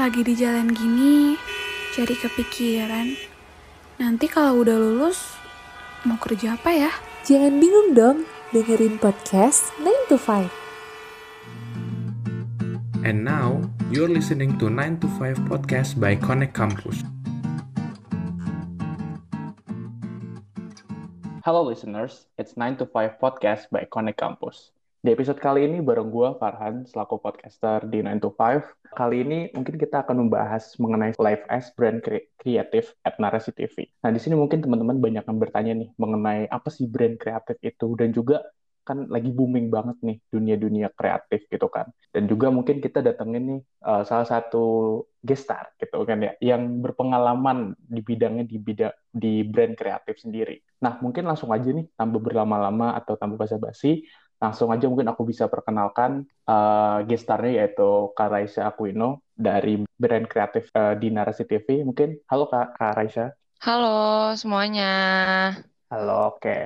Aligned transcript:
Lagi 0.00 0.24
di 0.24 0.32
jalan 0.32 0.72
gini, 0.72 1.36
jadi 1.92 2.16
kepikiran. 2.16 3.20
Nanti 4.00 4.32
kalau 4.32 4.64
udah 4.64 4.72
lulus, 4.80 5.36
mau 6.08 6.16
kerja 6.16 6.56
apa 6.56 6.72
ya? 6.72 6.88
Jangan 7.28 7.60
bingung 7.60 7.92
dong, 7.92 8.24
dengerin 8.48 8.96
podcast 8.96 9.68
9 9.76 10.08
to 10.08 10.16
5. 10.16 10.48
And 13.04 13.28
now, 13.28 13.60
you're 13.92 14.08
listening 14.08 14.56
to 14.56 14.72
9 14.72 15.04
to 15.04 15.08
5 15.20 15.36
podcast 15.52 16.00
by 16.00 16.16
Connect 16.16 16.56
Campus. 16.56 17.04
Hello 21.44 21.60
listeners, 21.60 22.24
it's 22.40 22.56
9 22.56 22.80
to 22.80 22.88
5 22.88 23.20
podcast 23.20 23.68
by 23.68 23.84
Connect 23.84 24.16
Campus. 24.16 24.72
Di 25.00 25.16
episode 25.16 25.40
kali 25.40 25.64
ini 25.64 25.80
bareng 25.80 26.12
gue, 26.12 26.28
Farhan, 26.36 26.84
selaku 26.84 27.24
podcaster 27.24 27.88
di 27.88 28.04
9 28.04 28.20
to 28.20 28.36
5. 28.36 28.60
Kali 28.92 29.24
ini 29.24 29.38
mungkin 29.56 29.80
kita 29.80 30.04
akan 30.04 30.28
membahas 30.28 30.76
mengenai 30.76 31.16
live 31.16 31.40
as 31.48 31.72
brand 31.72 32.04
kreatif 32.04 32.92
at 33.00 33.16
Narasi 33.16 33.56
TV. 33.56 33.88
Nah, 34.04 34.12
di 34.12 34.20
sini 34.20 34.36
mungkin 34.36 34.60
teman-teman 34.60 35.00
banyak 35.00 35.24
yang 35.24 35.38
bertanya 35.40 35.72
nih 35.72 35.88
mengenai 35.96 36.52
apa 36.52 36.68
sih 36.68 36.84
brand 36.84 37.16
kreatif 37.16 37.56
itu 37.64 37.96
dan 37.96 38.12
juga 38.12 38.44
kan 38.84 39.08
lagi 39.08 39.32
booming 39.32 39.72
banget 39.72 39.96
nih 40.04 40.20
dunia-dunia 40.28 40.92
kreatif 40.92 41.48
gitu 41.48 41.72
kan. 41.72 41.88
Dan 42.12 42.28
juga 42.28 42.52
mungkin 42.52 42.84
kita 42.84 43.00
datengin 43.00 43.56
nih 43.56 43.60
uh, 43.88 44.04
salah 44.04 44.28
satu 44.28 45.00
guest 45.24 45.48
star 45.48 45.72
gitu 45.80 46.04
kan 46.04 46.20
ya 46.20 46.36
yang 46.44 46.84
berpengalaman 46.84 47.72
di 47.88 48.04
bidangnya 48.04 48.44
di 48.44 48.56
bidang 48.60 48.92
di 49.08 49.48
brand 49.48 49.72
kreatif 49.72 50.20
sendiri. 50.20 50.60
Nah, 50.84 51.00
mungkin 51.00 51.24
langsung 51.24 51.48
aja 51.56 51.72
nih 51.72 51.88
tanpa 51.96 52.20
berlama-lama 52.20 52.92
atau 53.00 53.16
tanpa 53.16 53.48
basa-basi 53.48 54.04
langsung 54.40 54.72
aja 54.72 54.88
mungkin 54.88 55.06
aku 55.12 55.28
bisa 55.28 55.46
perkenalkan 55.52 56.24
uh, 56.48 57.04
guest 57.04 57.28
starnya 57.28 57.62
yaitu 57.62 58.08
Kak 58.16 58.32
Raisa 58.32 58.72
Aquino 58.72 59.20
dari 59.36 59.84
brand 59.84 60.24
kreatif 60.24 60.72
uh, 60.72 60.96
di 60.96 61.12
Narasi 61.12 61.44
TV. 61.44 61.84
Mungkin 61.84 62.24
halo 62.32 62.48
Kak, 62.48 62.80
Kak 62.80 62.96
Raisa. 62.96 63.36
Halo 63.60 64.32
semuanya. 64.40 64.92
Halo, 65.92 66.32
oke. 66.32 66.40
Okay. 66.40 66.62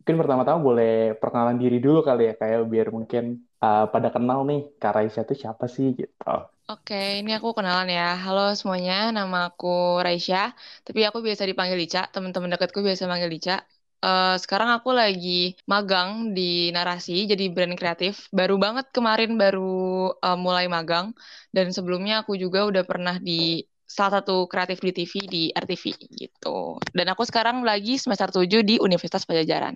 Mungkin 0.00 0.16
pertama-tama 0.16 0.58
boleh 0.64 1.12
perkenalan 1.20 1.60
diri 1.60 1.76
dulu 1.76 2.00
kali 2.00 2.32
ya, 2.32 2.34
kayak 2.40 2.64
biar 2.72 2.88
mungkin 2.88 3.44
uh, 3.60 3.84
pada 3.92 4.08
kenal 4.08 4.48
nih 4.48 4.72
Kak 4.80 4.96
Raisa 4.96 5.20
itu 5.20 5.44
siapa 5.44 5.68
sih 5.68 5.92
gitu. 5.92 6.34
Oke, 6.72 7.20
ini 7.20 7.36
aku 7.36 7.52
kenalan 7.52 7.92
ya. 7.92 8.16
Halo 8.16 8.56
semuanya, 8.56 9.12
nama 9.12 9.52
aku 9.52 10.00
Raisya, 10.00 10.56
tapi 10.86 11.04
aku 11.04 11.20
biasa 11.20 11.44
dipanggil 11.44 11.76
Ica. 11.84 12.08
Teman-teman 12.08 12.48
dekatku 12.56 12.80
biasa 12.80 13.04
manggil 13.10 13.28
Ica. 13.36 13.60
Uh, 14.00 14.36
sekarang 14.40 14.72
aku 14.72 14.96
lagi 14.96 15.54
magang 15.68 16.32
di 16.32 16.72
Narasi, 16.72 17.28
jadi 17.28 17.52
brand 17.52 17.76
kreatif. 17.76 18.32
Baru 18.32 18.56
banget 18.56 18.88
kemarin 18.96 19.36
baru 19.36 20.16
uh, 20.16 20.38
mulai 20.40 20.72
magang, 20.72 21.12
dan 21.52 21.68
sebelumnya 21.68 22.24
aku 22.24 22.32
juga 22.40 22.64
udah 22.64 22.84
pernah 22.88 23.20
di 23.20 23.60
salah 23.90 24.22
satu 24.22 24.46
kreatif 24.46 24.78
di 24.78 24.92
TV 24.94 25.12
di 25.26 25.42
RTV 25.50 25.84
gitu. 26.14 26.78
Dan 26.94 27.10
aku 27.10 27.26
sekarang 27.26 27.66
lagi 27.66 27.98
semester 27.98 28.30
7 28.30 28.62
di 28.62 28.78
Universitas 28.78 29.26
Pajajaran. 29.26 29.74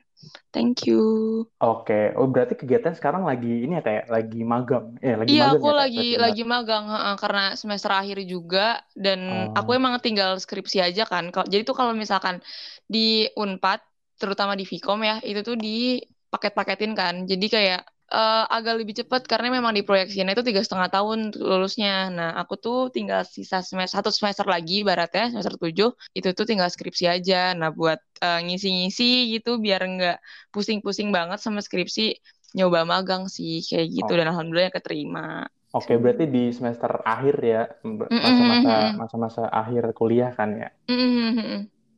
Thank 0.55 0.87
you. 0.87 1.03
Oke, 1.59 2.15
oh 2.15 2.31
berarti 2.31 2.55
kegiatan 2.55 2.95
sekarang 2.95 3.27
lagi 3.27 3.67
ini 3.67 3.75
ya 3.75 3.83
kayak 3.83 4.07
lagi 4.07 4.41
magang. 4.47 4.95
Eh, 5.03 5.19
lagi 5.19 5.35
iya, 5.35 5.51
magang 5.51 5.59
aku 5.59 5.69
ya, 5.69 5.77
lagi 5.83 6.09
lagi 6.15 6.43
magang 6.47 6.87
uh, 6.87 7.17
karena 7.19 7.59
semester 7.59 7.91
akhir 7.91 8.23
juga 8.23 8.79
dan 8.95 9.51
oh. 9.51 9.59
aku 9.59 9.75
emang 9.75 9.99
tinggal 9.99 10.39
skripsi 10.39 10.79
aja 10.79 11.11
kan. 11.11 11.35
Jadi 11.35 11.67
tuh 11.67 11.75
kalau 11.75 11.91
misalkan 11.91 12.39
di 12.87 13.27
Unpad 13.35 13.83
terutama 14.25 14.57
di 14.57 14.65
Vcom 14.65 15.05
ya 15.05 15.21
itu 15.21 15.45
tuh 15.45 15.57
di 15.61 16.01
paket-paketin 16.33 16.97
kan 16.97 17.15
jadi 17.29 17.47
kayak 17.47 17.81
uh, 18.11 18.45
agak 18.51 18.75
lebih 18.81 18.95
cepat 19.05 19.25
karena 19.25 19.59
memang 19.59 19.75
di 19.75 19.83
proyeksinya 19.83 20.35
itu 20.35 20.45
tiga 20.47 20.63
setengah 20.63 20.89
tahun 20.93 21.35
lulusnya. 21.35 22.13
Nah, 22.15 22.31
aku 22.39 22.55
tuh 22.59 22.79
tinggal 22.95 23.27
sisa 23.27 23.61
semester 23.61 23.99
satu 23.99 24.11
semester 24.15 24.47
lagi, 24.47 24.87
baratnya 24.87 25.35
semester 25.35 25.57
tujuh 25.59 25.91
itu 26.15 26.29
tuh 26.35 26.47
tinggal 26.47 26.71
skripsi 26.71 27.11
aja. 27.11 27.53
Nah, 27.57 27.75
buat 27.75 28.01
uh, 28.21 28.41
ngisi-ngisi 28.45 29.35
gitu 29.39 29.59
biar 29.59 29.83
nggak 29.85 30.19
pusing-pusing 30.55 31.11
banget 31.11 31.43
sama 31.43 31.59
skripsi, 31.59 32.19
nyoba 32.55 32.87
magang 32.87 33.27
sih 33.27 33.65
kayak 33.67 33.89
gitu 33.91 34.13
oh. 34.15 34.17
dan 34.17 34.31
alhamdulillah 34.31 34.73
keterima. 34.75 35.49
Oke, 35.75 35.99
berarti 35.99 36.31
di 36.31 36.55
semester 36.55 37.03
akhir 37.03 37.35
ya, 37.43 37.67
masa-masa 37.83 38.75
masa-masa 38.95 39.43
akhir 39.51 39.91
kuliah 39.91 40.31
kan 40.31 40.55
ya? 40.55 40.71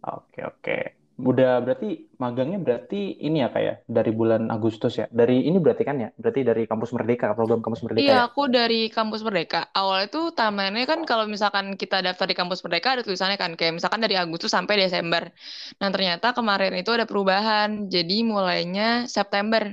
Oke, 0.01 0.41
oke. 0.49 1.06
Udah 1.17 1.65
berarti 1.65 2.13
magangnya 2.21 2.61
berarti 2.61 3.17
ini 3.25 3.41
ya 3.41 3.49
kayak 3.49 3.89
dari 3.89 4.13
bulan 4.13 4.53
Agustus 4.53 5.01
ya. 5.01 5.09
Dari 5.09 5.49
ini 5.49 5.57
berarti 5.57 5.81
kan 5.81 5.97
ya? 5.97 6.13
Berarti 6.13 6.45
dari 6.45 6.69
Kampus 6.69 6.93
Merdeka, 6.93 7.33
program 7.33 7.65
Kampus 7.65 7.81
Merdeka 7.89 8.05
Iya, 8.05 8.13
ya? 8.13 8.29
aku 8.29 8.53
dari 8.53 8.93
Kampus 8.93 9.25
Merdeka. 9.25 9.73
Awalnya 9.73 10.13
tuh 10.13 10.37
timeline 10.37 10.85
kan 10.85 11.01
kalau 11.09 11.25
misalkan 11.25 11.73
kita 11.81 12.05
daftar 12.05 12.29
di 12.29 12.37
Kampus 12.37 12.61
Merdeka 12.61 13.01
ada 13.01 13.03
tulisannya 13.03 13.41
kan 13.41 13.57
kayak 13.57 13.81
misalkan 13.81 14.05
dari 14.05 14.13
Agustus 14.21 14.53
sampai 14.53 14.77
Desember. 14.77 15.33
Nah, 15.81 15.89
ternyata 15.89 16.37
kemarin 16.37 16.77
itu 16.77 16.93
ada 16.93 17.09
perubahan. 17.09 17.89
Jadi 17.89 18.21
mulainya 18.21 19.09
September. 19.09 19.73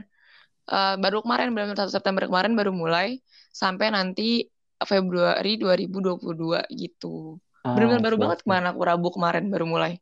Uh, 0.63 0.95
baru 0.95 1.19
kemarin 1.27 1.51
benar 1.51 1.75
1 1.75 1.91
September 1.91 2.23
kemarin 2.23 2.55
baru 2.55 2.71
mulai 2.71 3.19
sampai 3.51 3.91
nanti 3.91 4.47
Februari 4.79 5.59
2022 5.59 6.63
gitu. 6.71 7.35
Ah, 7.67 7.75
Benar-benar 7.75 7.99
baru 7.99 8.15
banget 8.15 8.39
ke 8.43 8.47
mana 8.47 8.71
aku 8.71 8.79
Rabu 8.83 9.11
kemarin 9.11 9.51
baru 9.51 9.67
mulai. 9.67 9.99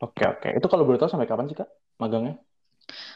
Oke, 0.00 0.24
oke. 0.26 0.48
Itu 0.56 0.66
kalau 0.66 0.84
boleh 0.84 0.98
tahu 1.00 1.10
sampai 1.10 1.28
kapan 1.28 1.46
sih, 1.48 1.56
Kak, 1.56 1.68
magangnya? 2.00 2.40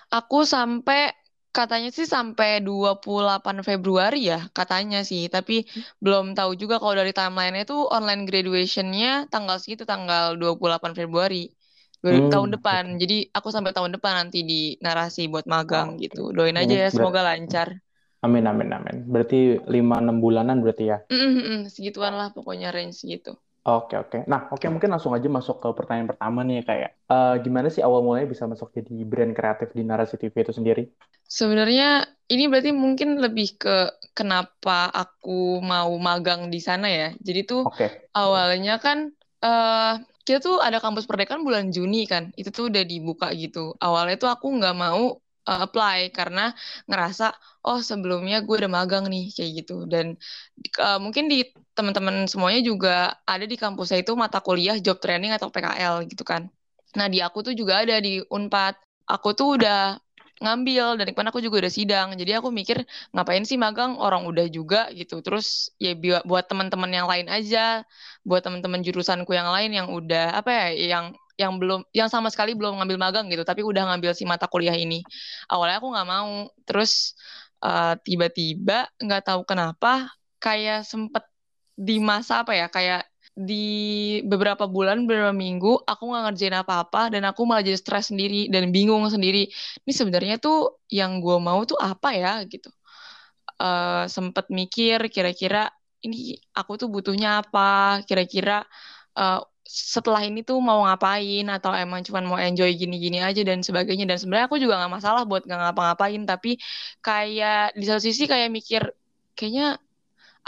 Aku 0.09 0.45
sampai 0.49 1.13
katanya 1.49 1.91
sih 1.91 2.07
sampai 2.07 2.61
28 2.63 3.67
Februari 3.67 4.29
ya 4.31 4.47
katanya 4.53 5.03
sih 5.03 5.27
tapi 5.33 5.65
hmm. 5.65 5.99
belum 5.99 6.27
tahu 6.37 6.55
juga 6.55 6.79
kalau 6.79 6.95
dari 6.95 7.11
timeline-nya 7.11 7.67
itu 7.67 7.79
online 7.89 8.29
graduation-nya 8.29 9.27
tanggal 9.33 9.57
segitu 9.59 9.89
tanggal 9.89 10.37
28 10.37 10.95
Februari 10.95 11.51
hmm, 12.05 12.31
tahun 12.31 12.49
depan 12.61 12.95
okay. 12.95 12.99
jadi 13.03 13.17
aku 13.35 13.49
sampai 13.51 13.73
tahun 13.75 13.97
depan 13.97 14.29
nanti 14.29 14.45
di 14.45 14.77
narasi 14.79 15.27
buat 15.27 15.49
magang 15.49 15.97
oh, 15.97 16.01
gitu 16.01 16.31
doain 16.31 16.55
aja 16.55 16.87
ya 16.87 16.89
semoga 16.93 17.25
lancar 17.27 17.81
amin 18.23 18.45
amin 18.45 18.69
amin 18.79 18.97
berarti 19.09 19.59
5 19.59 19.73
6 19.73 20.23
bulanan 20.23 20.63
berarti 20.63 20.85
ya 20.95 20.99
mm 21.11 21.31
-hmm, 21.33 21.59
segituan 21.73 22.15
lah 22.15 22.31
pokoknya 22.31 22.71
range 22.71 23.03
gitu 23.03 23.35
Oke 23.69 24.01
oke. 24.01 24.25
Nah 24.25 24.49
oke 24.49 24.65
mungkin 24.73 24.89
langsung 24.89 25.13
aja 25.13 25.29
masuk 25.29 25.61
ke 25.61 25.69
pertanyaan 25.77 26.09
pertama 26.09 26.41
nih 26.41 26.65
kayak 26.65 26.91
uh, 27.13 27.37
gimana 27.37 27.69
sih 27.69 27.85
awal 27.85 28.01
mulanya 28.01 28.33
bisa 28.33 28.49
masuk 28.49 28.73
jadi 28.73 29.05
brand 29.05 29.37
kreatif 29.37 29.77
di 29.77 29.85
Narasi 29.85 30.17
TV 30.17 30.33
itu 30.41 30.57
sendiri? 30.57 30.89
Sebenarnya 31.29 32.09
ini 32.33 32.49
berarti 32.49 32.73
mungkin 32.73 33.21
lebih 33.21 33.61
ke 33.61 33.93
kenapa 34.17 34.89
aku 34.89 35.61
mau 35.61 35.93
magang 36.01 36.49
di 36.49 36.65
sana 36.65 36.89
ya. 36.89 37.13
Jadi 37.21 37.41
tuh 37.45 37.69
okay. 37.69 38.09
awalnya 38.17 38.81
kan 38.81 39.13
uh, 39.45 40.01
kita 40.25 40.41
tuh 40.41 40.65
ada 40.65 40.81
kampus 40.81 41.05
perdekaan 41.05 41.45
bulan 41.45 41.69
Juni 41.69 42.09
kan. 42.09 42.33
Itu 42.41 42.49
tuh 42.49 42.73
udah 42.73 42.89
dibuka 42.89 43.29
gitu. 43.37 43.77
Awalnya 43.77 44.17
tuh 44.17 44.33
aku 44.33 44.49
nggak 44.49 44.77
mau 44.81 45.21
uh, 45.49 45.65
apply 45.65 46.13
karena 46.13 46.53
ngerasa 46.85 47.33
oh 47.65 47.81
sebelumnya 47.81 48.45
gue 48.45 48.55
udah 48.61 48.71
magang 48.71 49.09
nih 49.09 49.33
kayak 49.33 49.51
gitu 49.65 49.89
dan 49.89 50.15
uh, 50.79 50.99
mungkin 51.01 51.33
di 51.33 51.49
teman-teman 51.73 52.29
semuanya 52.29 52.61
juga 52.61 53.17
ada 53.25 53.45
di 53.49 53.57
kampusnya 53.57 54.05
itu 54.05 54.13
mata 54.13 54.39
kuliah 54.45 54.77
job 54.77 55.01
training 55.01 55.33
atau 55.33 55.49
PKL 55.49 56.05
gitu 56.11 56.25
kan. 56.27 56.51
Nah 56.99 57.07
di 57.09 57.19
aku 57.25 57.41
tuh 57.47 57.55
juga 57.57 57.85
ada 57.85 57.97
di 58.03 58.21
Unpad. 58.29 58.75
Aku 59.09 59.33
tuh 59.33 59.57
udah 59.57 59.97
ngambil 60.39 60.99
dan 61.03 61.07
ke 61.11 61.19
mana 61.19 61.31
aku 61.35 61.43
juga 61.43 61.67
udah 61.67 61.73
sidang 61.73 62.15
jadi 62.15 62.39
aku 62.39 62.55
mikir 62.55 62.87
ngapain 63.11 63.43
sih 63.43 63.59
magang 63.59 63.99
orang 63.99 64.23
udah 64.23 64.47
juga 64.47 64.87
gitu 64.95 65.19
terus 65.19 65.75
ya 65.83 65.99
buat 66.23 66.47
teman-teman 66.47 66.91
yang 66.95 67.07
lain 67.11 67.27
aja 67.27 67.83
buat 68.23 68.43
teman-teman 68.47 68.81
jurusanku 68.87 69.35
yang 69.35 69.51
lain 69.51 69.71
yang 69.75 69.89
udah 69.91 70.39
apa 70.39 70.51
ya 70.55 70.67
yang 70.95 71.05
yang 71.39 71.57
belum 71.57 71.87
yang 71.95 72.11
sama 72.11 72.29
sekali 72.35 72.53
belum 72.59 72.83
ngambil 72.83 72.99
magang 72.99 73.27
gitu 73.31 73.47
tapi 73.47 73.63
udah 73.63 73.95
ngambil 73.95 74.13
si 74.13 74.27
mata 74.27 74.51
kuliah 74.51 74.75
ini. 74.75 75.01
Awalnya 75.47 75.79
aku 75.79 75.89
nggak 75.95 76.09
mau 76.11 76.51
terus 76.67 77.15
uh, 77.63 77.95
tiba-tiba 78.03 78.91
nggak 78.99 79.23
tahu 79.23 79.47
kenapa 79.47 80.11
kayak 80.43 80.83
sempet 80.83 81.23
di 81.79 82.03
masa 82.03 82.43
apa 82.43 82.59
ya 82.59 82.67
kayak 82.67 83.07
di 83.39 84.19
beberapa 84.27 84.67
bulan 84.67 85.07
beberapa 85.07 85.31
minggu 85.31 85.87
aku 85.87 86.03
nggak 86.11 86.23
ngerjain 86.27 86.59
apa-apa 86.59 87.15
dan 87.15 87.23
aku 87.23 87.47
malah 87.47 87.63
jadi 87.63 87.79
stres 87.79 88.11
sendiri 88.11 88.51
dan 88.51 88.75
bingung 88.75 89.07
sendiri 89.07 89.47
ini 89.87 89.93
sebenarnya 89.95 90.43
tuh 90.43 90.83
yang 90.91 91.23
gue 91.23 91.39
mau 91.39 91.63
tuh 91.63 91.79
apa 91.79 92.11
ya? 92.19 92.43
Gitu. 92.43 92.67
Uh, 93.59 94.07
sempet 94.11 94.51
mikir 94.51 95.07
kira-kira 95.11 95.71
ini 96.03 96.35
aku 96.51 96.79
tuh 96.83 96.91
butuhnya 96.91 97.47
apa? 97.47 98.03
Kira-kira 98.07 98.67
uh, 99.15 99.39
setelah 99.69 100.25
ini 100.25 100.41
tuh 100.41 100.57
mau 100.65 100.81
ngapain 100.89 101.45
atau 101.53 101.77
emang 101.77 102.01
cuma 102.01 102.25
mau 102.25 102.41
enjoy 102.41 102.73
gini-gini 102.73 103.21
aja 103.21 103.45
dan 103.45 103.61
sebagainya. 103.61 104.09
Dan 104.09 104.17
sebenarnya 104.17 104.49
aku 104.49 104.57
juga 104.57 104.81
nggak 104.81 104.93
masalah 104.97 105.23
buat 105.29 105.45
nggak 105.45 105.61
ngapa-ngapain 105.61 106.23
tapi 106.25 106.57
kayak 107.05 107.77
di 107.77 107.85
satu 107.85 108.01
sisi 108.01 108.25
kayak 108.25 108.49
mikir 108.49 108.83
kayaknya 109.37 109.77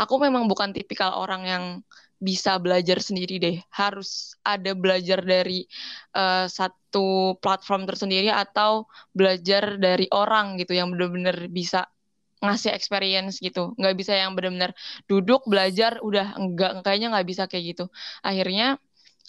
aku 0.00 0.16
memang 0.24 0.48
bukan 0.48 0.72
tipikal 0.72 1.12
orang 1.20 1.42
yang 1.44 1.64
bisa 2.16 2.56
belajar 2.56 2.96
sendiri 3.04 3.36
deh. 3.36 3.56
Harus 3.68 4.36
ada 4.40 4.72
belajar 4.72 5.20
dari 5.20 5.68
uh, 6.16 6.48
satu 6.48 7.36
platform 7.44 7.84
tersendiri 7.84 8.32
atau 8.32 8.88
belajar 9.12 9.76
dari 9.76 10.08
orang 10.16 10.56
gitu 10.56 10.72
yang 10.76 10.88
benar-benar 10.96 11.44
bisa 11.52 11.88
ngasih 12.40 12.72
experience 12.72 13.36
gitu. 13.44 13.76
Nggak 13.76 13.94
bisa 14.00 14.12
yang 14.16 14.32
benar-benar 14.32 14.72
duduk 15.04 15.44
belajar 15.44 16.00
udah 16.00 16.40
enggak 16.40 16.80
kayaknya 16.80 17.12
nggak 17.12 17.28
bisa 17.28 17.44
kayak 17.48 17.76
gitu. 17.76 17.84
Akhirnya 18.24 18.80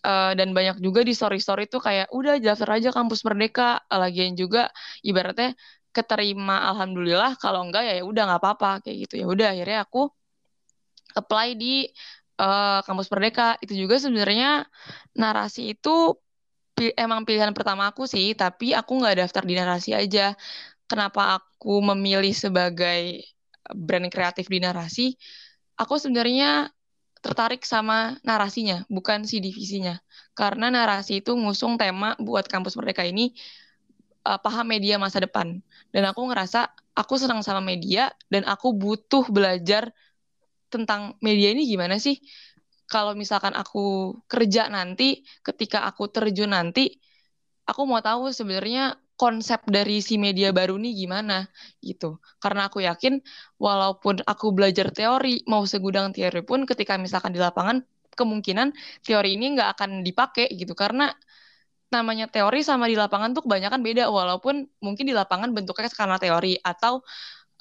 uh, 0.05 0.33
dan 0.37 0.51
banyak 0.51 0.81
juga 0.81 1.01
di 1.05 1.13
story 1.13 1.37
story 1.41 1.65
tuh 1.69 1.81
kayak 1.81 2.09
udah 2.13 2.37
daftar 2.41 2.77
aja 2.77 2.89
kampus 2.93 3.21
merdeka. 3.25 3.81
Lagian 3.89 4.33
juga 4.37 4.69
ibaratnya 5.05 5.53
keterima 5.91 6.71
alhamdulillah 6.71 7.35
kalau 7.35 7.67
enggak 7.67 7.83
ya, 7.83 7.93
ya 7.99 8.03
udah 8.07 8.23
nggak 8.27 8.41
apa-apa 8.41 8.71
kayak 8.85 9.07
gitu. 9.07 9.13
Ya 9.23 9.27
udah 9.27 9.47
akhirnya 9.53 9.79
aku 9.85 10.09
apply 11.15 11.47
di 11.55 11.87
uh, 12.41 12.79
kampus 12.85 13.07
merdeka. 13.11 13.57
Itu 13.63 13.73
juga 13.77 13.99
sebenarnya 14.01 14.65
narasi 15.15 15.77
itu 15.77 16.17
emang 16.97 17.27
pilihan 17.27 17.53
pertama 17.53 17.93
aku 17.93 18.09
sih 18.09 18.33
tapi 18.33 18.73
aku 18.73 18.97
nggak 19.03 19.21
daftar 19.21 19.43
di 19.45 19.53
narasi 19.57 19.91
aja. 19.93 20.33
Kenapa 20.89 21.39
aku 21.39 21.79
memilih 21.79 22.35
sebagai 22.35 23.23
brand 23.71 24.11
kreatif 24.11 24.51
di 24.51 24.59
narasi, 24.59 25.15
aku 25.79 25.95
sebenarnya 25.95 26.67
tertarik 27.21 27.61
sama 27.63 28.17
narasinya, 28.25 28.83
bukan 28.89 29.23
si 29.29 29.37
divisinya. 29.37 30.01
Karena 30.33 30.73
narasi 30.73 31.21
itu 31.21 31.37
ngusung 31.37 31.77
tema 31.77 32.17
buat 32.17 32.49
kampus 32.49 32.73
Merdeka 32.75 33.05
ini 33.05 33.37
uh, 34.25 34.41
paham 34.41 34.65
media 34.65 34.97
masa 34.97 35.21
depan. 35.21 35.61
Dan 35.93 36.03
aku 36.09 36.25
ngerasa 36.27 36.73
aku 36.97 37.21
senang 37.21 37.45
sama 37.45 37.61
media 37.61 38.09
dan 38.27 38.43
aku 38.49 38.73
butuh 38.73 39.29
belajar 39.29 39.93
tentang 40.73 41.15
media 41.21 41.53
ini 41.53 41.69
gimana 41.69 42.01
sih. 42.01 42.17
Kalau 42.89 43.15
misalkan 43.15 43.55
aku 43.55 44.17
kerja 44.27 44.67
nanti, 44.67 45.23
ketika 45.45 45.87
aku 45.87 46.11
terjun 46.11 46.51
nanti, 46.51 46.99
aku 47.63 47.87
mau 47.87 48.03
tahu 48.03 48.35
sebenarnya 48.35 48.99
konsep 49.21 49.61
dari 49.75 50.01
si 50.07 50.15
media 50.25 50.49
baru 50.59 50.73
nih 50.83 50.93
gimana 51.05 51.33
gitu. 51.85 52.17
Karena 52.41 52.61
aku 52.69 52.79
yakin 52.89 53.13
walaupun 53.65 54.15
aku 54.31 54.45
belajar 54.57 54.87
teori 54.97 55.45
mau 55.51 55.63
segudang 55.69 56.09
teori 56.15 56.41
pun 56.49 56.59
ketika 56.69 56.93
misalkan 56.97 57.31
di 57.35 57.41
lapangan 57.45 57.77
kemungkinan 58.19 58.67
teori 59.05 59.29
ini 59.37 59.45
nggak 59.55 59.69
akan 59.77 59.89
dipakai 60.07 60.45
gitu 60.59 60.73
karena 60.73 61.13
namanya 61.91 62.25
teori 62.31 62.63
sama 62.63 62.87
di 62.87 62.95
lapangan 62.95 63.35
tuh 63.35 63.43
kebanyakan 63.45 63.83
beda 63.83 64.03
walaupun 64.07 64.63
mungkin 64.79 65.05
di 65.09 65.11
lapangan 65.11 65.51
bentuknya 65.51 65.91
karena 65.91 66.15
teori 66.23 66.55
atau 66.63 67.03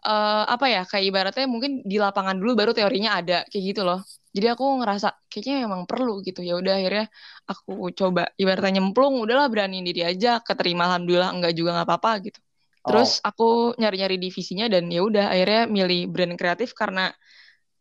uh, 0.07 0.45
apa 0.49 0.67
ya 0.69 0.83
kayak 0.89 1.05
ibaratnya 1.11 1.47
mungkin 1.51 1.85
di 1.85 1.97
lapangan 2.01 2.37
dulu 2.41 2.53
baru 2.57 2.73
teorinya 2.77 3.21
ada 3.21 3.45
kayak 3.49 3.65
gitu 3.75 3.83
loh. 3.85 4.01
Jadi 4.31 4.47
aku 4.47 4.65
ngerasa 4.79 5.27
kayaknya 5.27 5.67
emang 5.67 5.83
perlu 5.91 6.23
gitu. 6.23 6.41
Ya 6.47 6.55
udah 6.57 6.79
akhirnya 6.79 7.07
aku 7.51 7.91
coba 7.93 8.31
ibaratnya 8.39 8.79
nyemplung 8.79 9.19
udahlah 9.19 9.51
berani 9.51 9.83
diri 9.83 10.07
aja 10.07 10.39
keterima 10.41 10.87
alhamdulillah 10.87 11.31
enggak 11.35 11.53
juga 11.59 11.71
nggak 11.77 11.89
apa-apa 11.89 12.13
gitu. 12.31 12.41
Terus 12.81 13.21
oh. 13.21 13.29
aku 13.29 13.49
nyari-nyari 13.77 14.17
divisinya 14.17 14.67
dan 14.73 14.89
ya 14.89 15.05
udah 15.05 15.27
akhirnya 15.29 15.63
milih 15.69 16.01
brand 16.09 16.35
kreatif 16.41 16.73
karena 16.73 17.13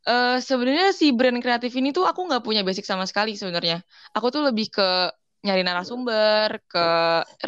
uh, 0.09 0.37
sebenarnya 0.43 0.91
si 0.91 1.15
brand 1.15 1.39
kreatif 1.39 1.71
ini 1.79 1.95
tuh 1.95 2.03
aku 2.03 2.27
nggak 2.27 2.43
punya 2.43 2.61
basic 2.67 2.83
sama 2.83 3.07
sekali 3.07 3.39
sebenarnya. 3.39 3.79
Aku 4.11 4.27
tuh 4.33 4.43
lebih 4.43 4.73
ke 4.73 5.13
nyari 5.45 5.61
narasumber, 5.67 6.49
ke 6.71 6.79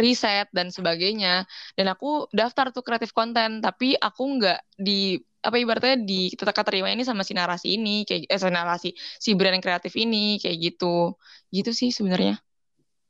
riset 0.02 0.48
dan 0.58 0.68
sebagainya. 0.72 1.44
Dan 1.78 1.86
aku 1.94 2.28
daftar 2.32 2.66
tuh 2.76 2.84
kreatif 2.88 3.12
konten, 3.12 3.60
tapi 3.66 3.96
aku 4.00 4.22
nggak 4.40 4.60
di 4.80 5.20
apa 5.42 5.58
ibaratnya 5.58 5.98
di 6.06 6.30
kita 6.38 6.54
terima 6.68 6.94
ini 6.94 7.02
sama 7.02 7.26
si 7.26 7.34
narasi 7.34 7.68
ini 7.82 8.06
kayak 8.06 8.30
eh 8.30 8.40
si 8.40 8.48
narasi 8.54 8.90
si 9.26 9.30
brand 9.40 9.58
kreatif 9.66 9.94
ini 9.98 10.38
kayak 10.42 10.58
gitu. 10.66 11.16
Gitu 11.56 11.72
sih 11.80 11.90
sebenarnya. 11.98 12.34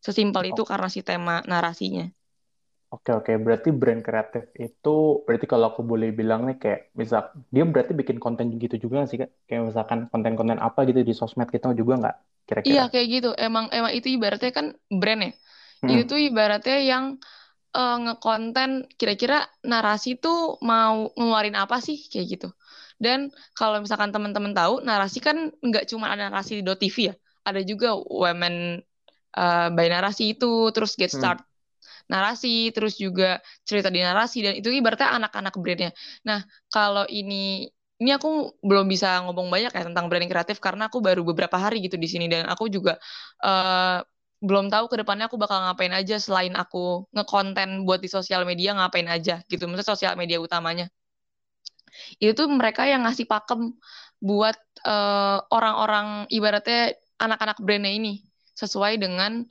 Sesimpel 0.06 0.44
itu 0.52 0.62
karena 0.72 0.88
si 0.94 1.02
tema 1.10 1.36
narasinya. 1.52 2.06
Oke 2.96 3.10
oke, 3.20 3.32
berarti 3.46 3.70
brand 3.82 4.02
kreatif 4.08 4.44
itu 4.66 4.90
berarti 5.26 5.46
kalau 5.52 5.66
aku 5.72 5.82
boleh 5.92 6.10
bilang 6.20 6.42
nih 6.48 6.56
kayak 6.64 6.80
misal 7.02 7.20
dia 7.54 7.64
berarti 7.72 7.94
bikin 8.00 8.18
konten 8.24 8.46
gitu 8.64 8.76
juga 8.84 8.98
sih 9.10 9.18
kak? 9.22 9.30
Kayak 9.48 9.62
misalkan 9.70 10.00
konten-konten 10.12 10.60
apa 10.68 10.80
gitu 10.90 11.00
di 11.10 11.14
sosmed 11.20 11.48
kita 11.56 11.68
juga 11.80 11.94
nggak? 12.02 12.16
Kira-kira? 12.46 12.72
Iya 12.72 12.84
kayak 12.90 13.08
gitu. 13.08 13.30
Emang 13.38 13.70
emang 13.70 13.92
itu 13.94 14.08
ibaratnya 14.12 14.52
kan 14.52 14.74
brand 14.90 15.22
ya. 15.22 15.32
Hmm. 15.82 15.90
Itu 15.90 16.04
tuh 16.16 16.20
ibaratnya 16.22 16.78
yang 16.82 17.06
uh, 17.74 17.98
ngekonten 18.04 18.92
kira-kira 19.00 19.48
narasi 19.66 20.20
tuh 20.20 20.60
mau 20.62 21.10
ngeluarin 21.16 21.58
apa 21.58 21.80
sih 21.80 21.98
kayak 22.10 22.28
gitu. 22.38 22.50
Dan 23.02 23.34
kalau 23.58 23.82
misalkan 23.82 24.14
teman-teman 24.14 24.54
tahu 24.54 24.86
narasi 24.86 25.18
kan 25.24 25.50
nggak 25.50 25.90
cuma 25.90 26.14
ada 26.14 26.30
narasi 26.30 26.62
di 26.62 26.64
.tv 26.64 27.12
ya. 27.12 27.16
Ada 27.42 27.66
juga 27.66 27.98
women 27.98 28.78
uh, 29.34 29.68
by 29.74 29.88
narasi 29.90 30.38
itu, 30.38 30.70
terus 30.70 30.94
get 30.94 31.10
hmm. 31.10 31.18
start 31.18 31.40
hmm. 31.42 31.50
narasi, 32.14 32.70
terus 32.70 33.02
juga 33.02 33.42
cerita 33.66 33.90
di 33.90 34.06
narasi 34.06 34.46
dan 34.46 34.54
itu 34.54 34.70
ibaratnya 34.70 35.18
anak-anak 35.18 35.58
brandnya. 35.58 35.92
Nah 36.30 36.46
kalau 36.70 37.10
ini 37.10 37.66
ini 38.02 38.10
aku 38.18 38.58
belum 38.66 38.90
bisa 38.90 39.22
ngomong 39.30 39.54
banyak 39.54 39.72
ya 39.78 39.84
tentang 39.86 40.10
branding 40.10 40.32
kreatif 40.34 40.58
karena 40.58 40.90
aku 40.90 40.98
baru 41.06 41.22
beberapa 41.22 41.54
hari 41.62 41.86
gitu 41.86 42.02
di 42.02 42.10
sini 42.10 42.26
dan 42.26 42.50
aku 42.50 42.66
juga 42.66 42.98
uh, 43.46 44.02
belum 44.42 44.74
tahu 44.74 44.90
ke 44.90 45.06
depannya 45.06 45.30
aku 45.30 45.38
bakal 45.38 45.62
ngapain 45.62 45.94
aja 45.94 46.18
selain 46.18 46.58
aku 46.58 47.06
ngekonten 47.14 47.86
buat 47.86 48.02
di 48.02 48.10
sosial 48.10 48.42
media 48.42 48.74
ngapain 48.74 49.06
aja 49.06 49.46
gitu. 49.46 49.70
Maksudnya 49.70 49.86
sosial 49.94 50.14
media 50.18 50.42
utamanya. 50.42 50.90
Itu 52.18 52.34
tuh 52.34 52.50
mereka 52.50 52.90
yang 52.90 53.06
ngasih 53.06 53.30
pakem 53.30 53.78
buat 54.18 54.58
uh, 54.82 55.46
orang-orang 55.54 56.26
ibaratnya 56.34 56.98
anak-anak 57.22 57.62
brandnya 57.62 57.94
ini 57.94 58.26
sesuai 58.58 58.98
dengan 58.98 59.46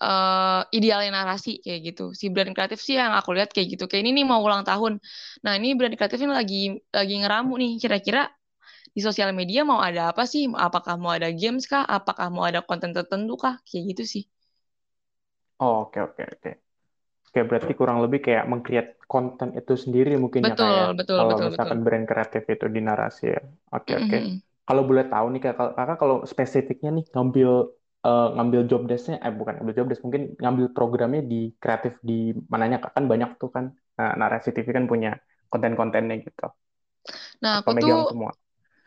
uh, 0.00 0.62
idealnya 0.72 1.10
narasi 1.12 1.60
kayak 1.64 1.80
gitu. 1.92 2.04
Si 2.12 2.28
brand 2.28 2.52
kreatif 2.52 2.80
sih 2.80 2.96
yang 3.00 3.12
aku 3.16 3.32
lihat 3.36 3.50
kayak 3.52 3.76
gitu. 3.76 3.84
Kayak 3.88 4.08
ini 4.08 4.22
nih 4.22 4.26
mau 4.28 4.40
ulang 4.44 4.64
tahun. 4.64 5.00
Nah 5.44 5.52
ini 5.56 5.76
brand 5.76 5.94
kreatif 5.96 6.20
ini 6.20 6.32
lagi 6.32 6.62
lagi 6.92 7.14
ngeramu 7.20 7.54
nih. 7.56 7.72
Kira-kira 7.80 8.28
di 8.96 9.00
sosial 9.04 9.32
media 9.36 9.64
mau 9.64 9.80
ada 9.80 10.12
apa 10.12 10.24
sih? 10.24 10.48
Apakah 10.48 10.96
mau 10.96 11.12
ada 11.12 11.28
games 11.32 11.68
kah? 11.68 11.84
Apakah 11.84 12.32
mau 12.32 12.44
ada 12.44 12.60
konten 12.64 12.96
tertentu 12.96 13.36
kah? 13.36 13.60
Kayak 13.64 13.96
gitu 13.96 14.04
sih. 14.04 14.22
Oh 15.60 15.88
oke 15.88 15.98
oke 16.00 16.22
oke. 16.24 16.50
Oke 17.26 17.40
berarti 17.44 17.72
kurang 17.76 18.00
lebih 18.00 18.24
kayak 18.24 18.48
mengcreate 18.48 18.96
konten 19.04 19.52
itu 19.52 19.76
sendiri 19.76 20.16
mungkin 20.16 20.40
betul, 20.40 20.64
ya 20.64 20.88
kayak 20.88 20.96
betul, 20.96 21.16
kalau 21.20 21.30
betul, 21.36 21.46
misalkan 21.52 21.78
betul. 21.78 21.84
brand 21.84 22.06
kreatif 22.08 22.42
itu 22.48 22.66
di 22.72 22.80
narasi 22.80 23.24
ya. 23.28 23.42
Oke 23.76 23.92
mm 23.92 24.00
-hmm. 24.00 24.04
oke. 24.08 24.18
Kalau 24.66 24.82
boleh 24.82 25.04
tahu 25.06 25.26
nih 25.30 25.42
kakak 25.46 25.98
kalau 26.00 26.16
spesifiknya 26.26 26.90
nih 26.96 27.04
ngambil 27.14 27.50
uh, 28.06 28.26
ngambil 28.36 28.60
job 28.70 28.82
desk-nya, 28.88 29.16
eh 29.26 29.32
bukan 29.40 29.52
ngambil 29.58 29.74
job 29.78 29.86
desk, 29.90 30.02
mungkin 30.06 30.22
ngambil 30.42 30.66
programnya 30.76 31.20
di 31.32 31.40
kreatif 31.62 31.92
di 32.08 32.32
mananya 32.52 32.76
kan 32.96 33.04
banyak 33.12 33.30
tuh 33.40 33.50
kan 33.56 33.64
nah, 33.98 34.12
narasi 34.20 34.48
TV 34.54 34.68
kan 34.76 34.84
punya 34.92 35.10
konten-kontennya 35.50 36.14
gitu. 36.26 36.46
Nah, 37.42 37.52
aku 37.60 37.70
tuh 37.82 38.10
semua 38.10 38.30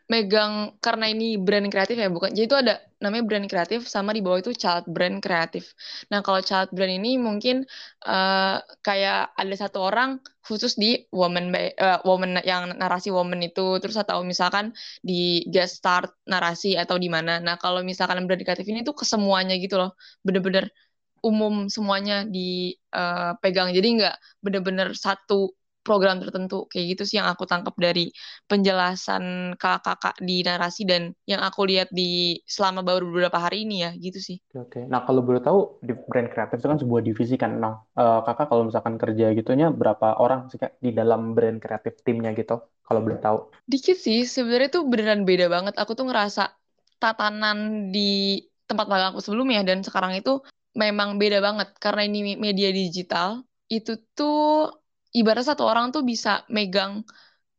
megang 0.09 0.73
karena 0.81 1.05
ini 1.13 1.37
brand 1.37 1.69
kreatif 1.69 1.93
ya 2.01 2.09
bukan. 2.09 2.33
Jadi 2.33 2.45
itu 2.49 2.57
ada 2.57 2.81
namanya 2.97 3.23
brand 3.29 3.45
kreatif 3.45 3.85
sama 3.85 4.09
di 4.09 4.25
bawah 4.25 4.41
itu 4.41 4.51
child 4.57 4.89
brand 4.89 5.21
kreatif. 5.21 5.77
Nah 6.09 6.25
kalau 6.25 6.41
child 6.41 6.73
brand 6.73 6.89
ini 6.89 7.21
mungkin 7.21 7.61
uh, 8.09 8.57
kayak 8.81 9.37
ada 9.37 9.55
satu 9.55 9.85
orang 9.85 10.17
khusus 10.41 10.73
di 10.81 11.05
woman 11.13 11.53
by, 11.53 11.77
uh, 11.77 12.01
woman 12.09 12.41
yang 12.41 12.73
narasi 12.81 13.13
woman 13.13 13.45
itu. 13.45 13.77
Terus 13.77 14.01
atau 14.01 14.25
misalkan 14.25 14.73
di 15.05 15.45
guest 15.53 15.77
start 15.85 16.09
narasi 16.25 16.73
atau 16.73 16.97
di 16.97 17.07
mana. 17.07 17.37
Nah 17.37 17.61
kalau 17.61 17.85
misalkan 17.85 18.25
brand 18.25 18.41
kreatif 18.41 18.65
ini 18.65 18.81
tuh 18.81 18.97
kesemuanya 18.97 19.61
gitu 19.61 19.77
loh. 19.77 19.93
Bener-bener 20.25 20.73
umum 21.21 21.67
semuanya 21.69 22.23
dipegang 22.25 23.69
uh, 23.69 23.73
jadi 23.75 23.87
nggak 23.99 24.15
bener-bener 24.39 24.95
satu 24.95 25.58
program 25.89 26.21
tertentu 26.21 26.69
kayak 26.69 26.93
gitu 26.93 27.03
sih 27.09 27.17
yang 27.17 27.25
aku 27.25 27.49
tangkap 27.49 27.73
dari 27.81 28.13
penjelasan 28.45 29.57
kakak-kakak 29.57 30.21
di 30.21 30.45
narasi 30.45 30.85
dan 30.85 31.17
yang 31.25 31.41
aku 31.41 31.65
lihat 31.65 31.89
di 31.89 32.37
selama 32.45 32.85
baru 32.85 33.09
beberapa 33.09 33.41
hari 33.41 33.65
ini 33.65 33.81
ya 33.81 33.91
gitu 33.97 34.21
sih. 34.21 34.37
Oke, 34.53 34.85
nah 34.85 35.01
kalau 35.01 35.25
boleh 35.25 35.41
tahu 35.41 35.81
di 35.81 35.97
brand 35.97 36.29
kreatif 36.29 36.61
itu 36.61 36.69
kan 36.69 36.77
sebuah 36.77 37.01
divisi 37.01 37.35
kan. 37.41 37.57
Nah 37.57 37.81
uh, 37.97 38.21
kakak 38.21 38.53
kalau 38.53 38.69
misalkan 38.69 39.01
kerja 39.01 39.33
gitunya 39.33 39.73
berapa 39.73 40.21
orang 40.21 40.53
sih 40.53 40.61
kak 40.61 40.77
di 40.77 40.93
dalam 40.93 41.33
brand 41.33 41.57
kreatif 41.57 42.05
timnya 42.05 42.37
gitu? 42.37 42.61
Kalau 42.85 43.01
boleh 43.01 43.17
tahu? 43.17 43.53
Dikit 43.69 43.97
sih, 43.97 44.25
sebenarnya 44.25 44.81
tuh 44.81 44.83
beneran 44.85 45.25
beda 45.25 45.45
banget. 45.45 45.77
Aku 45.77 45.93
tuh 45.93 46.09
ngerasa 46.09 46.53
tatanan 46.97 47.89
di 47.93 48.41
tempat 48.65 48.85
magang 48.85 49.13
aku 49.13 49.21
sebelumnya 49.21 49.65
dan 49.65 49.81
sekarang 49.81 50.17
itu 50.17 50.41
memang 50.77 51.17
beda 51.17 51.41
banget 51.41 51.73
karena 51.81 52.05
ini 52.05 52.37
media 52.37 52.69
digital 52.69 53.41
itu 53.69 53.97
tuh 54.13 54.69
ibarat 55.13 55.45
satu 55.45 55.65
orang 55.65 55.89
tuh 55.89 56.05
bisa 56.05 56.45
megang 56.49 57.01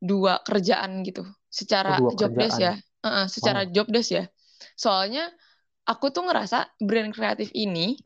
dua 0.00 0.40
kerjaan 0.47 1.04
gitu 1.04 1.26
secara 1.50 1.99
oh, 2.00 2.14
job 2.14 2.33
desk 2.33 2.62
ya. 2.62 2.78
uh, 3.04 3.26
secara 3.26 3.66
oh. 3.66 3.71
job 3.71 3.90
desk 3.90 4.16
ya. 4.16 4.25
Soalnya 4.78 5.28
aku 5.85 6.14
tuh 6.14 6.25
ngerasa 6.25 6.78
brand 6.80 7.11
kreatif 7.12 7.50
ini 7.52 7.99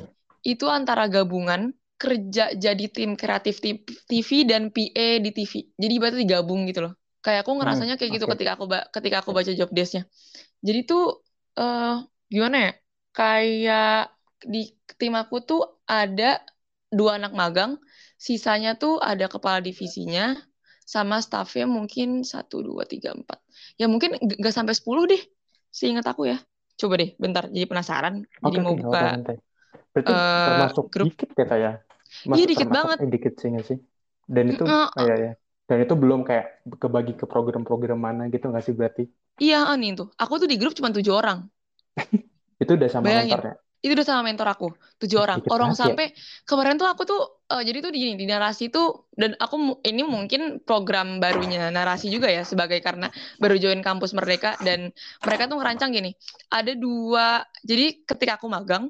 itu 0.45 0.67
antara 0.69 1.07
gabungan 1.07 1.73
kerja 1.95 2.53
jadi 2.53 2.85
tim 2.91 3.15
kreatif 3.15 3.63
TV 4.11 4.29
dan 4.45 4.69
PA 4.75 5.09
di 5.23 5.31
TV 5.31 5.73
jadi 5.79 5.93
ibaratnya 5.95 6.21
digabung 6.25 6.67
gitu 6.67 6.91
loh. 6.91 6.95
Kayak 7.25 7.49
aku 7.49 7.57
ngerasanya 7.57 7.97
kayak 7.97 8.21
gitu 8.21 8.27
okay. 8.29 8.35
ketika 8.37 8.51
aku 8.61 8.65
ketika 9.01 9.17
aku 9.25 9.31
baca 9.33 9.53
job 9.55 9.71
desknya. 9.73 10.05
Jadi 10.61 10.81
tuh 10.85 11.25
uh, 11.57 12.05
gimana 12.29 12.57
ya? 12.69 12.73
Kayak 13.15 14.13
di 14.45 14.75
tim 15.01 15.15
aku 15.17 15.41
tuh 15.41 15.63
ada 15.89 16.43
dua 16.93 17.17
anak 17.17 17.33
magang 17.33 17.81
sisanya 18.25 18.73
tuh 18.81 18.97
ada 19.05 19.29
kepala 19.29 19.61
divisinya 19.61 20.33
sama 20.81 21.21
staffnya 21.21 21.69
mungkin 21.69 22.25
satu 22.25 22.65
dua 22.65 22.89
tiga 22.89 23.13
empat. 23.13 23.37
Ya 23.77 23.85
mungkin 23.85 24.17
nggak 24.17 24.55
sampai 24.57 24.73
sepuluh 24.73 25.05
deh 25.05 25.21
seingat 25.69 26.09
aku 26.09 26.33
ya. 26.33 26.41
Coba 26.81 26.97
deh 26.97 27.13
bentar 27.21 27.53
jadi 27.53 27.69
penasaran 27.69 28.25
okay, 28.25 28.41
jadi 28.49 28.57
mau 28.65 28.73
buka 28.73 29.21
berarti 29.95 30.11
uh, 30.11 30.47
termasuk 30.51 30.85
grup. 30.91 31.07
dikit 31.13 31.31
ya 31.39 31.45
kayak 31.47 31.75
iya 32.35 32.45
dikit 32.49 32.69
banget. 32.73 32.97
eh, 33.05 33.11
dikit 33.13 33.35
sih 33.37 33.51
sih? 33.63 33.79
Dan 34.25 34.57
itu 34.57 34.65
uh, 34.65 34.89
uh, 34.89 35.05
ya 35.05 35.15
ya 35.21 35.33
dan 35.69 35.79
itu 35.85 35.95
belum 35.97 36.25
kayak 36.25 36.65
kebagi 36.81 37.15
ke 37.17 37.25
program-program 37.29 38.01
mana 38.01 38.23
gitu 38.33 38.49
nggak 38.49 38.65
sih 38.65 38.75
berarti? 38.75 39.05
Iya 39.41 39.69
nih 39.77 39.97
tuh. 39.97 40.09
Aku 40.17 40.41
tuh 40.41 40.49
di 40.49 40.57
grup 40.57 40.73
cuma 40.77 40.93
tujuh 40.93 41.13
orang. 41.13 41.49
Itu 42.63 42.79
udah 42.79 42.87
sama 42.87 43.11
Bayangin. 43.11 43.35
mentornya 43.35 43.64
itu 43.85 43.93
udah 43.93 44.07
sama 44.09 44.25
mentor 44.25 44.49
aku 44.49 44.73
tujuh 44.97 45.21
orang 45.21 45.45
orang 45.53 45.77
ya? 45.77 45.85
sampai 45.85 46.17
kemarin 46.49 46.81
tuh 46.81 46.89
aku 46.89 47.05
tuh 47.05 47.21
uh, 47.53 47.61
jadi 47.61 47.85
tuh 47.85 47.93
di 47.93 47.99
gini 48.01 48.15
di 48.17 48.25
narasi 48.25 48.73
tuh 48.73 49.13
dan 49.13 49.37
aku 49.37 49.85
ini 49.85 50.01
mungkin 50.01 50.65
program 50.65 51.21
barunya 51.21 51.69
narasi 51.69 52.09
juga 52.09 52.33
ya 52.33 52.49
sebagai 52.49 52.81
karena 52.81 53.13
baru 53.37 53.61
join 53.61 53.85
kampus 53.85 54.17
merdeka 54.17 54.57
dan 54.65 54.89
mereka 55.21 55.53
tuh 55.53 55.61
ngerancang 55.61 55.93
gini 55.93 56.17
ada 56.49 56.73
dua 56.73 57.45
jadi 57.61 58.01
ketika 58.09 58.41
aku 58.41 58.49
magang 58.49 58.89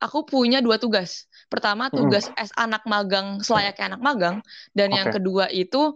aku 0.00 0.24
punya 0.24 0.64
dua 0.64 0.80
tugas 0.80 1.28
pertama 1.52 1.92
tugas 1.92 2.32
hmm. 2.32 2.40
S 2.40 2.50
anak 2.56 2.88
magang 2.88 3.44
selayaknya 3.44 3.92
anak 3.92 4.00
magang 4.00 4.36
dan 4.72 4.88
okay. 4.88 4.96
yang 4.96 5.08
kedua 5.12 5.44
itu 5.52 5.92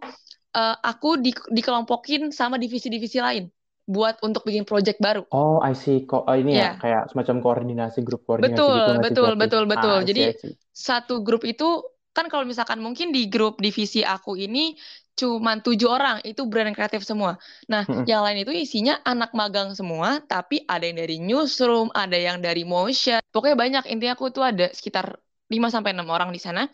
uh, 0.53 0.77
aku 0.85 1.17
di, 1.17 1.33
dikelompokin 1.33 2.29
sama 2.29 2.61
divisi-divisi 2.61 3.25
lain 3.25 3.49
buat 3.85 4.17
untuk 4.25 4.49
bikin 4.49 4.65
project 4.65 4.97
baru. 5.01 5.29
Oh, 5.29 5.61
I 5.61 5.77
see. 5.77 6.09
Kok 6.09 6.25
oh, 6.25 6.37
ini 6.37 6.57
yeah. 6.57 6.77
ya 6.77 6.81
kayak 6.81 7.03
semacam 7.13 7.37
koordinasi 7.45 8.01
grup 8.01 8.25
koordinasi 8.25 8.57
betul, 8.57 8.73
gitu 8.73 8.93
Betul, 9.01 9.33
betul, 9.37 9.63
betul, 9.69 9.97
ah, 10.01 10.05
Jadi 10.05 10.23
see, 10.33 10.57
satu 10.73 11.21
grup 11.21 11.45
itu 11.45 11.85
kan 12.15 12.31
kalau 12.31 12.47
misalkan 12.47 12.79
mungkin 12.81 13.11
di 13.11 13.27
grup 13.27 13.59
divisi 13.59 14.07
aku 14.07 14.39
ini 14.39 14.79
cuma 15.15 15.63
tujuh 15.63 15.87
orang 15.87 16.19
itu 16.27 16.43
brand 16.51 16.75
kreatif 16.75 17.07
semua. 17.07 17.39
Nah, 17.71 17.87
hmm. 17.87 18.03
yang 18.07 18.27
lain 18.27 18.43
itu 18.43 18.51
isinya 18.51 18.99
anak 19.07 19.31
magang 19.31 19.71
semua, 19.79 20.19
tapi 20.27 20.67
ada 20.67 20.83
yang 20.83 20.99
dari 20.99 21.17
newsroom, 21.23 21.89
ada 21.95 22.19
yang 22.19 22.43
dari 22.43 22.67
motion. 22.67 23.23
Pokoknya 23.31 23.55
banyak. 23.55 23.85
Intinya 23.95 24.19
aku 24.19 24.35
tuh 24.35 24.43
ada 24.43 24.75
sekitar 24.75 25.23
5 25.51 25.69
sampai 25.69 25.93
enam 25.93 26.09
orang 26.09 26.31
di 26.33 26.41
sana. 26.41 26.69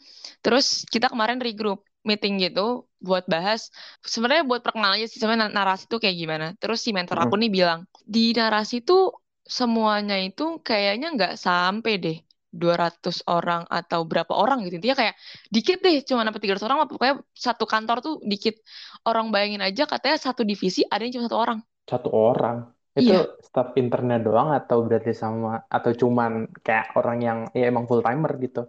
Terus 0.45 0.87
kita 0.87 1.11
kemarin 1.11 1.43
regroup 1.43 1.83
meeting 2.01 2.41
gitu 2.41 2.89
buat 2.97 3.29
bahas 3.29 3.69
sebenarnya 4.01 4.49
buat 4.49 4.65
perkenalan 4.65 4.97
aja 4.97 5.07
sih 5.09 5.21
sebenarnya 5.21 5.53
narasi 5.53 5.85
itu 5.89 5.97
kayak 6.01 6.17
gimana. 6.17 6.47
Terus 6.57 6.81
si 6.81 6.91
mentor 6.97 7.19
aku 7.21 7.37
nih 7.37 7.51
bilang, 7.53 7.85
"Di 8.09 8.33
narasi 8.33 8.81
itu 8.81 9.13
semuanya 9.45 10.17
itu 10.21 10.63
kayaknya 10.65 11.13
nggak 11.17 11.35
sampai 11.37 11.93
deh 12.01 12.19
200 12.51 13.23
orang 13.31 13.63
atau 13.71 14.03
berapa 14.03 14.35
orang 14.35 14.67
gitu. 14.67 14.83
Intinya 14.83 14.99
kayak 14.99 15.15
dikit 15.55 15.79
deh, 15.81 16.03
cuma 16.03 16.27
sampai 16.27 16.43
300 16.43 16.67
orang, 16.67 16.79
pokoknya 16.91 17.15
satu 17.31 17.65
kantor 17.65 17.97
tuh 18.03 18.15
dikit. 18.27 18.59
Orang 19.07 19.31
bayangin 19.31 19.63
aja 19.63 19.87
katanya 19.87 20.19
satu 20.19 20.43
divisi 20.43 20.83
ada 20.91 21.07
yang 21.07 21.15
cuma 21.15 21.25
satu 21.31 21.39
orang. 21.39 21.59
Satu 21.87 22.11
orang? 22.11 22.80
Itu 22.91 23.15
iya. 23.15 23.23
staff 23.39 23.79
internet 23.79 24.27
doang 24.27 24.51
atau 24.51 24.83
berarti 24.83 25.15
sama 25.15 25.63
atau 25.71 25.95
cuman 25.95 26.51
kayak 26.63 26.95
orang 26.99 27.19
yang 27.23 27.39
ya 27.55 27.71
emang 27.71 27.87
full 27.87 28.03
timer 28.03 28.35
gitu? 28.43 28.67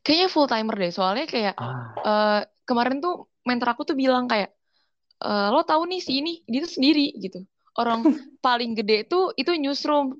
Kayaknya 0.00 0.28
full 0.32 0.48
timer 0.48 0.76
deh, 0.80 0.92
soalnya 0.92 1.26
kayak 1.28 1.54
ah. 1.60 1.92
uh, 2.00 2.40
kemarin 2.64 3.04
tuh 3.04 3.28
mentor 3.44 3.76
aku 3.76 3.82
tuh 3.88 3.96
bilang 3.96 4.28
kayak 4.28 4.52
e, 5.16 5.30
lo 5.48 5.64
tahu 5.64 5.88
nih 5.88 6.00
si 6.04 6.20
ini 6.20 6.44
dia 6.44 6.60
tuh 6.64 6.72
sendiri 6.76 7.12
gitu. 7.18 7.40
Orang 7.76 8.04
paling 8.44 8.76
gede 8.76 9.08
tuh 9.08 9.32
itu 9.36 9.52
newsroom 9.56 10.16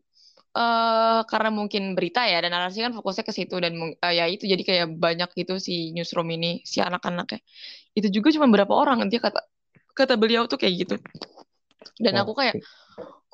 uh, 0.54 1.20
karena 1.26 1.50
mungkin 1.52 1.94
berita 1.94 2.26
ya 2.26 2.42
dan 2.42 2.54
narasi 2.54 2.82
kan 2.82 2.92
fokusnya 2.94 3.24
ke 3.26 3.32
situ 3.34 3.56
dan 3.62 3.76
uh, 3.78 4.12
ya 4.12 4.26
itu 4.26 4.46
jadi 4.46 4.62
kayak 4.62 4.86
banyak 4.98 5.30
gitu 5.38 5.62
si 5.62 5.94
newsroom 5.94 6.30
ini 6.34 6.62
si 6.66 6.82
anak-anaknya 6.82 7.38
itu 7.94 8.08
juga 8.10 8.34
cuma 8.34 8.50
berapa 8.50 8.70
orang 8.74 9.06
dia 9.10 9.22
kata 9.22 9.40
kata 9.94 10.14
beliau 10.18 10.46
tuh 10.46 10.58
kayak 10.58 10.86
gitu 10.86 10.94
dan 12.00 12.22
aku 12.22 12.32
kayak 12.34 12.60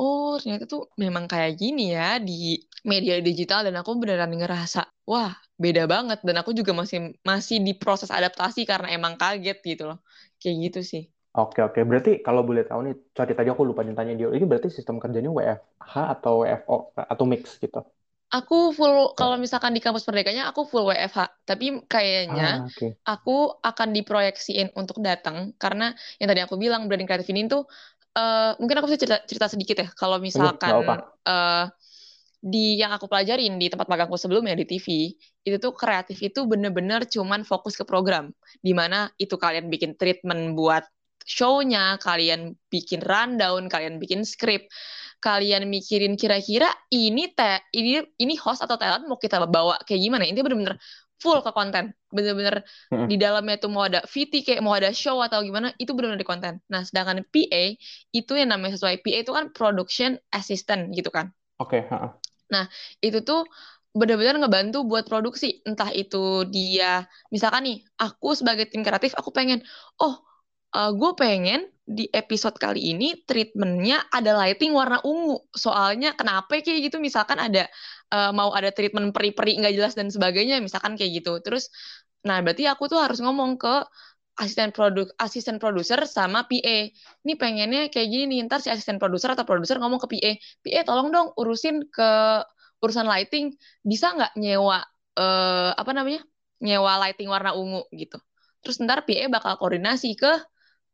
oh 0.00 0.36
ternyata 0.40 0.64
tuh 0.68 0.88
memang 1.00 1.24
kayak 1.28 1.56
gini 1.56 1.92
ya 1.96 2.20
di 2.20 2.60
media 2.86 3.18
digital 3.18 3.66
dan 3.66 3.74
aku 3.80 3.98
beneran 3.98 4.30
ngerasa 4.30 4.86
wah 5.08 5.32
beda 5.56 5.88
banget. 5.88 6.20
Dan 6.20 6.36
aku 6.40 6.52
juga 6.52 6.76
masih 6.76 7.16
masih 7.24 7.64
di 7.64 7.72
proses 7.72 8.12
adaptasi 8.12 8.68
karena 8.68 8.92
emang 8.92 9.16
kaget 9.16 9.58
gitu 9.64 9.82
loh. 9.88 9.98
Kayak 10.38 10.56
gitu 10.70 10.80
sih. 10.84 11.02
Oke 11.36 11.60
oke, 11.60 11.84
berarti 11.84 12.24
kalau 12.24 12.40
boleh 12.40 12.64
tahu 12.64 12.80
nih, 12.88 12.94
sorry 13.12 13.36
tadi 13.36 13.52
aku 13.52 13.68
lupa 13.68 13.84
tanya 13.84 14.16
dia, 14.16 14.32
ini 14.32 14.48
berarti 14.48 14.72
sistem 14.72 14.96
kerjanya 14.96 15.28
WFH 15.28 15.94
atau 16.16 16.40
WFO 16.40 16.96
atau 16.96 17.24
mix 17.28 17.60
gitu? 17.60 17.84
Aku 18.32 18.72
full 18.72 19.12
kalau 19.12 19.36
misalkan 19.36 19.76
di 19.76 19.84
kampus 19.84 20.08
Merdekanya 20.08 20.48
aku 20.48 20.64
full 20.64 20.88
WFH, 20.88 21.44
tapi 21.44 21.84
kayaknya 21.84 22.64
ah, 22.64 22.66
okay. 22.66 22.96
aku 23.04 23.52
akan 23.60 23.88
diproyeksiin 23.92 24.72
untuk 24.80 25.04
datang. 25.04 25.52
Karena 25.60 25.92
yang 26.16 26.32
tadi 26.32 26.40
aku 26.40 26.56
bilang 26.56 26.88
branding 26.88 27.04
kreatif 27.04 27.28
ini 27.28 27.52
tuh 27.52 27.68
uh, 28.16 28.50
mungkin 28.56 28.80
aku 28.80 28.88
bisa 28.88 28.98
cerita, 29.04 29.18
cerita 29.28 29.46
sedikit 29.52 29.76
ya 29.84 29.88
kalau 29.92 30.16
misalkan 30.16 30.72
uh, 31.28 31.68
di 32.40 32.80
yang 32.80 32.94
aku 32.94 33.10
pelajarin 33.10 33.60
di 33.60 33.68
tempat 33.68 33.90
magangku 33.90 34.16
sebelumnya 34.16 34.56
di 34.56 34.64
TV 34.64 35.12
itu 35.44 35.56
tuh 35.60 35.76
kreatif 35.76 36.16
itu 36.24 36.48
bener-bener 36.48 37.04
cuman 37.04 37.44
fokus 37.44 37.76
ke 37.76 37.84
program 37.84 38.32
di 38.64 38.72
mana 38.72 39.12
itu 39.20 39.36
kalian 39.36 39.68
bikin 39.68 39.98
treatment 40.00 40.56
buat 40.56 40.86
show-nya 41.26 41.98
kalian 41.98 42.54
bikin 42.70 43.02
rundown 43.02 43.66
kalian 43.66 43.98
bikin 43.98 44.22
script 44.22 44.70
kalian 45.18 45.66
mikirin 45.66 46.14
kira-kira 46.14 46.68
ini 46.92 47.32
teh 47.32 47.58
ini 47.74 48.04
ini 48.20 48.34
host 48.36 48.62
atau 48.62 48.76
talent 48.76 49.08
mau 49.08 49.16
kita 49.16 49.42
bawa 49.48 49.80
kayak 49.82 50.00
gimana. 50.00 50.28
Ini 50.28 50.38
bener-bener 50.44 50.76
full 51.16 51.40
ke 51.40 51.50
konten 51.52 51.96
bener-bener 52.12 52.64
hmm. 52.92 53.08
di 53.08 53.16
dalamnya 53.16 53.56
tuh 53.56 53.72
mau 53.72 53.88
ada 53.88 54.04
VT 54.04 54.44
kayak 54.44 54.60
mau 54.60 54.76
ada 54.76 54.92
show 54.92 55.20
atau 55.24 55.40
gimana 55.40 55.72
itu 55.80 55.96
bener-bener 55.96 56.20
di 56.20 56.28
konten 56.28 56.60
nah 56.68 56.84
sedangkan 56.84 57.24
PA 57.28 57.64
itu 58.12 58.32
yang 58.36 58.52
namanya 58.52 58.76
sesuai 58.76 59.00
PA 59.00 59.18
itu 59.24 59.32
kan 59.32 59.44
production 59.52 60.20
assistant 60.32 60.92
gitu 60.92 61.08
kan 61.08 61.32
oke 61.60 61.72
okay. 61.72 61.88
Nah, 62.52 62.70
itu 63.02 63.22
tuh 63.26 63.46
benar-benar 63.96 64.38
ngebantu 64.38 64.84
buat 64.86 65.08
produksi. 65.08 65.62
Entah 65.66 65.90
itu 65.90 66.46
dia, 66.46 67.06
misalkan 67.32 67.66
nih, 67.66 67.78
aku 67.98 68.36
sebagai 68.36 68.68
tim 68.70 68.84
kreatif, 68.86 69.16
aku 69.16 69.32
pengen, 69.32 69.64
oh, 69.98 70.20
uh, 70.74 70.90
gue 70.94 71.12
pengen 71.14 71.68
di 71.86 72.10
episode 72.10 72.58
kali 72.58 72.90
ini 72.90 73.22
treatmentnya 73.22 74.10
ada 74.10 74.34
lighting 74.34 74.74
warna 74.74 74.98
ungu. 75.06 75.38
Soalnya 75.54 76.18
kenapa 76.18 76.58
kayak 76.58 76.90
gitu? 76.90 76.98
Misalkan 76.98 77.38
ada 77.38 77.70
uh, 78.10 78.34
mau 78.34 78.50
ada 78.50 78.74
treatment 78.74 79.14
peri-peri 79.14 79.54
nggak 79.62 79.74
jelas 79.78 79.94
dan 79.94 80.10
sebagainya, 80.10 80.58
misalkan 80.58 80.98
kayak 80.98 81.22
gitu. 81.22 81.38
Terus, 81.44 81.70
nah 82.26 82.42
berarti 82.42 82.66
aku 82.66 82.90
tuh 82.90 82.98
harus 82.98 83.22
ngomong 83.22 83.54
ke 83.54 83.86
asisten 84.36 84.68
produk 84.74 85.08
asisten 85.16 85.56
produser 85.56 86.04
sama 86.04 86.44
PA. 86.44 86.78
Ini 87.24 87.32
pengennya 87.40 87.88
kayak 87.88 88.08
gini 88.10 88.42
ntar 88.44 88.60
si 88.60 88.68
asisten 88.68 89.00
produser 89.00 89.32
atau 89.32 89.48
produser 89.48 89.80
ngomong 89.80 90.02
ke 90.04 90.08
PA, 90.18 90.32
PA 90.60 90.80
tolong 90.84 91.08
dong 91.14 91.28
urusin 91.40 91.86
ke 91.88 92.10
urusan 92.84 93.08
lighting, 93.08 93.56
bisa 93.80 94.12
nggak 94.12 94.36
nyewa 94.36 94.84
eh, 95.16 95.72
apa 95.72 95.90
namanya? 95.96 96.20
nyewa 96.60 96.96
lighting 97.04 97.28
warna 97.28 97.52
ungu 97.56 97.84
gitu. 97.92 98.16
Terus 98.64 98.76
ntar 98.84 99.04
PA 99.08 99.24
bakal 99.32 99.56
koordinasi 99.60 100.16
ke 100.16 100.32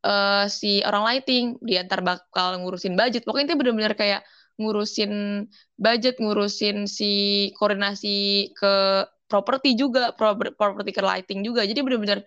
uh, 0.04 0.44
si 0.50 0.82
orang 0.82 1.02
lighting, 1.06 1.56
dia 1.62 1.86
ntar 1.86 2.02
bakal 2.02 2.60
ngurusin 2.62 2.94
budget. 2.94 3.22
Pokoknya 3.26 3.54
itu 3.54 3.56
benar-benar 3.58 3.94
kayak 3.94 4.20
ngurusin 4.60 5.46
budget, 5.78 6.20
ngurusin 6.20 6.84
si 6.86 7.12
koordinasi 7.56 8.50
ke 8.52 9.06
properti 9.30 9.74
juga, 9.78 10.12
properti 10.14 10.90
ke 10.92 11.02
lighting 11.02 11.40
juga. 11.40 11.64
Jadi 11.64 11.80
benar-benar 11.80 12.20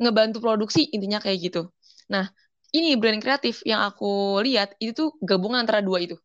ngebantu 0.00 0.38
produksi 0.40 0.88
intinya 0.90 1.20
kayak 1.20 1.38
gitu. 1.52 1.68
Nah, 2.08 2.26
ini 2.72 2.96
brand 2.96 3.20
kreatif 3.20 3.60
yang 3.68 3.84
aku 3.84 4.40
lihat 4.40 4.74
itu 4.80 4.96
tuh 4.96 5.08
gabungan 5.20 5.62
antara 5.62 5.84
dua 5.84 6.00
itu. 6.00 6.16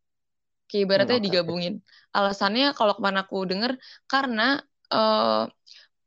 Kayak 0.72 0.84
ibaratnya 0.88 1.18
hmm, 1.20 1.26
digabungin. 1.28 1.74
Alasannya 2.16 2.72
kalau 2.76 2.96
ke 2.96 3.02
mana 3.04 3.28
aku 3.28 3.44
denger 3.48 3.76
karena 4.08 4.64
uh, 4.92 5.48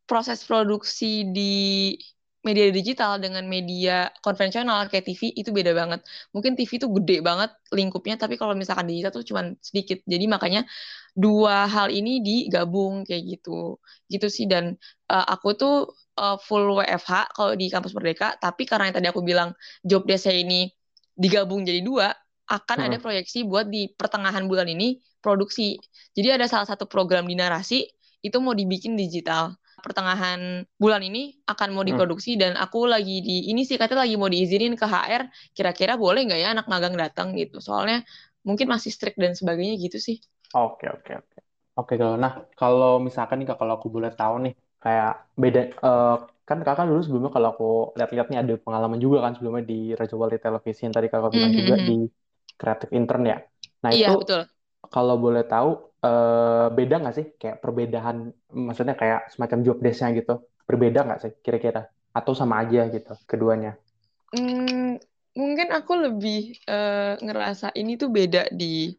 proses 0.09 0.43
produksi 0.45 1.29
di 1.29 1.95
media 2.41 2.73
digital 2.73 3.21
dengan 3.21 3.45
media 3.45 4.09
konvensional 4.25 4.89
kayak 4.89 5.05
TV 5.05 5.37
itu 5.37 5.53
beda 5.53 5.77
banget. 5.77 6.01
Mungkin 6.33 6.57
TV 6.57 6.81
itu 6.81 6.89
gede 6.89 7.21
banget 7.21 7.53
lingkupnya, 7.69 8.17
tapi 8.17 8.41
kalau 8.41 8.57
misalkan 8.57 8.89
digital 8.89 9.13
tuh 9.13 9.25
cuma 9.29 9.53
sedikit. 9.61 10.01
Jadi 10.09 10.25
makanya 10.25 10.65
dua 11.13 11.69
hal 11.69 11.93
ini 11.93 12.25
digabung 12.25 13.05
kayak 13.05 13.37
gitu. 13.37 13.77
Gitu 14.09 14.27
sih 14.33 14.49
dan 14.49 14.81
uh, 15.13 15.27
aku 15.29 15.53
tuh 15.53 15.93
uh, 16.17 16.41
full 16.41 16.81
WFH 16.81 17.37
kalau 17.37 17.53
di 17.53 17.69
kampus 17.69 17.93
Merdeka, 17.93 18.41
tapi 18.41 18.65
karena 18.65 18.89
yang 18.89 18.97
tadi 18.97 19.09
aku 19.13 19.21
bilang 19.21 19.53
job 19.85 20.09
desk 20.09 20.29
saya 20.29 20.41
ini 20.41 20.73
digabung 21.13 21.69
jadi 21.69 21.85
dua, 21.85 22.09
akan 22.49 22.77
hmm. 22.81 22.87
ada 22.89 22.97
proyeksi 22.99 23.45
buat 23.45 23.69
di 23.69 23.93
pertengahan 23.93 24.49
bulan 24.49 24.67
ini 24.67 24.97
produksi. 25.21 25.77
Jadi 26.17 26.41
ada 26.41 26.49
salah 26.49 26.65
satu 26.65 26.89
program 26.89 27.29
di 27.29 27.37
narasi 27.37 27.85
itu 28.25 28.37
mau 28.41 28.57
dibikin 28.57 28.97
digital. 28.97 29.57
Pertengahan 29.81 30.65
bulan 30.77 31.03
ini 31.03 31.41
akan 31.49 31.69
mau 31.75 31.83
hmm. 31.83 31.91
diproduksi 31.93 32.37
hmm. 32.37 32.41
dan 32.41 32.53
aku 32.57 32.87
lagi 32.87 33.25
di 33.25 33.51
ini 33.51 33.65
sih 33.67 33.81
katanya 33.81 34.07
lagi 34.07 34.15
mau 34.21 34.31
diizinin 34.31 34.77
ke 34.77 34.87
HR 34.87 35.29
kira-kira 35.57 35.99
boleh 35.99 36.29
nggak 36.29 36.41
ya 36.41 36.49
anak 36.55 36.67
magang 36.69 36.95
datang 36.95 37.33
gitu. 37.35 37.59
Soalnya 37.59 38.05
mungkin 38.45 38.69
masih 38.69 38.93
strict 38.93 39.17
dan 39.17 39.37
sebagainya 39.37 39.77
gitu 39.81 39.99
sih. 39.99 40.17
Oke 40.57 40.87
oke 40.89 41.13
oke. 41.17 41.39
Oke 41.81 41.95
kalau 41.97 42.17
nah 42.21 42.45
kalau 42.55 43.01
misalkan 43.01 43.41
nih 43.41 43.57
kalau 43.57 43.81
aku 43.81 43.89
boleh 43.89 44.13
tahu 44.13 44.49
nih 44.49 44.55
kayak 44.81 45.29
beda 45.37 45.63
uh, 45.85 46.17
kan 46.49 46.59
kakak 46.67 46.89
dulu 46.91 47.01
sebelumnya 47.05 47.31
kalau 47.31 47.49
aku 47.55 47.71
lihat-lihat 47.95 48.27
nih 48.33 48.39
ada 48.43 48.55
pengalaman 48.59 48.99
juga 48.99 49.23
kan 49.23 49.39
sebelumnya 49.39 49.63
di 49.63 49.95
Raja 49.95 50.19
Wali 50.19 50.41
Televisi 50.41 50.89
yang 50.89 50.95
tadi 50.97 51.07
kakak 51.07 51.31
bilang 51.31 51.53
mm 51.53 51.55
-hmm. 51.55 51.63
juga 51.63 51.77
mhm. 51.79 51.87
di 51.87 51.97
kreatif 52.59 52.89
intern 52.91 53.23
ya. 53.25 53.39
Nah 53.81 53.91
iya, 53.95 54.09
itu 54.13 54.21
betul. 54.21 54.43
Kalau 54.89 55.21
boleh 55.21 55.45
tahu 55.45 55.93
uh, 56.01 56.73
beda 56.73 57.05
nggak 57.05 57.17
sih 57.17 57.27
kayak 57.37 57.61
perbedaan 57.61 58.33
maksudnya 58.49 58.97
kayak 58.97 59.29
semacam 59.29 59.59
job 59.61 59.79
desk-nya 59.85 60.17
gitu 60.17 60.35
berbeda 60.65 61.05
nggak 61.05 61.21
sih 61.21 61.33
kira-kira 61.45 61.93
atau 62.11 62.33
sama 62.33 62.65
aja 62.65 62.89
gitu 62.89 63.15
keduanya? 63.29 63.77
Hmm, 64.31 64.99
mungkin 65.35 65.69
aku 65.75 65.93
lebih 65.99 66.59
uh, 66.71 67.19
ngerasa 67.21 67.75
ini 67.75 67.99
tuh 67.99 68.11
beda 68.11 68.51
di 68.51 68.95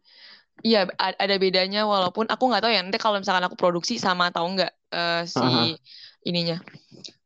Iya, 0.61 0.85
ada 0.93 1.35
bedanya 1.41 1.89
walaupun 1.89 2.29
aku 2.29 2.43
nggak 2.45 2.61
tahu 2.61 2.73
ya 2.73 2.85
nanti 2.85 3.01
kalau 3.01 3.17
misalkan 3.17 3.49
aku 3.49 3.57
produksi 3.57 3.97
sama 3.97 4.29
atau 4.29 4.45
enggak 4.45 4.69
uh, 4.93 5.25
si 5.25 5.41
uh 5.41 5.49
-huh. 5.49 5.73
ininya. 6.21 6.61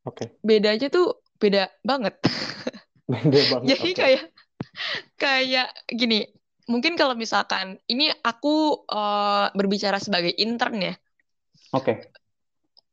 Oke. 0.08 0.24
Okay. 0.24 0.28
Bedanya 0.40 0.88
tuh 0.88 1.20
beda 1.36 1.68
banget. 1.84 2.16
Beda 3.12 3.40
banget. 3.52 3.68
Jadi 3.76 3.90
okay. 3.92 4.00
kayak 4.00 4.24
kayak 5.20 5.68
gini, 5.92 6.26
mungkin 6.66 6.98
kalau 6.98 7.14
misalkan 7.14 7.78
ini 7.86 8.10
aku 8.26 8.86
uh, 8.90 9.54
berbicara 9.54 10.02
sebagai 10.02 10.34
intern 10.34 10.78
ya. 10.82 10.94
Oke. 11.74 11.84
Okay. 11.86 11.98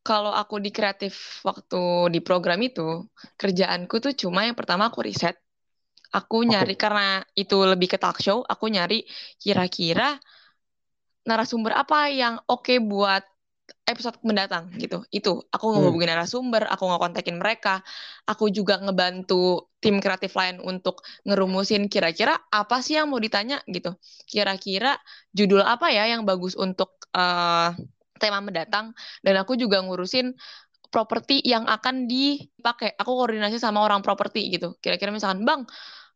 Kalau 0.02 0.34
aku 0.34 0.58
di 0.58 0.74
kreatif 0.74 1.40
waktu 1.46 2.10
di 2.10 2.18
program 2.18 2.58
itu, 2.58 3.06
kerjaanku 3.38 4.02
tuh 4.02 4.12
cuma 4.18 4.42
yang 4.42 4.58
pertama 4.58 4.90
aku 4.90 5.06
riset. 5.06 5.38
Aku 6.12 6.42
nyari 6.42 6.74
okay. 6.74 6.82
karena 6.82 7.08
itu 7.38 7.56
lebih 7.62 7.96
ke 7.96 7.98
talk 8.02 8.18
show, 8.18 8.42
aku 8.44 8.68
nyari 8.68 9.06
kira-kira 9.38 10.18
narasumber 11.22 11.72
apa 11.78 12.10
yang 12.10 12.34
oke 12.50 12.66
okay 12.66 12.82
buat 12.82 13.22
episode 13.86 14.18
mendatang 14.26 14.74
gitu. 14.76 15.06
Itu 15.08 15.46
aku 15.48 15.64
ngehubungin 15.72 16.10
hmm. 16.10 16.18
narasumber, 16.18 16.66
aku 16.66 16.84
ngekontakin 16.90 17.36
mereka, 17.38 17.80
aku 18.26 18.50
juga 18.50 18.82
ngebantu 18.82 19.71
tim 19.82 19.98
kreatif 19.98 20.32
lain 20.38 20.62
untuk 20.62 21.02
ngerumusin 21.26 21.90
kira-kira 21.90 22.38
apa 22.54 22.78
sih 22.80 22.94
yang 22.96 23.10
mau 23.10 23.18
ditanya 23.18 23.58
gitu. 23.66 23.98
Kira-kira 24.30 24.94
judul 25.34 25.66
apa 25.66 25.90
ya 25.90 26.06
yang 26.06 26.22
bagus 26.22 26.54
untuk 26.54 27.02
uh, 27.12 27.74
tema 28.22 28.38
mendatang 28.38 28.94
dan 29.26 29.34
aku 29.42 29.58
juga 29.58 29.82
ngurusin 29.82 30.38
properti 30.94 31.42
yang 31.42 31.66
akan 31.66 32.06
dipakai. 32.06 32.94
Aku 32.94 33.10
koordinasi 33.18 33.58
sama 33.58 33.82
orang 33.82 34.06
properti 34.06 34.54
gitu. 34.54 34.78
Kira-kira 34.78 35.10
misalkan, 35.10 35.42
"Bang, 35.42 35.66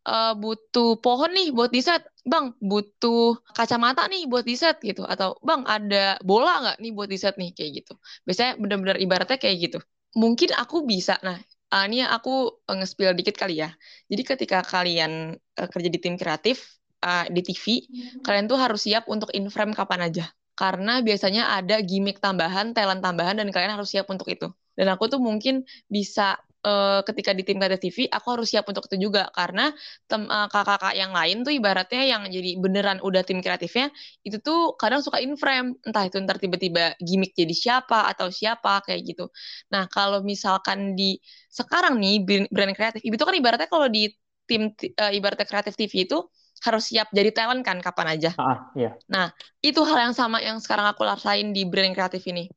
uh, 0.07 0.33
butuh 0.39 1.01
pohon 1.03 1.31
nih 1.35 1.51
buat 1.51 1.71
di 1.75 1.83
set, 1.83 2.07
bang 2.23 2.55
butuh 2.63 3.43
kacamata 3.57 4.07
nih 4.07 4.31
buat 4.31 4.47
di 4.47 4.55
set 4.55 4.79
gitu, 4.81 5.03
atau 5.03 5.35
bang 5.43 5.67
ada 5.67 6.17
bola 6.23 6.63
nggak 6.63 6.77
nih 6.83 6.93
buat 6.95 7.09
di 7.11 7.19
set 7.19 7.35
nih 7.41 7.51
kayak 7.57 7.71
gitu. 7.83 7.93
Biasanya 8.27 8.53
benar-benar 8.63 8.97
ibaratnya 9.03 9.39
kayak 9.43 9.57
gitu. 9.71 9.79
Mungkin 10.17 10.55
aku 10.57 10.87
bisa, 10.89 11.19
nah 11.27 11.37
uh, 11.77 11.85
ini 11.85 12.01
aku 12.01 12.65
nge-spill 12.65 13.13
dikit 13.13 13.37
kali 13.37 13.61
ya. 13.61 13.71
Jadi 14.09 14.23
ketika 14.25 14.65
kalian 14.65 15.37
uh, 15.37 15.69
kerja 15.69 15.89
di 15.93 16.01
tim 16.01 16.17
kreatif 16.17 16.81
uh, 17.05 17.29
di 17.29 17.45
TV, 17.45 17.85
hmm. 17.85 18.25
kalian 18.25 18.49
tuh 18.49 18.57
harus 18.57 18.89
siap 18.89 19.05
untuk 19.13 19.29
in 19.37 19.53
frame 19.53 19.77
kapan 19.77 20.09
aja. 20.09 20.25
Karena 20.57 21.05
biasanya 21.05 21.53
ada 21.53 21.85
gimmick 21.85 22.17
tambahan, 22.17 22.73
talent 22.73 23.05
tambahan, 23.05 23.37
dan 23.37 23.53
kalian 23.53 23.77
harus 23.77 23.93
siap 23.93 24.09
untuk 24.09 24.25
itu. 24.33 24.49
Dan 24.73 24.89
aku 24.89 25.13
tuh 25.13 25.21
mungkin 25.21 25.69
bisa 25.85 26.41
uh, 26.67 27.01
ketika 27.07 27.31
di 27.31 27.47
tim 27.47 27.63
kreatif 27.63 27.79
TV 27.79 27.99
aku 28.11 28.27
harus 28.35 28.51
siap 28.51 28.67
untuk 28.67 28.91
itu 28.91 29.07
juga 29.07 29.31
karena 29.31 29.71
tem 30.11 30.27
uh, 30.27 30.51
kakak-kakak 30.51 30.99
yang 30.99 31.15
lain 31.15 31.47
tuh 31.47 31.55
ibaratnya 31.55 32.03
yang 32.03 32.23
jadi 32.27 32.59
beneran 32.59 32.99
udah 33.07 33.23
tim 33.23 33.39
kreatifnya 33.39 33.95
itu 34.27 34.43
tuh 34.43 34.75
kadang 34.75 35.01
suka 35.07 35.23
in 35.23 35.39
frame 35.39 35.79
entah 35.87 36.05
itu 36.11 36.19
ntar 36.27 36.43
tiba-tiba 36.43 36.99
gimmick 36.99 37.33
jadi 37.39 37.55
siapa 37.55 38.11
atau 38.11 38.27
siapa 38.35 38.83
kayak 38.83 39.01
gitu 39.07 39.31
nah 39.71 39.87
kalau 39.87 40.27
misalkan 40.27 40.99
di 40.99 41.23
sekarang 41.47 42.03
nih 42.03 42.27
brand 42.51 42.75
kreatif 42.75 43.01
itu 43.07 43.23
kan 43.23 43.35
ibaratnya 43.39 43.71
kalau 43.71 43.87
di 43.87 44.11
tim 44.47 44.75
uh, 44.75 45.13
ibaratnya 45.15 45.47
kreatif 45.47 45.79
TV 45.79 46.07
itu 46.07 46.19
harus 46.65 46.89
siap 46.89 47.13
jadi 47.13 47.31
talent 47.35 47.61
kan 47.67 47.77
kapan 47.85 48.17
aja. 48.17 48.31
Ah, 48.41 48.73
iya. 48.73 48.97
Nah, 49.13 49.29
itu 49.61 49.81
hal 49.85 50.09
yang 50.11 50.15
sama 50.17 50.41
yang 50.41 50.57
sekarang 50.57 50.89
aku 50.89 51.05
rasain 51.05 51.53
di 51.53 51.69
brand 51.69 51.93
kreatif 51.93 52.25
ini. 52.25 52.49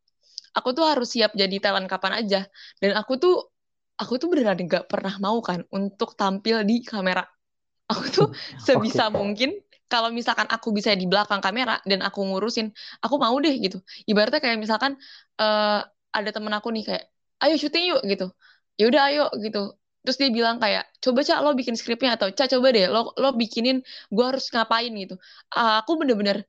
Aku 0.56 0.72
tuh 0.72 0.88
harus 0.88 1.12
siap 1.12 1.36
jadi 1.36 1.60
talent 1.60 1.92
kapan 1.92 2.24
aja. 2.24 2.48
Dan 2.80 2.96
aku 2.96 3.20
tuh 3.20 3.36
aku 4.00 4.16
tuh 4.16 4.32
beneran 4.32 4.56
nggak 4.56 4.88
pernah 4.88 5.14
mau 5.20 5.38
kan 5.44 5.68
untuk 5.76 6.16
tampil 6.16 6.64
di 6.64 6.80
kamera. 6.82 7.28
Aku 7.92 8.04
tuh 8.08 8.28
sebisa 8.62 9.10
okay. 9.10 9.18
mungkin 9.18 9.50
kalau 9.90 10.14
misalkan 10.14 10.46
aku 10.46 10.70
bisa 10.70 10.94
di 10.94 11.10
belakang 11.10 11.42
kamera 11.42 11.82
dan 11.84 12.06
aku 12.06 12.22
ngurusin, 12.22 12.70
aku 13.02 13.16
mau 13.18 13.34
deh 13.42 13.58
gitu. 13.58 13.82
Ibaratnya 14.06 14.40
kayak 14.40 14.58
misalkan 14.62 14.94
uh, 15.42 15.82
ada 16.14 16.30
temen 16.30 16.54
aku 16.54 16.70
nih 16.70 16.84
kayak, 16.86 17.04
ayo 17.42 17.58
syuting 17.58 17.98
yuk 17.98 18.02
gitu. 18.06 18.30
Ya 18.78 18.86
udah 18.94 19.02
ayo 19.10 19.24
gitu. 19.42 19.74
Terus 20.06 20.18
dia 20.22 20.30
bilang 20.30 20.62
kayak, 20.62 20.86
coba 21.02 21.26
cak 21.26 21.40
lo 21.42 21.58
bikin 21.58 21.74
skripnya 21.74 22.16
atau 22.16 22.30
cak 22.30 22.48
coba 22.54 22.70
deh 22.70 22.86
lo 22.88 23.12
lo 23.18 23.34
bikinin 23.34 23.82
gue 24.14 24.26
harus 24.30 24.46
ngapain 24.54 24.94
gitu. 24.94 25.18
Uh, 25.58 25.82
aku 25.82 25.98
bener-bener, 25.98 26.46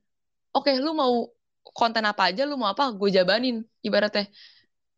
oke 0.53 0.69
okay, 0.69 0.77
lu 0.77 0.93
mau 0.93 1.33
konten 1.73 2.05
apa 2.05 2.29
aja, 2.29 2.45
lu 2.45 2.55
mau 2.61 2.69
apa, 2.69 2.93
gue 2.93 3.09
jabanin 3.09 3.65
ibaratnya. 3.81 4.29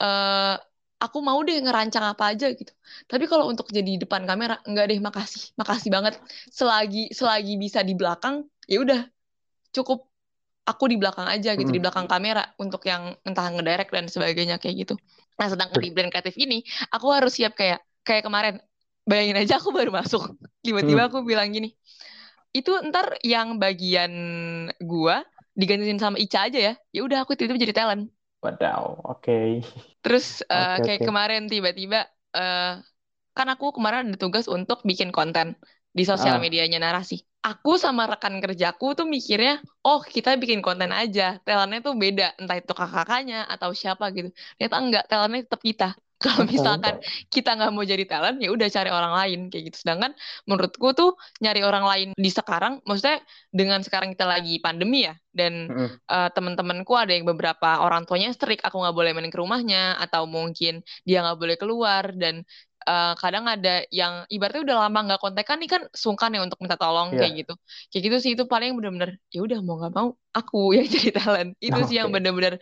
Uh, 0.04 0.60
aku 1.04 1.20
mau 1.20 1.36
deh 1.44 1.60
ngerancang 1.60 2.16
apa 2.16 2.32
aja 2.32 2.48
gitu. 2.56 2.72
Tapi 3.12 3.28
kalau 3.28 3.52
untuk 3.52 3.68
jadi 3.68 4.00
depan 4.00 4.24
kamera, 4.24 4.64
enggak 4.64 4.88
deh, 4.88 5.00
makasih, 5.04 5.52
makasih 5.60 5.92
banget. 5.92 6.16
Selagi 6.48 7.12
selagi 7.12 7.60
bisa 7.60 7.84
di 7.84 7.92
belakang, 7.92 8.48
ya 8.72 8.80
udah 8.80 9.02
cukup 9.76 10.08
aku 10.64 10.88
di 10.88 10.96
belakang 10.96 11.28
aja 11.28 11.60
gitu, 11.60 11.68
hmm. 11.68 11.76
di 11.76 11.82
belakang 11.84 12.08
kamera 12.08 12.48
untuk 12.56 12.88
yang 12.88 13.20
entah 13.28 13.52
ngedirect 13.52 13.92
dan 13.92 14.08
sebagainya 14.08 14.56
kayak 14.64 14.88
gitu. 14.88 14.96
Nah, 15.36 15.52
sedangkan 15.52 15.84
di 15.84 15.92
brand 15.92 16.08
kreatif 16.08 16.40
ini, 16.40 16.64
aku 16.88 17.12
harus 17.12 17.36
siap 17.36 17.60
kayak 17.60 17.84
kayak 18.08 18.24
kemarin. 18.24 18.64
Bayangin 19.04 19.36
aja 19.36 19.60
aku 19.60 19.76
baru 19.76 19.92
masuk, 19.92 20.40
tiba-tiba 20.64 21.04
hmm. 21.04 21.10
aku 21.12 21.28
bilang 21.28 21.52
gini, 21.52 21.76
itu 22.56 22.72
ntar 22.88 23.20
yang 23.20 23.60
bagian 23.60 24.14
gua 24.80 25.28
digantiin 25.60 26.00
sama 26.00 26.16
Ica 26.16 26.48
aja 26.48 26.72
ya. 26.72 26.74
Ya 26.96 27.02
udah 27.04 27.28
aku 27.28 27.36
tiba-tiba 27.36 27.68
jadi 27.68 27.76
talent. 27.76 28.08
Wadaw, 28.44 29.08
oke. 29.08 29.24
Okay. 29.24 29.50
Terus 30.04 30.44
uh, 30.52 30.76
okay, 30.78 30.84
kayak 30.84 31.00
okay. 31.00 31.08
kemarin 31.08 31.44
tiba-tiba 31.48 32.04
uh, 32.36 32.84
kan 33.34 33.48
aku 33.48 33.72
kemarin 33.72 34.12
ada 34.12 34.20
tugas 34.20 34.52
untuk 34.52 34.84
bikin 34.84 35.16
konten 35.16 35.56
di 35.96 36.04
sosial 36.04 36.38
ah. 36.38 36.42
medianya 36.44 36.84
narasi. 36.84 37.24
Aku 37.44 37.76
sama 37.76 38.08
rekan 38.08 38.40
kerjaku 38.40 38.96
tuh 38.96 39.08
mikirnya, 39.08 39.60
oh 39.84 40.00
kita 40.00 40.36
bikin 40.40 40.64
konten 40.64 40.92
aja, 40.96 41.40
talentnya 41.44 41.84
tuh 41.84 41.96
beda, 41.96 42.36
entah 42.40 42.56
itu 42.56 42.72
kakak-kakaknya 42.72 43.44
atau 43.48 43.76
siapa 43.76 44.12
gitu. 44.16 44.32
Ternyata 44.60 44.78
enggak, 44.80 45.04
talentnya 45.12 45.42
tetap 45.44 45.62
kita 45.64 45.88
kalau 46.26 46.48
misalkan 46.48 47.04
kita 47.28 47.56
nggak 47.60 47.72
mau 47.76 47.84
jadi 47.84 48.06
talent 48.08 48.40
ya 48.40 48.50
udah 48.50 48.68
cari 48.72 48.90
orang 48.90 49.14
lain 49.14 49.40
kayak 49.52 49.64
gitu. 49.72 49.78
Sedangkan 49.84 50.16
menurutku 50.48 50.96
tuh 50.96 51.20
nyari 51.44 51.62
orang 51.62 51.86
lain 51.86 52.10
di 52.16 52.30
sekarang 52.32 52.80
maksudnya 52.88 53.20
dengan 53.52 53.84
sekarang 53.84 54.16
kita 54.16 54.26
lagi 54.26 54.58
pandemi 54.64 55.06
ya 55.08 55.14
dan 55.34 55.68
mm 55.68 55.90
uh, 56.08 56.30
teman-temanku 56.32 56.94
ada 56.94 57.12
yang 57.12 57.26
beberapa 57.26 57.82
orang 57.82 58.06
tuanya 58.06 58.30
strik 58.32 58.62
aku 58.62 58.78
nggak 58.80 58.96
boleh 58.96 59.12
main 59.18 59.30
ke 59.34 59.38
rumahnya 59.38 59.98
atau 59.98 60.30
mungkin 60.30 60.86
dia 61.04 61.26
nggak 61.26 61.40
boleh 61.42 61.58
keluar 61.58 62.14
dan 62.14 62.46
uh, 62.84 63.14
kadang 63.18 63.48
ada 63.48 63.84
yang 63.90 64.28
ibaratnya 64.28 64.64
udah 64.64 64.78
lama 64.88 65.00
nggak 65.12 65.22
kontekan 65.24 65.58
nih 65.60 65.72
kan 65.72 65.82
sungkan 65.92 66.36
ya 66.36 66.44
untuk 66.44 66.60
minta 66.60 66.76
tolong 66.76 67.16
yeah. 67.16 67.26
kayak 67.26 67.34
gitu 67.44 67.54
kayak 67.90 68.04
gitu 68.06 68.18
sih 68.20 68.32
itu 68.36 68.44
paling 68.46 68.76
bener-bener 68.76 69.18
ya 69.34 69.44
udah 69.44 69.60
mau 69.64 69.80
nggak 69.80 69.94
mau 69.96 70.16
aku 70.36 70.72
yang 70.78 70.88
jadi 70.88 71.12
talent 71.16 71.50
itu 71.64 71.76
oh, 71.76 71.86
sih 71.88 71.96
okay. 71.96 72.00
yang 72.04 72.10
bener-bener 72.12 72.60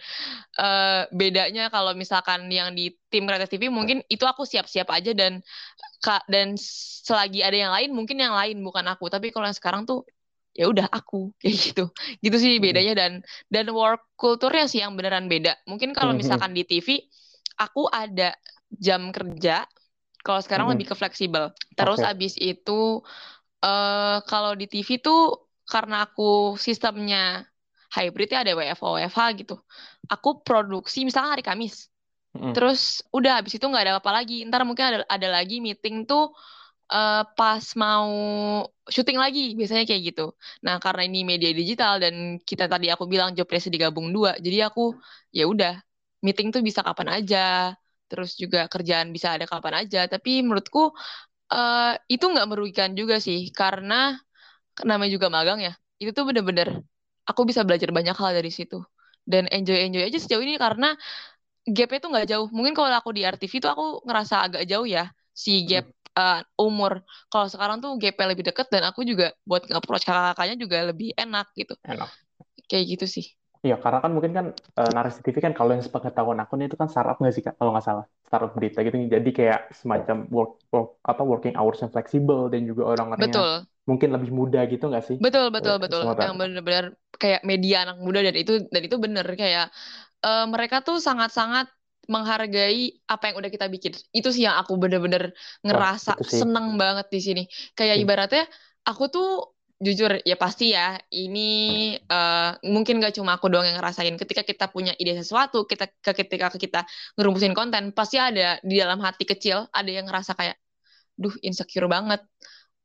uh, 0.62 1.10
bedanya 1.12 1.68
kalau 1.74 1.98
misalkan 1.98 2.48
yang 2.48 2.74
di 2.74 2.94
tim 3.10 3.26
kreatif 3.26 3.50
TV 3.52 3.68
mungkin 3.68 4.06
itu 4.08 4.24
aku 4.24 4.48
siap-siap 4.48 4.88
aja 4.94 5.12
dan 5.12 5.44
kak 6.02 6.26
dan 6.32 6.56
selagi 6.58 7.42
ada 7.42 7.58
yang 7.58 7.72
lain 7.74 7.90
mungkin 7.92 8.18
yang 8.18 8.34
lain 8.34 8.62
bukan 8.62 8.86
aku 8.88 9.10
tapi 9.10 9.34
kalau 9.34 9.50
yang 9.50 9.58
sekarang 9.58 9.84
tuh 9.84 10.06
ya 10.52 10.68
udah 10.68 10.88
aku 10.92 11.32
kayak 11.40 11.56
gitu 11.56 11.86
gitu 12.20 12.36
sih 12.38 12.60
hmm. 12.60 12.64
bedanya 12.64 12.94
dan 12.96 13.12
dan 13.48 13.66
work 13.72 14.04
kulturnya 14.20 14.68
sih 14.68 14.84
yang 14.84 14.96
beneran 14.96 15.32
beda 15.32 15.56
mungkin 15.68 15.96
kalau 15.96 16.14
hmm, 16.14 16.22
hmm. 16.22 16.28
misalkan 16.28 16.52
di 16.52 16.64
TV 16.68 17.02
aku 17.60 17.88
ada 17.88 18.36
jam 18.72 19.12
kerja 19.12 19.68
kalau 20.22 20.42
sekarang 20.42 20.70
hmm. 20.70 20.74
lebih 20.78 20.94
ke 20.94 20.96
fleksibel. 20.98 21.54
Terus 21.74 22.00
okay. 22.02 22.12
abis 22.14 22.34
itu 22.38 23.02
uh, 23.66 24.18
kalau 24.26 24.54
di 24.54 24.70
TV 24.70 25.02
tuh 25.02 25.50
karena 25.66 26.06
aku 26.06 26.56
sistemnya 26.58 27.46
hybrid 27.92 28.32
ya 28.32 28.46
ada 28.46 28.54
WFO 28.56 28.98
WFH 28.98 29.22
gitu. 29.44 29.56
Aku 30.08 30.42
produksi 30.46 31.04
misalnya 31.04 31.38
hari 31.38 31.44
Kamis. 31.44 31.92
Terus 32.32 33.04
udah 33.12 33.44
abis 33.44 33.60
itu 33.60 33.66
nggak 33.68 33.84
ada 33.84 33.94
apa 34.00 34.12
lagi. 34.16 34.48
Ntar 34.48 34.64
mungkin 34.64 34.86
ada 34.88 34.98
ada 35.04 35.28
lagi 35.28 35.60
meeting 35.60 36.08
tuh 36.08 36.32
uh, 36.88 37.24
pas 37.36 37.64
mau 37.76 38.08
syuting 38.88 39.20
lagi 39.20 39.52
biasanya 39.60 39.84
kayak 39.84 40.16
gitu. 40.16 40.32
Nah 40.64 40.80
karena 40.80 41.08
ini 41.08 41.28
media 41.28 41.52
digital 41.52 42.00
dan 42.00 42.40
kita 42.40 42.72
tadi 42.72 42.88
aku 42.88 43.04
bilang 43.08 43.36
job 43.36 43.52
digabung 43.52 44.16
dua, 44.16 44.40
jadi 44.40 44.72
aku 44.72 44.96
ya 45.36 45.44
udah 45.44 45.80
meeting 46.24 46.56
tuh 46.56 46.64
bisa 46.64 46.80
kapan 46.86 47.20
aja 47.20 47.76
terus 48.12 48.36
juga 48.36 48.68
kerjaan 48.68 49.16
bisa 49.16 49.40
ada 49.40 49.48
kapan 49.48 49.88
aja. 49.88 50.06
Tapi 50.12 50.44
menurutku 50.44 50.92
uh, 51.56 51.94
itu 52.12 52.26
nggak 52.28 52.48
merugikan 52.52 52.92
juga 53.00 53.24
sih, 53.24 53.48
karena 53.56 54.20
namanya 54.84 55.12
juga 55.16 55.28
magang 55.32 55.60
ya. 55.64 55.74
Itu 56.02 56.12
tuh 56.18 56.28
bener-bener 56.30 56.84
aku 57.30 57.42
bisa 57.48 57.62
belajar 57.64 57.90
banyak 57.96 58.16
hal 58.18 58.32
dari 58.36 58.52
situ 58.52 58.84
dan 59.24 59.46
enjoy 59.54 59.78
enjoy 59.88 60.04
aja 60.04 60.18
sejauh 60.18 60.42
ini 60.42 60.58
karena 60.58 60.98
gapnya 61.66 62.00
tuh 62.02 62.10
nggak 62.14 62.28
jauh. 62.28 62.48
Mungkin 62.50 62.74
kalau 62.74 62.90
aku 62.92 63.14
di 63.14 63.22
RTV 63.24 63.54
tuh 63.62 63.72
aku 63.72 63.86
ngerasa 64.06 64.36
agak 64.50 64.64
jauh 64.66 64.88
ya 64.90 65.10
si 65.32 65.64
gap 65.70 65.86
hmm. 65.88 66.18
uh, 66.18 66.42
umur. 66.58 67.06
Kalau 67.30 67.48
sekarang 67.48 67.78
tuh 67.80 67.96
gapnya 68.02 68.28
lebih 68.34 68.46
deket 68.50 68.68
dan 68.74 68.84
aku 68.90 69.06
juga 69.06 69.32
buat 69.46 69.66
nge-approach 69.70 70.04
kakak-kakaknya 70.06 70.56
juga 70.58 70.78
lebih 70.90 71.10
enak 71.16 71.48
gitu. 71.54 71.74
Enak. 71.86 72.10
Kayak 72.66 72.86
gitu 72.98 73.06
sih. 73.08 73.26
Iya, 73.62 73.78
karena 73.78 74.02
kan 74.02 74.10
mungkin 74.10 74.34
kan 74.34 74.46
uh, 74.58 74.90
narasi 74.90 75.22
TV 75.22 75.38
kan 75.38 75.54
kalau 75.54 75.78
yang 75.78 75.86
sepengetahuan 75.86 76.42
aku 76.42 76.58
nih 76.58 76.66
itu 76.66 76.78
kan 76.82 76.90
startup 76.90 77.22
nggak 77.22 77.34
sih 77.34 77.46
kak, 77.46 77.54
kalau 77.62 77.78
nggak 77.78 77.86
salah 77.86 78.06
startup 78.26 78.58
berita 78.58 78.82
gitu. 78.82 78.98
Jadi 79.06 79.30
kayak 79.30 79.70
semacam 79.78 80.26
work, 80.34 80.52
work 80.74 80.98
apa 81.06 81.22
working 81.22 81.54
hours 81.54 81.78
yang 81.86 81.94
fleksibel 81.94 82.50
dan 82.50 82.66
juga 82.66 82.90
orang-orangnya 82.90 83.30
betul. 83.30 83.54
mungkin 83.86 84.10
lebih 84.18 84.34
muda 84.34 84.66
gitu 84.66 84.90
nggak 84.90 85.06
sih? 85.06 85.18
Betul 85.22 85.54
betul 85.54 85.78
betul. 85.78 86.02
Yang 86.18 86.36
benar-benar 86.42 86.86
kayak 87.22 87.42
media 87.46 87.86
anak 87.86 88.02
muda 88.02 88.20
dan 88.26 88.34
itu 88.34 88.66
dan 88.66 88.82
itu 88.82 88.98
bener 88.98 89.28
kayak 89.38 89.70
uh, 90.26 90.50
mereka 90.50 90.82
tuh 90.82 90.98
sangat-sangat 90.98 91.70
menghargai 92.10 92.98
apa 93.06 93.24
yang 93.30 93.46
udah 93.46 93.52
kita 93.54 93.70
bikin. 93.70 93.94
Itu 94.10 94.34
sih 94.34 94.50
yang 94.50 94.58
aku 94.58 94.74
bener-bener 94.82 95.38
ngerasa 95.62 96.18
oh, 96.18 96.26
seneng 96.26 96.82
banget 96.82 97.14
di 97.14 97.20
sini. 97.22 97.44
Kayak 97.78 98.02
ibaratnya 98.02 98.44
aku 98.90 99.06
tuh 99.14 99.54
jujur 99.82 100.22
ya 100.22 100.38
pasti 100.38 100.78
ya 100.78 100.94
ini 101.10 101.98
uh, 102.06 102.54
mungkin 102.70 103.02
gak 103.02 103.18
cuma 103.18 103.42
aku 103.42 103.50
doang 103.50 103.66
yang 103.66 103.82
ngerasain. 103.82 104.14
Ketika 104.14 104.46
kita 104.46 104.70
punya 104.70 104.94
ide 105.02 105.18
sesuatu 105.18 105.66
kita 105.66 105.90
ketika 106.06 106.54
kita 106.54 106.86
ngerumusin 107.18 107.58
konten 107.58 107.90
pasti 107.92 108.22
ada 108.22 108.62
di 108.62 108.78
dalam 108.78 109.02
hati 109.02 109.26
kecil 109.26 109.66
ada 109.74 109.90
yang 109.90 110.06
ngerasa 110.06 110.38
kayak 110.38 110.56
duh 111.18 111.34
insecure 111.42 111.90
banget. 111.90 112.22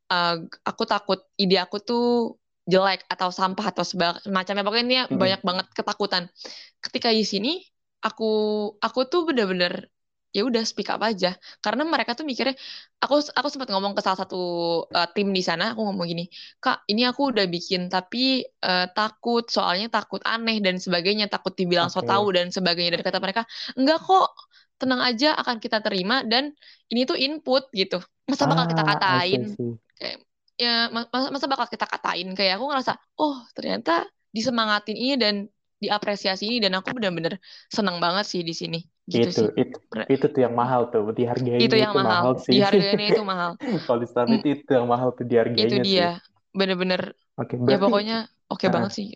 Uh, 0.09 0.49
aku 0.65 0.89
takut 0.89 1.21
ide 1.37 1.61
aku 1.61 1.83
tuh 1.85 2.07
jelek 2.67 3.05
atau 3.07 3.31
sampah 3.31 3.71
atau 3.71 3.85
semacamnya 3.87 4.65
pokoknya 4.67 4.85
ini 4.89 4.97
hmm. 5.05 5.21
banyak 5.21 5.41
banget 5.45 5.67
ketakutan. 5.77 6.23
Ketika 6.81 7.13
di 7.13 7.23
sini 7.23 7.53
aku 8.01 8.31
aku 8.81 9.01
tuh 9.07 9.29
bener-bener 9.29 9.93
ya 10.35 10.43
udah 10.45 10.63
speak 10.67 10.89
up 10.93 11.03
aja. 11.03 11.35
Karena 11.61 11.83
mereka 11.87 12.15
tuh 12.19 12.27
mikirnya 12.27 12.55
aku 13.01 13.23
aku 13.33 13.49
sempat 13.53 13.69
ngomong 13.73 13.93
ke 13.97 14.01
salah 14.03 14.25
satu 14.25 14.41
uh, 14.91 15.09
tim 15.15 15.31
di 15.31 15.43
sana 15.45 15.77
aku 15.77 15.85
ngomong 15.85 16.07
gini 16.09 16.27
kak 16.59 16.89
ini 16.91 17.05
aku 17.05 17.31
udah 17.31 17.47
bikin 17.47 17.93
tapi 17.93 18.43
uh, 18.65 18.89
takut 18.91 19.47
soalnya 19.47 19.93
takut 19.93 20.19
aneh 20.25 20.59
dan 20.65 20.81
sebagainya 20.81 21.29
takut 21.29 21.53
dibilang 21.55 21.93
okay. 21.93 22.01
so 22.01 22.09
tau 22.09 22.27
dan 22.33 22.49
sebagainya 22.51 22.99
dari 22.99 23.05
kata 23.05 23.19
mereka. 23.23 23.43
Enggak 23.79 24.03
kok 24.03 24.33
tenang 24.77 25.01
aja 25.01 25.33
akan 25.41 25.57
kita 25.57 25.81
terima 25.81 26.21
dan 26.25 26.53
ini 26.93 27.09
tuh 27.09 27.17
input 27.17 27.69
gitu. 27.73 28.01
Masa 28.29 28.45
bakal 28.45 28.69
kita 28.69 28.83
ah, 28.85 28.89
katain? 28.93 29.43
Kayak 29.97 30.17
ya 30.57 30.89
masa, 30.93 31.29
masa 31.33 31.47
bakal 31.49 31.67
kita 31.69 31.87
katain? 31.89 32.29
Kayak 32.37 32.61
aku 32.61 32.65
ngerasa 32.69 32.93
oh 33.21 33.41
ternyata 33.57 34.05
disemangatin 34.37 34.97
ini 34.97 35.15
dan 35.17 35.35
diapresiasi 35.81 36.49
ini 36.49 36.59
dan 36.61 36.77
aku 36.77 36.93
benar-benar 36.97 37.37
senang 37.69 38.01
banget 38.01 38.25
sih 38.29 38.43
di 38.45 38.53
sini. 38.57 38.81
Gitu 39.07 39.31
itu, 39.31 39.43
sih. 39.47 39.51
itu 39.55 39.79
itu 40.11 40.27
tuh 40.27 40.41
yang 40.43 40.55
mahal 40.59 40.91
tuh 40.91 41.15
dihargai 41.15 41.63
itu 41.63 41.79
yang 41.79 41.95
itu 41.95 42.03
mahal, 42.03 42.11
mahal 42.11 42.33
sih. 42.43 42.59
Dihargainya 42.59 43.07
itu 43.15 43.23
mahal. 43.23 43.51
Kalau 43.87 43.99
di 44.03 44.09
mm. 44.11 44.43
itu 44.43 44.71
yang 44.75 44.87
mahal 44.91 45.09
tuh 45.15 45.25
dihargainya 45.25 45.79
itu 45.79 45.79
dia. 45.87 46.11
bener-bener. 46.51 47.15
Okay, 47.37 47.55
ya 47.55 47.63
berarti, 47.63 47.73
ya 47.73 47.79
pokoknya 47.79 48.19
oke 48.49 48.59
okay 48.59 48.67
nah, 48.67 48.75
banget 48.81 48.93
sih 48.97 49.07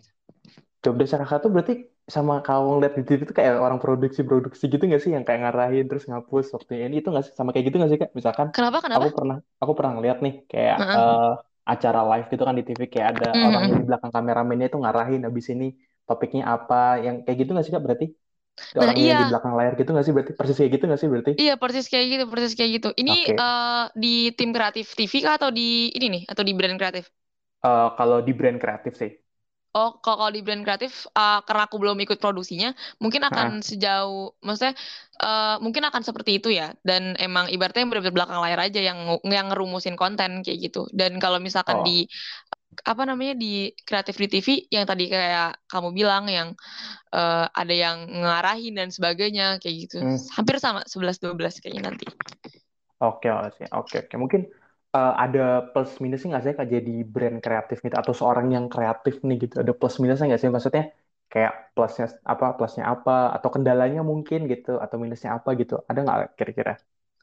coba 0.81 1.05
cara 1.05 1.25
tuh 1.37 1.51
berarti 1.53 1.73
sama 2.09 2.41
kau 2.43 2.75
ngeliat 2.75 2.97
di 2.97 3.03
TV 3.05 3.23
itu 3.23 3.31
kayak 3.37 3.61
orang 3.61 3.77
produksi-produksi 3.77 4.67
gitu 4.67 4.83
gak 4.83 4.99
sih? 4.99 5.13
Yang 5.13 5.29
kayak 5.29 5.47
ngarahin 5.47 5.85
terus 5.87 6.09
ngapus 6.09 6.51
waktu 6.57 6.89
ini. 6.89 6.99
Itu 6.99 7.13
gak 7.13 7.29
sih? 7.29 7.33
Sama 7.37 7.53
kayak 7.53 7.71
gitu 7.71 7.77
gak 7.79 7.91
sih 7.93 7.99
kak? 8.01 8.11
Misalkan 8.17 8.51
kenapa 8.51 8.83
kenapa? 8.83 9.07
aku 9.07 9.09
pernah 9.15 9.37
aku 9.61 9.71
pernah 9.77 9.91
ngeliat 9.95 10.17
nih 10.19 10.35
kayak 10.49 10.77
uh 10.81 10.83
-huh. 10.83 10.97
uh, 10.99 11.31
acara 11.63 12.01
live 12.17 12.27
gitu 12.33 12.43
kan 12.43 12.55
di 12.57 12.63
TV 12.65 12.81
kayak 12.89 13.07
ada 13.15 13.29
mm 13.31 13.37
-hmm. 13.37 13.47
orang 13.47 13.63
di 13.69 13.85
belakang 13.85 14.11
kameramennya 14.11 14.67
itu 14.73 14.77
ngarahin 14.81 15.21
habis 15.23 15.45
ini 15.53 15.67
topiknya 16.03 16.43
apa? 16.49 16.99
Yang 16.99 17.15
kayak 17.29 17.37
gitu 17.37 17.49
gak 17.55 17.65
sih 17.69 17.73
kak? 17.77 17.83
Berarti 17.85 18.05
Nah, 18.77 18.93
iya. 18.95 19.25
di 19.25 19.33
belakang 19.33 19.53
layar 19.57 19.73
gitu 19.75 19.89
nggak 19.91 20.05
sih 20.05 20.13
berarti 20.13 20.31
persis 20.37 20.57
kayak 20.57 20.71
gitu 20.77 20.83
nggak 20.87 20.99
sih 21.01 21.09
berarti? 21.09 21.31
Iya 21.37 21.53
persis 21.59 21.87
kayak 21.91 22.05
gitu 22.07 22.23
persis 22.31 22.53
kayak 22.55 22.71
gitu. 22.81 22.89
Ini 22.95 23.15
okay. 23.27 23.35
uh, 23.35 23.43
eh, 23.43 23.83
di 23.97 24.15
tim 24.33 24.49
kreatif 24.55 24.93
TV 24.95 25.13
kah 25.23 25.35
atau 25.39 25.49
di 25.49 25.91
ini 25.91 26.07
nih 26.19 26.23
atau 26.29 26.43
di 26.45 26.53
brand 26.55 26.77
kreatif? 26.77 27.09
Uh, 27.61 27.93
kalau 27.93 28.21
di 28.25 28.33
brand 28.33 28.57
kreatif 28.57 28.97
sih. 28.97 29.11
Oh, 29.71 30.03
kalau 30.03 30.27
di 30.27 30.43
brand 30.43 30.67
kreatif, 30.67 31.07
uh, 31.15 31.39
karena 31.47 31.63
aku 31.63 31.79
belum 31.79 31.95
ikut 32.03 32.19
produksinya, 32.19 32.75
mungkin 32.99 33.23
akan 33.23 33.47
nah. 33.55 33.63
sejauh, 33.63 34.35
maksudnya 34.43 34.75
uh, 35.23 35.63
mungkin 35.63 35.87
akan 35.87 36.03
seperti 36.03 36.43
itu 36.43 36.51
ya. 36.51 36.75
Dan 36.83 37.15
emang 37.15 37.47
ibaratnya 37.47 37.87
benar-benar 37.87 38.11
belakang 38.11 38.43
layar 38.43 38.67
aja 38.67 38.83
yang 38.83 39.23
yang 39.23 39.47
ngerumusin 39.47 39.95
konten 39.95 40.43
kayak 40.43 40.59
gitu. 40.67 40.91
Dan 40.91 41.23
kalau 41.23 41.39
misalkan 41.39 41.79
oh. 41.79 41.87
di 41.87 42.03
apa 42.87 43.03
namanya 43.03 43.35
di 43.35 43.75
kreatif 43.83 44.15
di 44.15 44.27
TV 44.31 44.47
yang 44.71 44.87
tadi 44.87 45.11
kayak 45.11 45.59
kamu 45.67 45.91
bilang 45.91 46.31
yang 46.31 46.55
uh, 47.11 47.45
ada 47.51 47.73
yang 47.75 48.07
ngarahin 48.07 48.79
dan 48.79 48.89
sebagainya 48.89 49.59
kayak 49.59 49.75
gitu. 49.87 49.99
Hmm. 49.99 50.17
Hampir 50.39 50.55
sama 50.63 50.87
11 50.87 51.19
12 51.19 51.59
kayaknya 51.59 51.91
nanti. 51.91 52.07
Oke, 53.03 53.27
oke, 53.27 53.67
oke, 53.75 53.97
oke. 54.07 54.15
Mungkin 54.15 54.41
uh, 54.95 55.13
ada 55.19 55.67
plus 55.75 55.99
minusnya 55.99 56.37
nggak 56.37 56.43
sih 56.47 56.53
kak 56.55 56.69
jadi 56.71 56.95
brand 57.03 57.37
kreatif 57.43 57.83
gitu 57.83 57.95
atau 57.97 58.13
seorang 58.15 58.55
yang 58.55 58.71
kreatif 58.71 59.19
nih 59.25 59.37
gitu 59.47 59.59
ada 59.59 59.73
plus 59.75 59.99
minusnya 59.99 60.31
nggak 60.31 60.41
sih 60.41 60.51
maksudnya 60.51 60.85
kayak 61.31 61.71
plusnya 61.71 62.11
apa 62.27 62.59
plusnya 62.59 62.91
apa 62.91 63.31
atau 63.35 63.49
kendalanya 63.51 64.03
mungkin 64.03 64.51
gitu 64.51 64.79
atau 64.79 64.99
minusnya 64.99 65.39
apa 65.39 65.55
gitu 65.59 65.79
ada 65.87 65.99
nggak 66.03 66.19
kira-kira? 66.39 66.75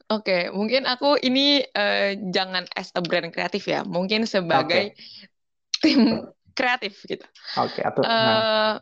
Oke, 0.09 0.25
okay, 0.25 0.41
mungkin 0.49 0.89
aku 0.89 1.21
ini 1.21 1.61
uh, 1.61 2.17
jangan 2.33 2.65
as 2.73 2.89
a 2.97 3.01
brand 3.05 3.29
kreatif 3.29 3.69
ya, 3.69 3.85
mungkin 3.85 4.25
sebagai 4.25 4.97
okay 4.97 5.37
tim 5.83 6.27
kreatif 6.57 6.99
gitu. 7.07 7.23
Oke, 7.55 7.79
okay, 7.79 7.83
atau 7.87 8.01
uh, 8.03 8.09
nah. 8.09 8.75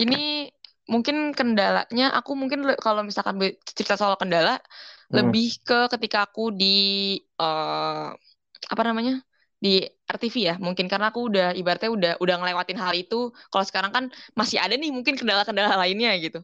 ini 0.00 0.48
mungkin 0.88 1.36
kendalanya 1.36 2.16
aku 2.16 2.32
mungkin 2.32 2.64
kalau 2.80 3.04
misalkan 3.04 3.36
cerita 3.76 4.00
soal 4.00 4.16
kendala 4.16 4.56
hmm. 4.56 5.20
lebih 5.20 5.60
ke 5.60 5.92
ketika 5.92 6.24
aku 6.24 6.48
di 6.48 7.20
uh, 7.36 8.08
apa 8.72 8.82
namanya 8.82 9.20
di 9.58 9.84
RTV 10.08 10.34
ya 10.38 10.54
mungkin 10.56 10.88
karena 10.88 11.12
aku 11.12 11.28
udah 11.28 11.52
ibaratnya 11.52 11.90
udah 11.92 12.12
udah 12.22 12.34
ngelewatin 12.40 12.78
hal 12.80 12.94
itu 12.96 13.34
kalau 13.52 13.64
sekarang 13.68 13.92
kan 13.92 14.04
masih 14.32 14.56
ada 14.56 14.78
nih 14.78 14.88
mungkin 14.88 15.18
kendala-kendala 15.18 15.76
lainnya 15.76 16.14
gitu 16.22 16.40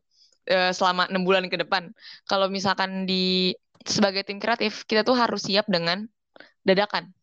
uh, 0.50 0.72
selama 0.74 1.08
enam 1.08 1.24
bulan 1.24 1.48
ke 1.48 1.56
depan 1.56 1.94
kalau 2.28 2.52
misalkan 2.52 3.08
di 3.08 3.54
sebagai 3.86 4.26
tim 4.28 4.36
kreatif 4.42 4.84
kita 4.84 5.06
tuh 5.06 5.16
harus 5.16 5.46
siap 5.46 5.64
dengan 5.70 6.04
dadakan 6.66 7.14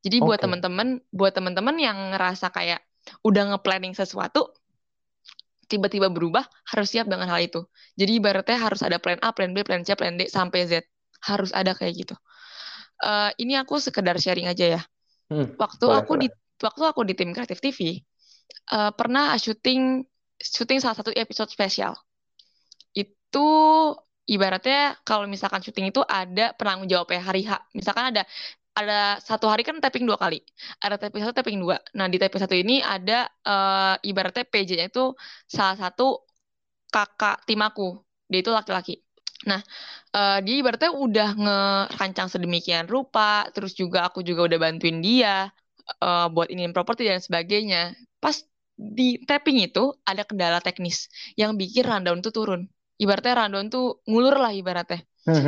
jadi 0.00 0.16
okay. 0.20 0.26
buat 0.26 0.38
teman-teman, 0.40 0.88
buat 1.12 1.32
teman-teman 1.36 1.76
yang 1.76 2.16
ngerasa 2.16 2.48
kayak 2.48 2.80
udah 3.20 3.56
nge-planning 3.56 3.92
sesuatu, 3.92 4.48
tiba-tiba 5.68 6.08
berubah, 6.08 6.48
harus 6.72 6.88
siap 6.88 7.06
dengan 7.06 7.28
hal 7.28 7.44
itu. 7.44 7.60
Jadi 8.00 8.16
ibaratnya 8.16 8.56
harus 8.56 8.80
ada 8.80 8.96
plan 8.96 9.20
A, 9.20 9.30
plan 9.36 9.52
B, 9.52 9.60
plan 9.60 9.84
C, 9.84 9.92
plan 9.94 10.16
D 10.16 10.26
sampai 10.26 10.64
Z. 10.66 10.88
Harus 11.20 11.52
ada 11.52 11.76
kayak 11.76 11.94
gitu. 11.94 12.16
Uh, 13.00 13.32
ini 13.36 13.56
aku 13.60 13.76
sekedar 13.76 14.16
sharing 14.16 14.48
aja 14.48 14.80
ya. 14.80 14.82
Hmm, 15.30 15.54
waktu 15.56 15.84
boleh, 15.84 16.00
aku 16.00 16.12
boleh. 16.16 16.22
di 16.26 16.64
waktu 16.64 16.82
aku 16.84 17.00
di 17.06 17.14
tim 17.16 17.30
kreatif 17.32 17.62
TV, 17.62 18.02
uh, 18.74 18.90
eh, 18.90 18.92
pernah 18.92 19.32
syuting 19.38 20.04
syuting 20.36 20.82
salah 20.82 20.96
satu 20.98 21.14
episode 21.14 21.48
spesial. 21.48 21.94
Itu 22.92 23.48
ibaratnya 24.26 24.98
kalau 25.06 25.30
misalkan 25.30 25.62
syuting 25.62 25.94
itu 25.94 26.02
ada 26.04 26.52
penanggung 26.56 26.90
jawabnya 26.90 27.22
hari 27.22 27.46
H. 27.46 27.62
Misalkan 27.72 28.10
ada 28.10 28.26
ada 28.74 29.18
satu 29.18 29.50
hari 29.50 29.66
kan 29.66 29.78
tapping 29.82 30.06
dua 30.06 30.16
kali. 30.16 30.40
Ada 30.80 30.96
tapping 30.96 31.22
satu, 31.26 31.34
tapping 31.42 31.58
dua. 31.58 31.76
Nah 31.98 32.06
di 32.06 32.16
tapping 32.16 32.40
satu 32.40 32.54
ini 32.54 32.78
ada 32.80 33.26
uh, 33.44 33.94
ibaratnya 34.02 34.46
PJ-nya 34.46 34.86
itu 34.88 35.14
salah 35.50 35.76
satu 35.76 36.22
kakak 36.90 37.46
tim 37.46 37.60
aku. 37.62 37.98
Dia 38.30 38.40
itu 38.46 38.50
laki-laki. 38.54 39.02
Nah, 39.48 39.60
uh, 40.12 40.38
dia 40.44 40.60
ibaratnya 40.60 40.92
udah 40.92 41.28
ngerancang 41.32 42.28
sedemikian 42.28 42.84
rupa, 42.84 43.48
terus 43.56 43.72
juga 43.72 44.04
aku 44.04 44.20
juga 44.20 44.44
udah 44.52 44.58
bantuin 44.60 45.00
dia 45.00 45.48
uh, 46.04 46.28
buat 46.28 46.52
ini 46.52 46.68
properti 46.76 47.08
dan 47.08 47.24
sebagainya. 47.24 47.96
Pas 48.20 48.36
di 48.76 49.20
tapping 49.24 49.64
itu 49.64 49.92
ada 50.04 50.24
kendala 50.24 50.60
teknis 50.60 51.08
yang 51.36 51.56
bikin 51.56 51.84
rundown 51.88 52.20
tuh 52.20 52.32
turun. 52.32 52.62
Ibaratnya 53.00 53.48
rundown 53.48 53.66
tuh 53.72 54.04
ngulur 54.04 54.36
lah 54.36 54.52
ibaratnya. 54.52 55.00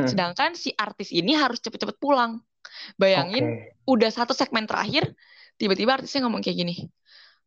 Sedangkan 0.09 0.57
si 0.57 0.73
artis 0.77 1.13
ini 1.13 1.37
harus 1.37 1.61
cepet-cepet 1.61 1.97
pulang. 2.01 2.41
Bayangin 2.97 3.45
okay. 3.45 3.77
udah 3.89 4.11
satu 4.13 4.33
segmen 4.33 4.65
terakhir 4.67 5.13
tiba-tiba 5.61 6.01
artisnya 6.01 6.27
ngomong 6.27 6.43
kayak 6.43 6.59
gini. 6.65 6.75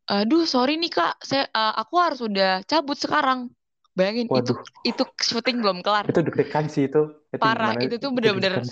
Aduh, 0.06 0.46
sorry 0.46 0.78
nih 0.78 0.94
Kak, 0.94 1.18
saya 1.26 1.50
uh, 1.50 1.74
aku 1.82 1.94
harus 1.98 2.22
udah 2.22 2.62
cabut 2.62 2.94
sekarang. 2.94 3.50
Bayangin 3.96 4.28
Waduh. 4.28 4.44
itu 4.44 4.52
itu 4.92 5.02
syuting 5.18 5.64
belum 5.64 5.80
kelar. 5.80 6.06
Itu 6.06 6.22
deg-degan 6.22 6.68
sih 6.68 6.86
itu. 6.86 7.10
itu 7.32 7.42
Parah, 7.42 7.74
itu 7.80 7.96
tuh 7.96 8.12
bener-bener 8.12 8.62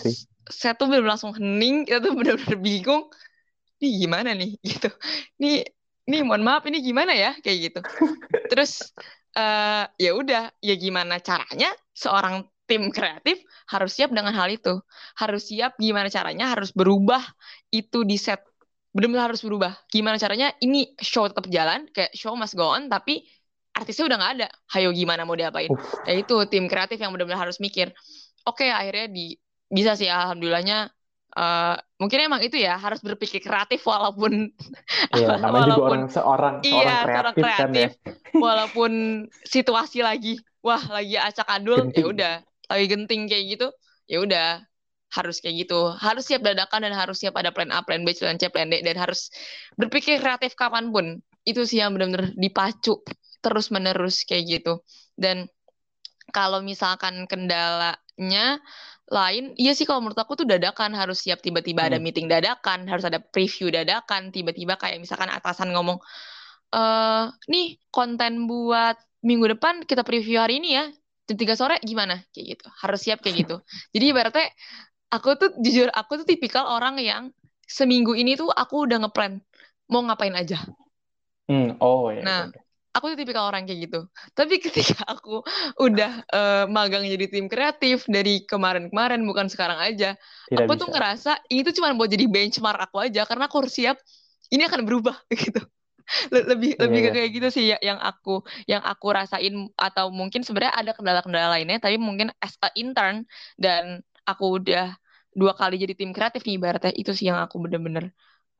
saya 0.45 0.77
tuh 0.77 0.93
bener 0.93 1.09
langsung 1.09 1.33
hening, 1.33 1.89
itu 1.89 1.99
tuh 1.99 2.13
bener-bener 2.13 2.59
bingung. 2.61 3.09
Ini 3.81 3.89
gimana 4.05 4.31
nih 4.37 4.61
gitu. 4.71 4.93
Nih 5.41 5.65
nih 6.05 6.21
mohon 6.23 6.45
maaf 6.45 6.69
ini 6.69 6.85
gimana 6.85 7.17
ya 7.17 7.35
kayak 7.41 7.59
gitu. 7.73 7.81
Terus 8.53 8.95
uh, 9.35 9.89
ya 9.99 10.11
udah, 10.15 10.53
ya 10.63 10.75
gimana 10.77 11.19
caranya 11.19 11.73
seorang 11.97 12.47
tim 12.65 12.89
kreatif 12.89 13.41
harus 13.69 13.91
siap 13.93 14.11
dengan 14.13 14.33
hal 14.33 14.49
itu. 14.49 14.81
Harus 15.17 15.49
siap 15.49 15.77
gimana 15.77 16.09
caranya 16.09 16.53
harus 16.53 16.73
berubah 16.73 17.21
itu 17.73 18.03
di 18.05 18.17
set. 18.17 18.41
Benar-benar 18.95 19.35
harus 19.35 19.43
berubah. 19.43 19.73
Gimana 19.91 20.17
caranya 20.17 20.55
ini 20.63 20.95
show 21.03 21.27
tetap 21.27 21.51
jalan, 21.51 21.91
kayak 21.91 22.15
show 22.15 22.33
must 22.39 22.55
go 22.55 22.71
on, 22.71 22.87
tapi 22.87 23.27
artisnya 23.75 24.07
udah 24.07 24.17
nggak 24.21 24.33
ada. 24.41 24.49
Hayo 24.71 24.95
gimana 24.95 25.27
mau 25.27 25.35
diapain? 25.35 25.71
Ya 26.07 26.15
itu 26.15 26.37
tim 26.47 26.71
kreatif 26.71 27.03
yang 27.03 27.11
benar-benar 27.11 27.51
harus 27.51 27.59
mikir. 27.59 27.91
Oke, 28.47 28.71
akhirnya 28.71 29.11
di 29.11 29.35
bisa 29.67 29.99
sih 29.99 30.07
alhamdulillahnya 30.07 30.95
uh, 31.35 31.77
mungkin 31.99 32.19
emang 32.31 32.41
itu 32.47 32.57
ya 32.59 32.79
harus 32.79 33.03
berpikir 33.03 33.43
kreatif 33.43 33.83
walaupun 33.83 34.55
iya, 35.19 35.37
namanya 35.39 35.75
walaupun 35.75 35.75
juga 35.75 35.91
orang 35.91 36.05
seorang 36.11 36.55
iya, 36.63 36.95
seorang 37.03 37.35
kreatif, 37.35 37.43
kreatif 37.43 37.59
kan 37.59 37.71
ya 37.75 37.89
walaupun 38.39 38.93
situasi 39.43 40.01
lagi 40.07 40.39
wah 40.63 40.81
lagi 40.91 41.19
acak 41.19 41.47
adul 41.51 41.91
ya 41.91 42.05
udah 42.07 42.35
lagi 42.71 42.87
genting 42.89 43.29
kayak 43.29 43.45
gitu 43.59 43.69
ya 44.09 44.21
udah 44.21 44.49
harus 45.15 45.39
kayak 45.39 45.67
gitu. 45.67 45.95
Harus 45.95 46.27
siap 46.27 46.43
dadakan 46.43 46.91
dan 46.91 46.95
harus 46.95 47.23
siap 47.23 47.39
ada 47.39 47.55
plan 47.55 47.71
A 47.71 47.87
plan 47.87 48.03
B 48.03 48.11
plan 48.19 48.35
C 48.35 48.51
plan 48.51 48.67
D 48.69 48.83
dan 48.83 48.99
harus 48.99 49.31
berpikir 49.79 50.19
kreatif 50.19 50.59
kapan 50.59 50.91
pun. 50.91 51.23
Itu 51.47 51.63
sih 51.69 51.79
yang 51.79 51.95
benar-benar 51.95 52.35
dipacu 52.35 52.99
terus 53.45 53.71
menerus 53.71 54.27
kayak 54.27 54.45
gitu. 54.61 54.83
Dan 55.15 55.47
kalau 56.35 56.65
misalkan 56.65 57.29
kendalanya 57.31 58.59
lain, 59.13 59.53
iya 59.61 59.77
sih 59.77 59.85
kalau 59.85 60.01
menurut 60.01 60.17
aku 60.17 60.35
tuh 60.41 60.49
dadakan 60.49 60.97
harus 60.97 61.23
siap 61.23 61.45
tiba-tiba 61.45 61.85
hmm. 61.85 61.89
ada 61.93 61.99
meeting 62.01 62.27
dadakan, 62.27 62.89
harus 62.89 63.05
ada 63.05 63.21
preview 63.21 63.69
dadakan, 63.69 64.33
tiba-tiba 64.33 64.81
kayak 64.81 64.99
misalkan 64.99 65.29
atasan 65.29 65.71
ngomong, 65.77 66.01
eh 66.73 67.25
nih 67.53 67.77
konten 67.93 68.49
buat 68.49 68.97
minggu 69.21 69.57
depan 69.57 69.85
kita 69.85 70.03
preview 70.03 70.41
hari 70.41 70.59
ini 70.65 70.81
ya, 70.81 70.85
jam 71.25 71.37
tiga 71.41 71.55
sore 71.57 71.81
gimana 71.81 72.21
kayak 72.37 72.47
gitu, 72.59 72.67
harus 72.85 73.01
siap 73.01 73.25
kayak 73.25 73.47
gitu. 73.47 73.57
Jadi 73.97 74.05
ibaratnya 74.13 74.47
aku 75.09 75.29
tuh 75.41 75.51
jujur 75.61 75.89
aku 75.89 76.21
tuh 76.21 76.27
tipikal 76.29 76.69
orang 76.69 77.01
yang 77.01 77.33
seminggu 77.65 78.13
ini 78.13 78.37
tuh 78.37 78.53
aku 78.53 78.85
udah 78.85 79.09
ngeplan 79.09 79.41
mau 79.89 80.05
ngapain 80.05 80.37
aja. 80.37 80.61
Hmm, 81.49 81.77
oh 81.81 82.09
ya. 82.13 82.25
Nah, 82.25 82.41
aku 82.95 83.13
tuh 83.13 83.19
tipikal 83.21 83.49
orang 83.49 83.69
kayak 83.69 83.91
gitu. 83.91 84.01
Tapi 84.33 84.55
ketika 84.65 85.05
aku 85.05 85.45
udah 85.81 86.25
uh, 86.31 86.65
magang 86.71 87.05
jadi 87.05 87.27
tim 87.29 87.51
kreatif 87.51 88.05
dari 88.09 88.45
kemarin-kemarin 88.45 89.21
bukan 89.25 89.49
sekarang 89.49 89.81
aja, 89.81 90.17
Tidak 90.49 90.65
aku 90.65 90.73
bisa. 90.73 90.81
tuh 90.81 90.89
ngerasa 90.93 91.33
ini 91.53 91.61
tuh 91.67 91.75
cuma 91.77 91.93
buat 91.97 92.09
jadi 92.09 92.25
benchmark 92.29 92.81
aku 92.89 92.97
aja 93.03 93.25
karena 93.29 93.51
aku 93.51 93.65
harus 93.65 93.75
siap 93.75 93.97
ini 94.53 94.65
akan 94.65 94.87
berubah 94.87 95.17
gitu. 95.33 95.61
Lebih 96.33 96.77
yeah. 96.77 96.83
lebih 96.85 97.01
iya. 97.01 97.11
kayak 97.13 97.31
gitu 97.33 97.49
sih 97.49 97.65
ya, 97.73 97.79
yang 97.81 97.99
aku 97.99 98.45
yang 98.69 98.85
aku 98.85 99.07
rasain 99.13 99.73
atau 99.77 100.13
mungkin 100.13 100.45
sebenarnya 100.45 100.75
ada 100.77 100.93
kendala-kendala 100.93 101.57
lainnya 101.57 101.81
tapi 101.81 101.97
mungkin 101.97 102.31
as 102.45 102.55
a 102.61 102.69
intern 102.77 103.25
dan 103.57 104.05
aku 104.29 104.61
udah 104.61 104.97
dua 105.35 105.53
kali 105.57 105.81
jadi 105.81 105.97
tim 105.99 106.15
kreatif 106.15 106.47
nih 106.47 106.61
ibaratnya 106.61 106.93
itu 106.95 107.11
sih 107.11 107.29
yang 107.29 107.43
aku 107.43 107.59
bener-bener 107.59 108.15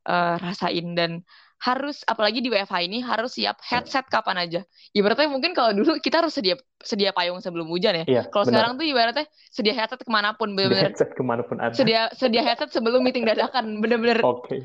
uh, 0.09 0.35
rasain 0.41 0.93
dan 0.93 1.23
harus 1.55 2.03
apalagi 2.05 2.43
di 2.43 2.51
WFH 2.51 2.75
ini 2.83 2.99
harus 2.99 3.39
siap 3.39 3.57
headset 3.63 4.05
kapan 4.11 4.43
aja. 4.43 4.61
Ibaratnya 4.91 5.31
mungkin 5.31 5.55
kalau 5.55 5.71
dulu 5.71 5.97
kita 6.03 6.21
harus 6.21 6.35
sedia 6.35 6.59
sedia 6.83 7.15
payung 7.15 7.39
sebelum 7.39 7.71
hujan 7.71 8.03
ya. 8.03 8.05
Iya, 8.05 8.23
kalau 8.29 8.45
sekarang 8.45 8.75
tuh 8.75 8.85
ibaratnya 8.85 9.25
sedia 9.49 9.73
headset 9.73 10.03
ke 10.03 10.11
mana 10.11 10.35
pun 10.35 10.51
bener-bener. 10.53 10.91
Headset 10.91 11.15
ke 11.15 11.23
mana 11.23 11.41
pun 11.47 11.57
ada. 11.57 11.73
Sedia 11.73 12.11
sedia 12.13 12.43
headset 12.43 12.69
sebelum 12.75 13.01
meeting 13.01 13.23
dadakan 13.23 13.79
bener-bener. 13.79 14.19
Oke. 14.21 14.45
Okay. 14.45 14.59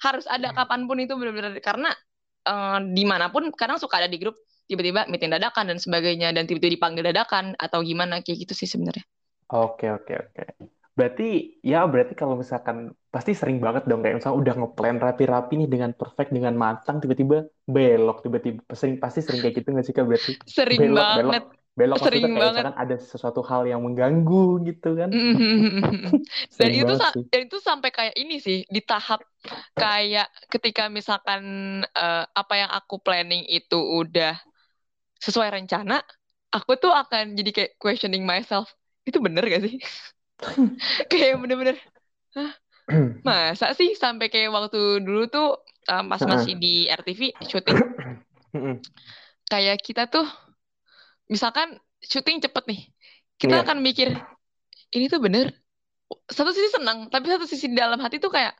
Harus 0.00 0.24
ada 0.30 0.54
kapan 0.54 0.86
pun 0.86 0.96
itu 1.02 1.12
bener-bener 1.18 1.58
karena 1.60 1.90
uh, 2.46 2.78
di 2.80 3.02
mana 3.02 3.28
pun 3.28 3.50
kadang 3.52 3.76
suka 3.76 4.00
ada 4.00 4.08
di 4.08 4.22
grup 4.22 4.38
tiba-tiba 4.66 5.06
meeting 5.06 5.30
dadakan 5.30 5.70
dan 5.74 5.78
sebagainya 5.78 6.34
dan 6.34 6.46
tiba-tiba 6.46 6.78
dipanggil 6.78 7.04
dadakan 7.10 7.54
atau 7.58 7.82
gimana 7.82 8.22
kayak 8.22 8.46
gitu 8.46 8.54
sih 8.54 8.70
sebenarnya. 8.70 9.04
Oke 9.54 9.90
oke 9.90 10.14
oke. 10.14 10.44
Berarti 10.96 11.60
ya 11.60 11.84
berarti 11.84 12.16
kalau 12.16 12.40
misalkan 12.40 12.90
pasti 13.12 13.36
sering 13.36 13.60
banget 13.60 13.84
dong 13.84 14.00
kayak 14.00 14.18
misalnya 14.18 14.36
udah 14.40 14.54
ngeplan 14.64 14.96
rapi-rapi 14.96 15.54
nih 15.60 15.68
dengan 15.68 15.90
perfect 15.92 16.32
dengan 16.32 16.56
matang 16.56 16.98
tiba-tiba 16.98 17.46
belok 17.68 18.24
tiba-tiba 18.24 18.60
sering 18.72 18.96
pasti 18.96 19.20
sering 19.20 19.44
kayak 19.44 19.60
gitu 19.60 19.68
nggak 19.72 19.86
sih 19.86 19.94
kak 19.96 20.04
berarti 20.08 20.32
sering 20.48 20.80
belok, 20.92 21.00
banget 21.00 21.44
belok 21.44 21.46
belok 21.76 22.00
sering 22.00 22.32
maksudnya 22.32 22.40
kayak 22.40 22.52
misalkan 22.56 22.76
ada 22.80 22.96
sesuatu 22.96 23.40
hal 23.44 23.62
yang 23.68 23.84
mengganggu 23.84 24.64
gitu 24.64 24.96
kan. 24.96 25.12
Dan 26.58 26.70
itu 26.72 26.94
dan 27.28 27.40
itu 27.44 27.58
sampai 27.60 27.92
kayak 27.92 28.16
ini 28.16 28.40
sih 28.40 28.64
di 28.64 28.80
tahap 28.80 29.20
kayak 29.76 30.32
ketika 30.48 30.88
misalkan 30.88 31.44
uh, 31.92 32.24
apa 32.32 32.54
yang 32.56 32.70
aku 32.72 32.96
planning 33.04 33.44
itu 33.44 33.76
udah 33.76 34.40
sesuai 35.20 35.52
rencana 35.52 36.00
aku 36.48 36.80
tuh 36.80 36.96
akan 36.96 37.36
jadi 37.36 37.50
kayak 37.52 37.72
questioning 37.76 38.24
myself 38.24 38.72
itu 39.04 39.20
bener 39.20 39.44
gak 39.46 39.62
sih? 39.68 39.76
Kayak 41.12 41.40
bener-bener 41.40 41.76
masa 43.26 43.72
sih? 43.72 43.94
Sampai 43.94 44.28
kayak 44.28 44.52
waktu 44.52 45.00
dulu 45.00 45.30
tuh 45.30 45.60
um, 45.88 46.04
pas 46.10 46.20
masih 46.26 46.58
di 46.58 46.90
RTV 46.90 47.36
syuting 47.46 47.78
kayak 49.52 49.78
kita 49.78 50.10
tuh 50.10 50.26
misalkan 51.26 51.78
syuting 52.02 52.42
cepet 52.42 52.64
nih 52.66 52.80
kita 53.36 53.60
yeah. 53.60 53.64
akan 53.64 53.78
mikir 53.82 54.14
ini 54.94 55.06
tuh 55.10 55.20
bener 55.20 55.52
satu 56.30 56.54
sisi 56.54 56.70
senang 56.78 57.10
tapi 57.10 57.26
satu 57.26 57.44
sisi 57.44 57.70
di 57.70 57.76
dalam 57.76 57.98
hati 57.98 58.22
tuh 58.22 58.30
kayak 58.30 58.54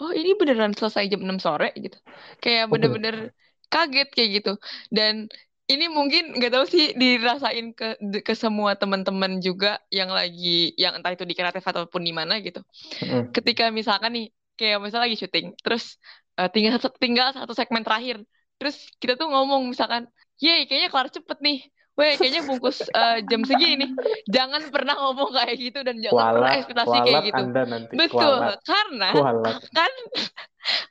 oh 0.00 0.10
ini 0.16 0.32
beneran 0.36 0.72
selesai 0.72 1.12
jam 1.12 1.20
6 1.20 1.44
sore 1.44 1.70
gitu 1.76 1.98
kayak 2.40 2.72
bener-bener 2.72 3.36
kaget 3.68 4.08
kayak 4.10 4.30
gitu 4.40 4.52
dan 4.88 5.28
ini 5.70 5.86
mungkin 5.86 6.34
nggak 6.34 6.50
tahu 6.50 6.64
sih 6.66 6.98
dirasain 6.98 7.70
ke 7.70 7.94
ke 8.26 8.34
semua 8.34 8.74
teman-teman 8.74 9.38
juga 9.38 9.78
yang 9.94 10.10
lagi 10.10 10.74
yang 10.74 10.98
entah 10.98 11.14
itu 11.14 11.22
di 11.22 11.38
kreatif 11.38 11.62
ataupun 11.62 12.02
di 12.02 12.10
mana 12.10 12.42
gitu. 12.42 12.58
Mm. 13.06 13.30
Ketika 13.30 13.70
misalkan 13.70 14.10
nih 14.18 14.26
kayak 14.58 14.82
misalnya 14.82 15.06
lagi 15.06 15.22
syuting, 15.22 15.54
terus 15.62 16.02
uh, 16.42 16.50
tinggal 16.50 16.82
tinggal 16.98 17.30
satu 17.30 17.54
segmen 17.54 17.86
terakhir, 17.86 18.18
terus 18.58 18.90
kita 18.98 19.14
tuh 19.14 19.30
ngomong 19.30 19.70
misalkan, 19.70 20.10
"Ye, 20.42 20.66
kayaknya 20.66 20.90
kelar 20.90 21.06
cepet 21.06 21.38
nih." 21.38 21.58
Weh, 21.98 22.16
kayaknya 22.16 22.42
bungkus 22.46 22.86
uh, 22.94 23.18
jam 23.28 23.42
segini. 23.44 23.92
Jangan 24.30 24.72
pernah 24.72 24.94
ngomong 24.96 25.36
kayak 25.36 25.56
gitu 25.58 25.78
dan 25.84 26.00
jangan 26.00 26.16
kualat, 26.16 26.34
pernah 26.38 26.52
ekspektasi 26.56 26.96
kayak 27.02 27.22
gitu. 27.28 27.42
Anda 27.44 27.62
nanti. 27.66 27.94
Betul, 27.98 28.36
kualat. 28.40 28.58
karena 28.64 29.08
kualat. 29.12 29.56
kan 29.74 29.92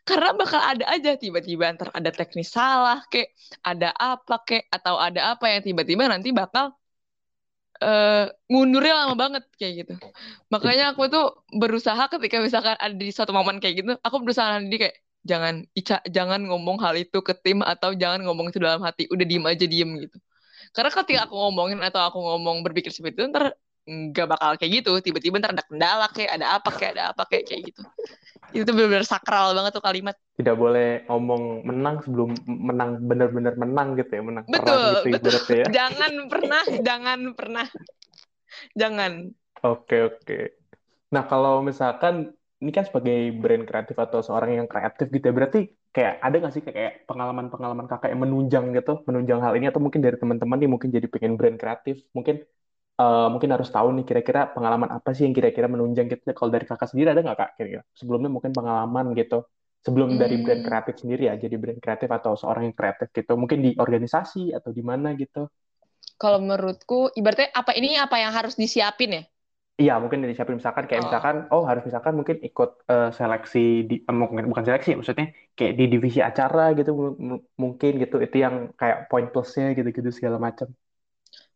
karena 0.03 0.29
bakal 0.33 0.61
ada 0.61 0.85
aja 0.89 1.11
tiba-tiba 1.15 1.69
ntar 1.77 1.93
ada 1.93 2.09
teknis 2.09 2.49
salah 2.49 3.05
kayak 3.07 3.37
ada 3.61 3.93
apa 3.93 4.41
kayak 4.41 4.65
atau 4.73 4.97
ada 4.97 5.37
apa 5.37 5.45
yang 5.45 5.61
tiba-tiba 5.61 6.09
nanti 6.09 6.33
bakal 6.33 6.73
uh, 7.83 8.25
ngundurnya 8.49 8.93
lama 9.05 9.15
banget 9.15 9.43
kayak 9.61 9.85
gitu 9.85 9.93
makanya 10.49 10.97
aku 10.97 11.05
tuh 11.07 11.37
berusaha 11.53 12.09
ketika 12.09 12.41
misalkan 12.41 12.75
ada 12.75 12.95
di 12.95 13.13
satu 13.13 13.29
momen 13.29 13.61
kayak 13.61 13.85
gitu 13.85 13.93
aku 14.01 14.17
berusaha 14.25 14.57
nanti 14.57 14.75
kayak 14.81 14.95
jangan 15.21 15.67
Ica 15.75 16.01
jangan 16.07 16.41
ngomong 16.47 16.79
hal 16.81 16.95
itu 16.95 17.19
ke 17.21 17.33
tim 17.37 17.61
atau 17.61 17.93
jangan 17.93 18.23
ngomong 18.25 18.49
itu 18.49 18.57
dalam 18.57 18.81
hati 18.81 19.05
udah 19.11 19.25
diem 19.27 19.45
aja 19.45 19.65
diem 19.67 19.89
gitu 20.01 20.17
karena 20.75 20.91
ketika 20.93 21.19
aku 21.25 21.35
ngomongin 21.35 21.79
atau 21.81 22.01
aku 22.05 22.19
ngomong 22.21 22.61
berpikir 22.61 22.93
seperti 22.93 23.19
itu 23.19 23.25
ntar 23.33 23.57
nggak 23.89 24.27
bakal 24.29 24.51
kayak 24.55 24.71
gitu. 24.83 24.91
Tiba-tiba 25.01 25.41
ntar 25.41 25.57
ada 25.57 25.65
kendala 25.65 26.07
kayak 26.13 26.31
ada 26.37 26.47
apa 26.61 26.69
kayak 26.73 26.91
ada 26.97 27.03
apa 27.11 27.23
kayak 27.25 27.43
kayak 27.49 27.61
gitu. 27.73 27.81
Itu 28.53 28.69
benar-benar 28.73 29.05
sakral 29.05 29.53
banget 29.57 29.71
tuh 29.77 29.83
kalimat. 29.83 30.15
Tidak 30.37 30.55
boleh 30.57 31.05
ngomong 31.09 31.65
menang 31.65 31.95
sebelum 32.05 32.29
menang 32.45 33.01
benar-benar 33.01 33.53
menang 33.57 33.97
gitu 33.97 34.11
ya 34.13 34.23
menang 34.23 34.45
betul 34.47 35.05
gitu, 35.09 35.27
betul. 35.29 35.57
ya. 35.57 35.65
jangan 35.81 36.13
pernah 36.29 36.63
jangan 36.85 37.19
pernah. 37.33 37.67
Jangan. 38.73 39.11
Oke 39.65 39.97
oke. 40.05 40.39
Nah 41.13 41.23
kalau 41.25 41.61
misalkan 41.65 42.33
ini 42.59 42.71
kan 42.75 42.83
sebagai 42.85 43.33
brand 43.39 43.63
kreatif 43.63 43.95
atau 43.95 44.19
seorang 44.19 44.59
yang 44.59 44.67
kreatif 44.67 45.07
gitu 45.09 45.31
ya 45.31 45.33
berarti 45.33 45.61
kayak 45.89 46.21
ada 46.21 46.35
nggak 46.37 46.53
sih 46.53 46.63
kayak 46.63 47.09
pengalaman-pengalaman 47.09 47.89
kakak 47.89 48.13
yang 48.13 48.21
menunjang 48.21 48.65
gitu 48.77 49.01
menunjang 49.09 49.39
hal 49.41 49.53
ini 49.57 49.65
atau 49.71 49.81
mungkin 49.81 50.01
dari 50.05 50.17
teman-teman 50.21 50.57
nih 50.61 50.69
mungkin 50.69 50.89
jadi 50.93 51.07
pengen 51.09 51.33
brand 51.33 51.57
kreatif 51.57 52.05
mungkin 52.13 52.45
uh, 52.99 53.27
mungkin 53.31 53.49
harus 53.55 53.71
tahu 53.71 53.95
nih 53.95 54.05
kira-kira 54.05 54.51
pengalaman 54.51 54.91
apa 54.91 55.15
sih 55.15 55.23
yang 55.23 55.33
kira-kira 55.33 55.71
menunjang 55.71 56.11
gitu. 56.11 56.27
Kalau 56.35 56.51
dari 56.51 56.67
kakak 56.67 56.91
sendiri 56.91 57.15
ada 57.15 57.23
nggak 57.23 57.37
kak 57.39 57.51
kira-kira? 57.55 57.83
Sebelumnya 57.95 58.29
mungkin 58.29 58.51
pengalaman 58.51 59.15
gitu. 59.15 59.47
Sebelum 59.79 60.15
hmm. 60.15 60.19
dari 60.19 60.35
brand 60.43 60.61
kreatif 60.67 60.95
sendiri 60.99 61.31
ya, 61.31 61.39
jadi 61.39 61.55
brand 61.55 61.79
kreatif 61.79 62.11
atau 62.11 62.35
seorang 62.35 62.67
yang 62.67 62.75
kreatif 62.75 63.07
gitu. 63.15 63.39
Mungkin 63.39 63.63
di 63.63 63.71
organisasi 63.79 64.51
atau 64.51 64.75
di 64.75 64.83
mana 64.83 65.15
gitu. 65.15 65.47
Kalau 66.19 66.43
menurutku, 66.43 67.15
ibaratnya 67.15 67.47
apa 67.55 67.71
ini 67.79 67.95
apa 67.95 68.19
yang 68.19 68.35
harus 68.35 68.59
disiapin 68.59 69.15
ya? 69.15 69.23
Iya, 69.79 69.95
mungkin 69.95 70.27
disiapin 70.27 70.59
misalkan 70.59 70.91
kayak 70.91 71.01
oh. 71.01 71.05
misalkan 71.07 71.35
oh 71.55 71.63
harus 71.63 71.87
misalkan 71.87 72.11
mungkin 72.19 72.43
ikut 72.43 72.83
uh, 72.91 73.15
seleksi 73.15 73.87
di 73.87 73.95
uh, 74.03 74.11
mungkin 74.11 74.51
bukan 74.51 74.67
seleksi 74.67 74.99
maksudnya 74.99 75.31
kayak 75.55 75.79
di 75.79 75.85
divisi 75.87 76.19
acara 76.19 76.75
gitu 76.75 76.91
mungkin 77.55 77.91
gitu 78.03 78.19
itu 78.19 78.35
yang 78.43 78.75
kayak 78.75 79.07
poin 79.07 79.31
plusnya 79.31 79.71
gitu-gitu 79.71 80.11
segala 80.11 80.35
macam. 80.35 80.67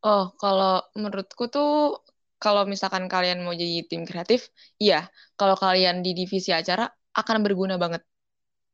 Oh, 0.07 0.31
kalau 0.39 0.87
menurutku 0.95 1.51
tuh 1.51 1.99
kalau 2.39 2.63
misalkan 2.63 3.11
kalian 3.11 3.43
mau 3.43 3.51
jadi 3.51 3.87
tim 3.87 4.07
kreatif, 4.07 4.51
iya. 4.79 5.07
Kalau 5.35 5.59
kalian 5.59 5.99
di 5.99 6.15
divisi 6.15 6.55
acara 6.55 6.87
akan 7.15 7.43
berguna 7.43 7.75
banget. 7.75 8.07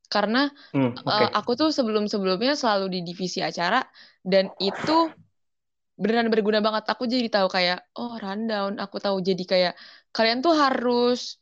Karena 0.09 0.49
hmm, 0.73 1.05
okay. 1.05 1.25
uh, 1.25 1.29
aku 1.37 1.53
tuh 1.53 1.69
sebelum-sebelumnya 1.69 2.53
selalu 2.53 2.97
di 2.97 2.99
divisi 3.01 3.41
acara 3.41 3.81
dan 4.25 4.49
itu 4.57 5.09
beneran 5.99 6.31
berguna 6.31 6.63
banget. 6.63 6.87
Aku 6.87 7.03
jadi 7.05 7.27
tahu 7.27 7.51
kayak 7.51 7.83
oh 7.99 8.15
rundown, 8.17 8.79
aku 8.79 8.97
tahu 9.03 9.19
jadi 9.19 9.43
kayak 9.43 9.73
kalian 10.15 10.39
tuh 10.39 10.55
harus 10.55 11.37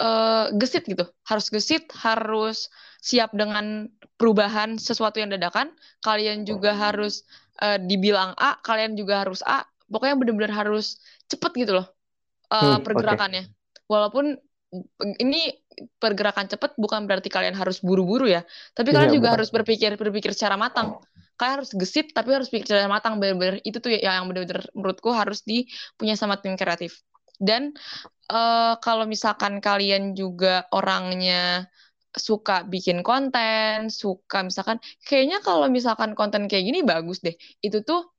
uh, 0.00 0.48
gesit 0.56 0.88
gitu. 0.88 1.04
Harus 1.28 1.52
gesit, 1.52 1.84
harus 2.00 2.72
siap 3.04 3.36
dengan 3.36 3.92
perubahan 4.16 4.80
sesuatu 4.80 5.20
yang 5.20 5.30
dadakan. 5.30 5.70
Kalian 6.00 6.48
juga 6.48 6.72
harus 6.72 7.28
uh, 7.60 7.78
dibilang 7.78 8.32
A 8.40 8.58
kalian 8.64 8.96
juga 8.96 9.22
harus 9.22 9.44
A 9.44 9.62
pokoknya 9.86 10.16
bener-bener 10.16 10.52
harus 10.52 10.98
cepet 11.28 11.52
gitu 11.66 11.72
loh 11.80 11.86
uh, 12.50 12.80
hmm, 12.80 12.82
pergerakannya 12.82 13.44
okay. 13.46 13.86
walaupun 13.86 14.38
ini 15.18 15.50
pergerakan 15.98 16.46
cepet 16.46 16.78
bukan 16.78 17.10
berarti 17.10 17.26
kalian 17.26 17.58
harus 17.58 17.82
buru-buru 17.82 18.30
ya 18.30 18.46
tapi 18.70 18.94
kalian 18.94 19.10
iya, 19.10 19.18
juga 19.18 19.28
harus 19.34 19.50
berpikir 19.50 19.98
berpikir 19.98 20.30
secara 20.30 20.54
matang 20.54 21.02
kalian 21.40 21.64
harus 21.64 21.72
gesit 21.72 22.12
tapi 22.12 22.36
harus 22.36 22.52
pikir 22.52 22.68
secara 22.68 22.92
matang. 22.92 23.16
Bener-bener 23.16 23.64
itu 23.64 23.80
tuh 23.80 23.88
yang 23.96 24.28
bener-bener 24.28 24.60
menurutku 24.76 25.08
harus 25.16 25.40
dipunya 25.48 26.14
sama 26.20 26.36
tim 26.36 26.54
kreatif. 26.60 27.00
Dan 27.40 27.72
uh, 28.28 28.76
kalau 28.84 29.08
misalkan 29.08 29.64
kalian 29.64 30.12
juga 30.12 30.68
orangnya 30.76 31.64
suka 32.12 32.68
bikin 32.68 33.00
konten, 33.00 33.88
suka 33.88 34.44
misalkan 34.44 34.76
kayaknya 35.08 35.40
kalau 35.40 35.72
misalkan 35.72 36.12
konten 36.12 36.44
kayak 36.50 36.68
gini 36.68 36.80
bagus 36.84 37.24
deh. 37.24 37.32
Itu 37.64 37.80
tuh 37.80 38.12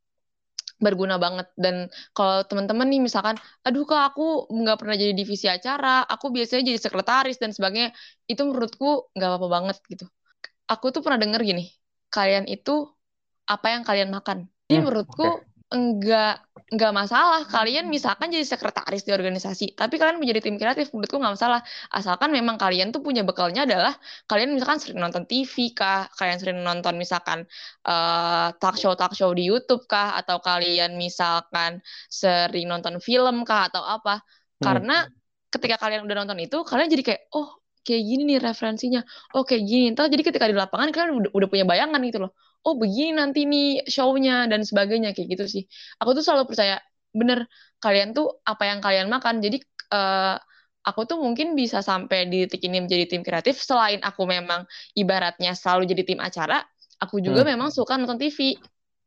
berguna 0.82 1.22
banget. 1.22 1.54
Dan 1.54 1.94
kalau 2.18 2.42
teman-teman 2.50 2.90
nih 2.90 3.02
misalkan 3.06 3.38
aduh 3.62 3.86
kak 3.86 4.18
aku 4.18 4.50
nggak 4.50 4.78
pernah 4.82 4.96
jadi 4.98 5.14
divisi 5.14 5.46
acara 5.46 6.02
aku 6.10 6.34
biasanya 6.34 6.74
jadi 6.74 6.80
sekretaris 6.82 7.38
dan 7.38 7.54
sebagainya 7.54 7.94
itu 8.26 8.42
menurutku 8.42 9.14
nggak 9.14 9.30
apa-apa 9.30 9.48
banget 9.48 9.78
gitu. 9.86 10.06
Aku 10.66 10.90
tuh 10.90 11.06
pernah 11.06 11.22
denger 11.22 11.42
gini 11.46 11.70
kalian 12.12 12.46
itu 12.52 12.90
apa 13.52 13.68
yang 13.76 13.84
kalian 13.84 14.10
makan. 14.16 14.48
Ini 14.72 14.80
hmm, 14.80 14.84
menurutku 14.88 15.28
okay 15.28 15.52
enggak 15.72 16.44
enggak 16.72 16.92
masalah. 16.92 17.48
Kalian 17.48 17.88
misalkan 17.88 18.28
jadi 18.28 18.44
sekretaris 18.44 19.08
di 19.08 19.16
organisasi 19.16 19.74
tapi 19.80 19.96
kalian 19.96 20.20
menjadi 20.20 20.44
tim 20.44 20.60
kreatif 20.60 20.92
menurutku 20.92 21.18
nggak 21.18 21.34
masalah. 21.40 21.64
Asalkan 21.96 22.36
memang 22.36 22.60
kalian 22.60 22.92
tuh 22.92 23.00
punya 23.00 23.24
bekalnya 23.24 23.64
adalah 23.64 23.96
kalian 24.28 24.52
misalkan 24.56 24.84
sering 24.84 25.00
nonton 25.00 25.24
TV 25.24 25.72
kah 25.72 26.12
kalian 26.20 26.38
sering 26.44 26.60
nonton 26.60 27.00
misalkan 27.00 27.48
uh, 27.88 28.52
talk 28.60 28.76
show 28.76 28.94
talk 29.00 29.16
show 29.16 29.32
di 29.32 29.48
YouTube 29.48 29.88
kah 29.88 30.20
atau 30.20 30.44
kalian 30.44 31.00
misalkan 31.00 31.80
sering 32.12 32.68
nonton 32.68 33.00
film 33.00 33.48
kah 33.48 33.72
atau 33.72 33.82
apa. 33.82 34.22
Hmm. 34.62 34.78
karena 34.78 34.98
ketika 35.50 35.76
kalian 35.82 36.06
udah 36.06 36.16
nonton 36.22 36.38
itu 36.38 36.62
kalian 36.62 36.86
jadi 36.92 37.04
kayak 37.08 37.22
oh 37.34 37.50
kayak 37.82 38.04
gini 38.06 38.22
nih 38.36 38.40
referensinya. 38.44 39.02
Oh 39.34 39.48
kayak 39.48 39.64
gini. 39.66 39.96
Entah 39.96 40.06
jadi 40.12 40.22
ketika 40.22 40.46
di 40.52 40.54
lapangan 40.54 40.92
kalian 40.94 41.12
udah, 41.18 41.32
udah 41.34 41.48
punya 41.50 41.66
bayangan 41.66 41.98
gitu 42.06 42.20
loh 42.28 42.32
oh 42.62 42.76
begini 42.78 43.18
nanti 43.18 43.50
nih 43.50 43.86
show-nya 43.90 44.46
dan 44.46 44.62
sebagainya 44.62 45.18
kayak 45.18 45.28
gitu 45.38 45.46
sih. 45.50 45.64
Aku 45.98 46.14
tuh 46.14 46.22
selalu 46.22 46.54
percaya 46.54 46.78
bener 47.12 47.50
kalian 47.82 48.14
tuh 48.14 48.42
apa 48.46 48.64
yang 48.70 48.80
kalian 48.80 49.08
makan. 49.10 49.42
Jadi 49.42 49.58
uh, 49.92 50.38
aku 50.86 51.06
tuh 51.10 51.18
mungkin 51.22 51.54
bisa 51.58 51.82
sampai 51.82 52.30
di 52.30 52.46
titik 52.46 52.70
ini 52.70 52.82
menjadi 52.82 53.06
tim 53.10 53.22
kreatif 53.22 53.58
selain 53.62 54.02
aku 54.02 54.26
memang 54.26 54.66
ibaratnya 54.98 55.54
selalu 55.54 55.90
jadi 55.90 56.04
tim 56.06 56.20
acara, 56.22 56.62
aku 57.02 57.22
juga 57.22 57.46
hmm. 57.46 57.50
memang 57.58 57.70
suka 57.74 57.98
nonton 57.98 58.22
TV. 58.22 58.58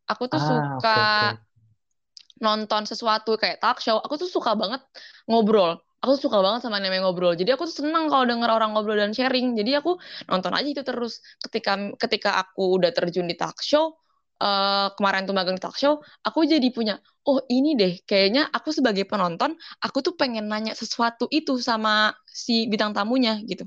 Aku 0.04 0.28
tuh 0.28 0.36
ah, 0.36 0.44
suka 0.44 0.68
okay, 0.76 1.00
okay. 1.32 2.42
nonton 2.44 2.82
sesuatu 2.84 3.40
kayak 3.40 3.62
talk 3.62 3.80
show. 3.80 3.96
Aku 4.02 4.20
tuh 4.20 4.28
suka 4.28 4.52
banget 4.52 4.84
ngobrol 5.24 5.80
aku 6.04 6.20
suka 6.20 6.36
banget 6.44 6.68
sama 6.68 6.76
namanya 6.76 7.08
ngobrol. 7.08 7.32
Jadi 7.32 7.56
aku 7.56 7.64
tuh 7.64 7.80
seneng 7.80 8.12
kalau 8.12 8.28
denger 8.28 8.52
orang 8.52 8.76
ngobrol 8.76 9.00
dan 9.00 9.16
sharing. 9.16 9.56
Jadi 9.56 9.80
aku 9.80 9.96
nonton 10.28 10.52
aja 10.52 10.68
itu 10.68 10.82
terus. 10.84 11.24
Ketika 11.40 11.96
ketika 11.96 12.30
aku 12.44 12.76
udah 12.76 12.92
terjun 12.92 13.24
di 13.24 13.32
talk 13.32 13.56
show, 13.64 13.96
uh, 14.44 14.92
kemarin 14.92 15.24
tuh 15.24 15.32
magang 15.32 15.56
talk 15.56 15.80
show, 15.80 16.04
aku 16.20 16.44
jadi 16.44 16.68
punya, 16.68 17.00
oh 17.24 17.40
ini 17.48 17.72
deh, 17.72 18.04
kayaknya 18.04 18.52
aku 18.52 18.68
sebagai 18.76 19.08
penonton, 19.08 19.56
aku 19.80 20.04
tuh 20.04 20.12
pengen 20.12 20.44
nanya 20.52 20.76
sesuatu 20.76 21.24
itu 21.32 21.56
sama 21.56 22.12
si 22.28 22.68
bintang 22.68 22.92
tamunya 22.92 23.40
gitu. 23.48 23.64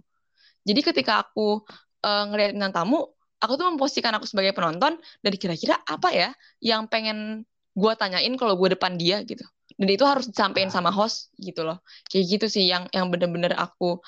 Jadi 0.62 0.82
ketika 0.86 1.26
aku 1.26 1.66
uh, 2.06 2.24
ngeliat 2.30 2.54
bintang 2.54 2.86
tamu, 2.86 3.02
aku 3.42 3.54
tuh 3.58 3.66
memposisikan 3.74 4.14
aku 4.14 4.30
sebagai 4.30 4.54
penonton, 4.54 5.02
dan 5.02 5.34
kira-kira 5.34 5.82
apa 5.90 6.14
ya 6.14 6.30
yang 6.62 6.86
pengen 6.86 7.50
gue 7.78 7.94
tanyain 7.98 8.34
kalau 8.38 8.58
gue 8.58 8.74
depan 8.74 8.98
dia 8.98 9.22
gitu 9.26 9.46
dan 9.78 9.88
itu 9.88 10.04
harus 10.04 10.26
disampaikan 10.26 10.74
sama 10.74 10.90
host 10.90 11.30
gitu 11.38 11.62
loh. 11.62 11.80
Kayak 12.10 12.26
gitu 12.38 12.46
sih 12.50 12.66
yang 12.66 12.90
yang 12.92 13.14
bener-bener 13.14 13.54
aku 13.54 14.02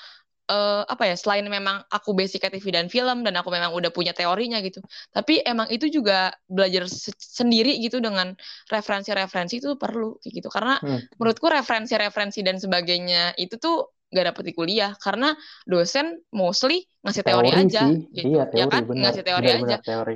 uh, 0.50 0.82
apa 0.84 1.06
ya 1.06 1.16
selain 1.16 1.46
memang 1.46 1.86
aku 1.86 2.10
basic 2.12 2.42
TV 2.42 2.74
dan 2.74 2.90
film 2.90 3.22
dan 3.22 3.38
aku 3.38 3.54
memang 3.54 3.70
udah 3.70 3.94
punya 3.94 4.10
teorinya 4.10 4.58
gitu 4.58 4.82
tapi 5.14 5.38
emang 5.46 5.70
itu 5.70 5.86
juga 5.86 6.34
belajar 6.50 6.90
se 6.90 7.14
sendiri 7.14 7.78
gitu 7.78 8.02
dengan 8.02 8.34
referensi-referensi 8.66 9.62
itu 9.62 9.78
perlu 9.78 10.18
kayak 10.20 10.32
gitu. 10.42 10.48
Karena 10.50 10.76
hmm. 10.82 11.16
menurutku 11.16 11.46
referensi-referensi 11.46 12.42
dan 12.42 12.58
sebagainya 12.58 13.38
itu 13.38 13.56
tuh 13.56 13.94
gak 14.10 14.34
dapet 14.34 14.42
di 14.50 14.52
kuliah 14.52 14.92
karena 14.98 15.38
dosen 15.64 16.18
mostly 16.34 16.82
ngasih 17.06 17.22
teori, 17.22 17.54
teori 17.54 17.62
aja 17.62 17.82
sih. 17.86 18.10
gitu 18.10 18.26
iya, 18.26 18.42
ya 18.42 18.44
teori, 18.50 18.58
ya 18.58 18.66
kan? 18.66 18.82
bener, 18.82 19.02
ngasih 19.06 19.22
teori 19.22 19.46
bener, 19.46 19.58
aja. 19.62 19.76
teori. 19.78 20.14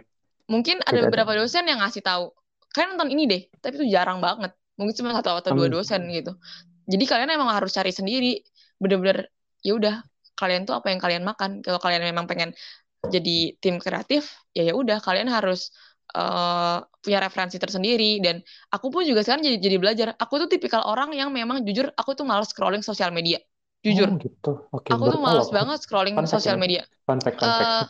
mungkin 0.51 0.77
ada 0.83 0.99
beberapa 1.07 1.33
dosen 1.39 1.65
yang 1.71 1.79
ngasih 1.79 2.03
tahu 2.03 2.35
kalian 2.75 2.99
nonton 2.99 3.11
ini 3.15 3.23
deh 3.31 3.43
tapi 3.63 3.79
itu 3.79 3.87
jarang 3.87 4.19
banget 4.19 4.51
mungkin 4.79 4.95
cuma 4.95 5.15
satu 5.15 5.39
atau 5.39 5.51
dua 5.55 5.71
dosen 5.71 6.07
gitu. 6.11 6.35
Jadi 6.85 7.05
kalian 7.09 7.31
emang 7.33 7.51
harus 7.51 7.73
cari 7.73 7.91
sendiri. 7.95 8.43
Bener-bener 8.77 9.31
ya 9.65 9.79
udah 9.79 9.95
kalian 10.37 10.69
tuh 10.69 10.77
apa 10.77 10.93
yang 10.93 11.01
kalian 11.01 11.23
makan. 11.25 11.65
Kalau 11.65 11.81
kalian 11.81 12.05
memang 12.05 12.29
pengen 12.29 12.53
jadi 13.05 13.57
tim 13.61 13.77
kreatif 13.77 14.33
ya 14.57 14.65
ya 14.65 14.73
udah 14.73 14.97
kalian 15.05 15.29
harus 15.29 15.69
uh, 16.17 16.85
punya 17.01 17.19
referensi 17.25 17.57
tersendiri. 17.57 18.21
Dan 18.21 18.43
aku 18.69 18.93
pun 18.93 19.07
juga 19.07 19.25
sekarang 19.25 19.47
jadi 19.47 19.57
jadi 19.63 19.77
belajar. 19.81 20.07
Aku 20.19 20.37
tuh 20.43 20.49
tipikal 20.51 20.85
orang 20.85 21.15
yang 21.17 21.33
memang 21.33 21.65
jujur 21.65 21.89
aku 21.97 22.13
tuh 22.19 22.27
malas 22.27 22.53
scrolling 22.53 22.85
sosial 22.85 23.15
media. 23.15 23.41
Jujur. 23.85 24.09
Oh, 24.09 24.17
gitu. 24.17 24.53
okay, 24.73 24.97
aku 24.97 25.13
tuh 25.13 25.21
malas 25.21 25.49
banget 25.53 25.79
scrolling 25.85 26.17
sosial 26.25 26.57
media. 26.57 26.89
Fun 27.05 27.21
fact, 27.21 27.37
fun 27.37 27.49
fact. 27.49 27.69
Uh, 27.69 27.85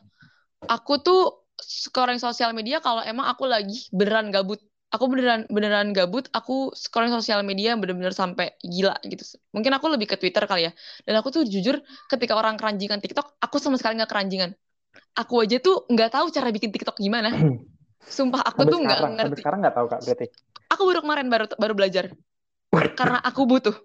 aku 0.66 0.98
tuh 1.02 1.22
scrolling 1.62 2.18
sosial 2.18 2.50
media 2.50 2.82
kalau 2.82 3.02
emang 3.06 3.30
aku 3.30 3.46
lagi 3.46 3.86
beneran 3.94 4.34
gabut 4.34 4.58
aku 4.90 5.04
beneran 5.10 5.48
beneran 5.50 5.90
gabut 5.90 6.30
aku 6.30 6.70
scrolling 6.74 7.10
sosial 7.10 7.42
media 7.42 7.74
bener-bener 7.74 8.14
sampai 8.14 8.54
gila 8.62 8.94
gitu. 9.06 9.24
Mungkin 9.50 9.72
aku 9.74 9.86
lebih 9.90 10.10
ke 10.10 10.16
Twitter 10.20 10.44
kali 10.46 10.68
ya. 10.68 10.72
Dan 11.02 11.18
aku 11.18 11.34
tuh 11.34 11.42
jujur 11.46 11.82
ketika 12.10 12.38
orang 12.38 12.54
keranjingan 12.54 13.02
TikTok 13.02 13.38
aku 13.42 13.56
sama 13.58 13.80
sekali 13.80 13.98
nggak 13.98 14.10
keranjingan. 14.10 14.50
Aku 15.18 15.42
aja 15.42 15.58
tuh 15.58 15.86
nggak 15.90 16.10
tahu 16.14 16.26
cara 16.30 16.48
bikin 16.54 16.70
TikTok 16.70 16.98
gimana. 16.98 17.34
Sumpah 18.04 18.44
aku 18.44 18.68
sampai 18.68 18.72
tuh 18.72 18.80
nggak 18.84 18.98
ngerti 19.00 19.24
sampai 19.24 19.40
sekarang 19.40 19.58
nggak 19.64 19.74
tahu 19.74 19.86
kak 19.88 20.00
berarti. 20.04 20.26
Aku 20.74 20.82
baru 20.86 21.00
kemarin 21.02 21.26
baru 21.32 21.44
baru 21.56 21.74
belajar. 21.74 22.04
Karena 22.94 23.18
aku 23.22 23.46
butuh. 23.46 23.76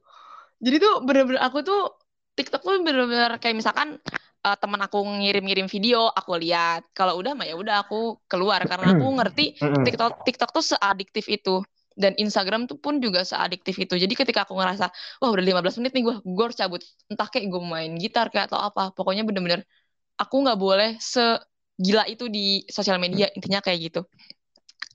Jadi 0.60 0.76
tuh 0.82 0.94
bener-bener 1.08 1.40
aku 1.40 1.64
tuh 1.64 1.98
TikTok 2.36 2.62
tuh 2.62 2.80
bener-bener 2.84 3.36
kayak 3.40 3.56
misalkan 3.56 4.00
uh, 4.46 4.58
teman 4.60 4.80
aku 4.80 5.00
ngirim-ngirim 5.04 5.68
video 5.68 6.08
aku 6.12 6.40
lihat. 6.40 6.88
Kalau 6.96 7.20
udah 7.20 7.36
mah 7.36 7.48
ya 7.48 7.56
udah 7.56 7.84
aku 7.88 8.20
keluar 8.30 8.64
karena 8.64 8.96
aku 8.96 9.06
ngerti 9.20 9.46
TikTok 9.60 10.24
TikTok 10.24 10.50
tuh 10.56 10.64
seadiktif 10.64 11.28
itu. 11.28 11.64
Dan 12.00 12.16
Instagram 12.16 12.64
tuh 12.64 12.80
pun 12.80 13.04
juga 13.04 13.28
seadiktif 13.28 13.76
itu. 13.76 14.00
Jadi 14.00 14.16
ketika 14.16 14.48
aku 14.48 14.56
ngerasa 14.56 14.88
wah 15.20 15.30
udah 15.36 15.44
15 15.44 15.84
menit 15.84 15.92
nih 16.00 16.04
gue 16.08 16.16
gue 16.24 16.44
harus 16.48 16.56
cabut. 16.56 16.80
Entah 17.12 17.28
kayak 17.28 17.52
gue 17.52 17.62
main 17.64 17.92
gitar 18.00 18.32
kayak 18.32 18.48
atau 18.52 18.60
apa. 18.60 18.96
Pokoknya 18.96 19.28
bener-bener 19.28 19.68
aku 20.16 20.36
nggak 20.40 20.60
boleh 20.60 20.96
segila 20.96 22.08
itu 22.08 22.32
di 22.32 22.64
sosial 22.72 23.04
media 23.04 23.28
intinya 23.36 23.60
kayak 23.60 23.92
gitu. 23.92 24.02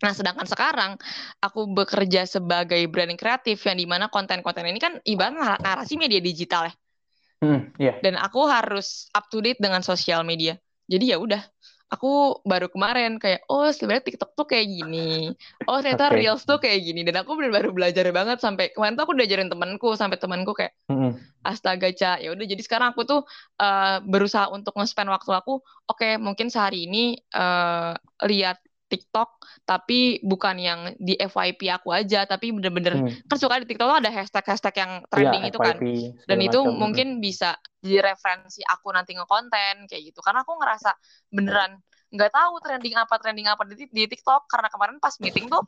Nah, 0.05 0.13
sedangkan 0.13 0.45
sekarang 0.45 0.93
aku 1.41 1.65
bekerja 1.71 2.29
sebagai 2.29 2.83
branding 2.93 3.17
kreatif 3.17 3.65
yang 3.65 3.81
di 3.81 3.87
mana 3.89 4.13
konten-konten 4.13 4.69
ini 4.69 4.77
kan 4.77 5.01
ibarat 5.05 5.61
narasi 5.65 5.97
media 5.97 6.21
digital 6.21 6.69
ya. 6.69 6.75
Hmm, 7.45 7.61
yeah. 7.77 8.01
Dan 8.01 8.17
aku 8.17 8.49
harus 8.49 9.13
up 9.13 9.29
to 9.29 9.45
date 9.45 9.61
dengan 9.61 9.85
sosial 9.85 10.25
media. 10.25 10.57
Jadi 10.89 11.13
ya 11.13 11.21
udah, 11.21 11.41
aku 11.93 12.43
baru 12.43 12.67
kemarin 12.73 13.23
kayak 13.23 13.47
oh 13.47 13.71
sebenarnya 13.71 14.05
TikTok 14.11 14.35
tuh 14.35 14.47
kayak 14.49 14.67
gini. 14.67 15.31
Oh 15.71 15.79
ternyata 15.79 16.11
okay. 16.11 16.25
Reels 16.25 16.43
tuh 16.43 16.59
kayak 16.59 16.81
gini 16.83 17.07
dan 17.07 17.23
aku 17.23 17.39
benar 17.39 17.63
baru 17.63 17.71
belajar 17.71 18.09
banget 18.11 18.43
sampai 18.43 18.75
kemarin 18.75 18.99
tuh 18.99 19.05
aku 19.07 19.13
udah 19.15 19.27
ajarin 19.27 19.51
temanku 19.53 19.89
sampai 19.95 20.19
temanku 20.19 20.53
kayak 20.57 20.75
mm-hmm. 20.91 21.13
astaga 21.47 21.89
ca 21.95 22.19
ya 22.19 22.35
udah 22.35 22.47
jadi 22.49 22.63
sekarang 22.65 22.97
aku 22.97 23.07
tuh 23.07 23.21
uh, 23.63 24.03
berusaha 24.03 24.51
untuk 24.51 24.75
nge-spend 24.75 25.13
waktu 25.13 25.31
aku 25.31 25.63
oke 25.63 25.95
okay, 25.95 26.19
mungkin 26.19 26.51
sehari 26.51 26.91
ini 26.91 27.21
uh, 27.37 27.95
lihat 28.27 28.59
TikTok 28.85 29.40
tapi 29.64 30.20
bukan 30.20 30.57
yang 30.61 30.81
di 31.01 31.16
FYP 31.16 31.73
aku 31.73 31.90
aja 31.90 32.29
tapi 32.29 32.53
bener-bener 32.53 33.01
hmm. 33.01 33.27
kan 33.27 33.37
suka 33.40 33.59
di 33.64 33.66
TikTok 33.66 33.88
tuh 33.88 33.99
ada 34.05 34.12
hashtag-hashtag 34.12 34.75
yang 34.77 34.92
trending 35.09 35.42
ya, 35.44 35.51
itu 35.51 35.59
FYP, 35.59 35.65
kan 35.65 35.77
dan 36.29 36.38
itu 36.44 36.61
macam. 36.61 36.77
mungkin 36.77 37.09
bisa 37.19 37.56
jadi 37.81 38.13
referensi 38.13 38.61
aku 38.65 38.92
nanti 38.92 39.17
ngekonten 39.17 39.88
kayak 39.88 40.02
gitu 40.13 40.21
karena 40.21 40.44
aku 40.44 40.52
ngerasa 40.61 40.90
beneran 41.33 41.81
nggak 42.15 42.31
tahu 42.31 42.54
trending 42.63 42.94
apa 42.94 43.15
trending 43.19 43.46
apa 43.50 43.63
di, 43.67 43.88
di 43.90 44.04
TikTok 44.06 44.46
karena 44.46 44.69
kemarin 44.71 44.96
pas 45.02 45.17
meeting 45.19 45.50
tuh 45.50 45.65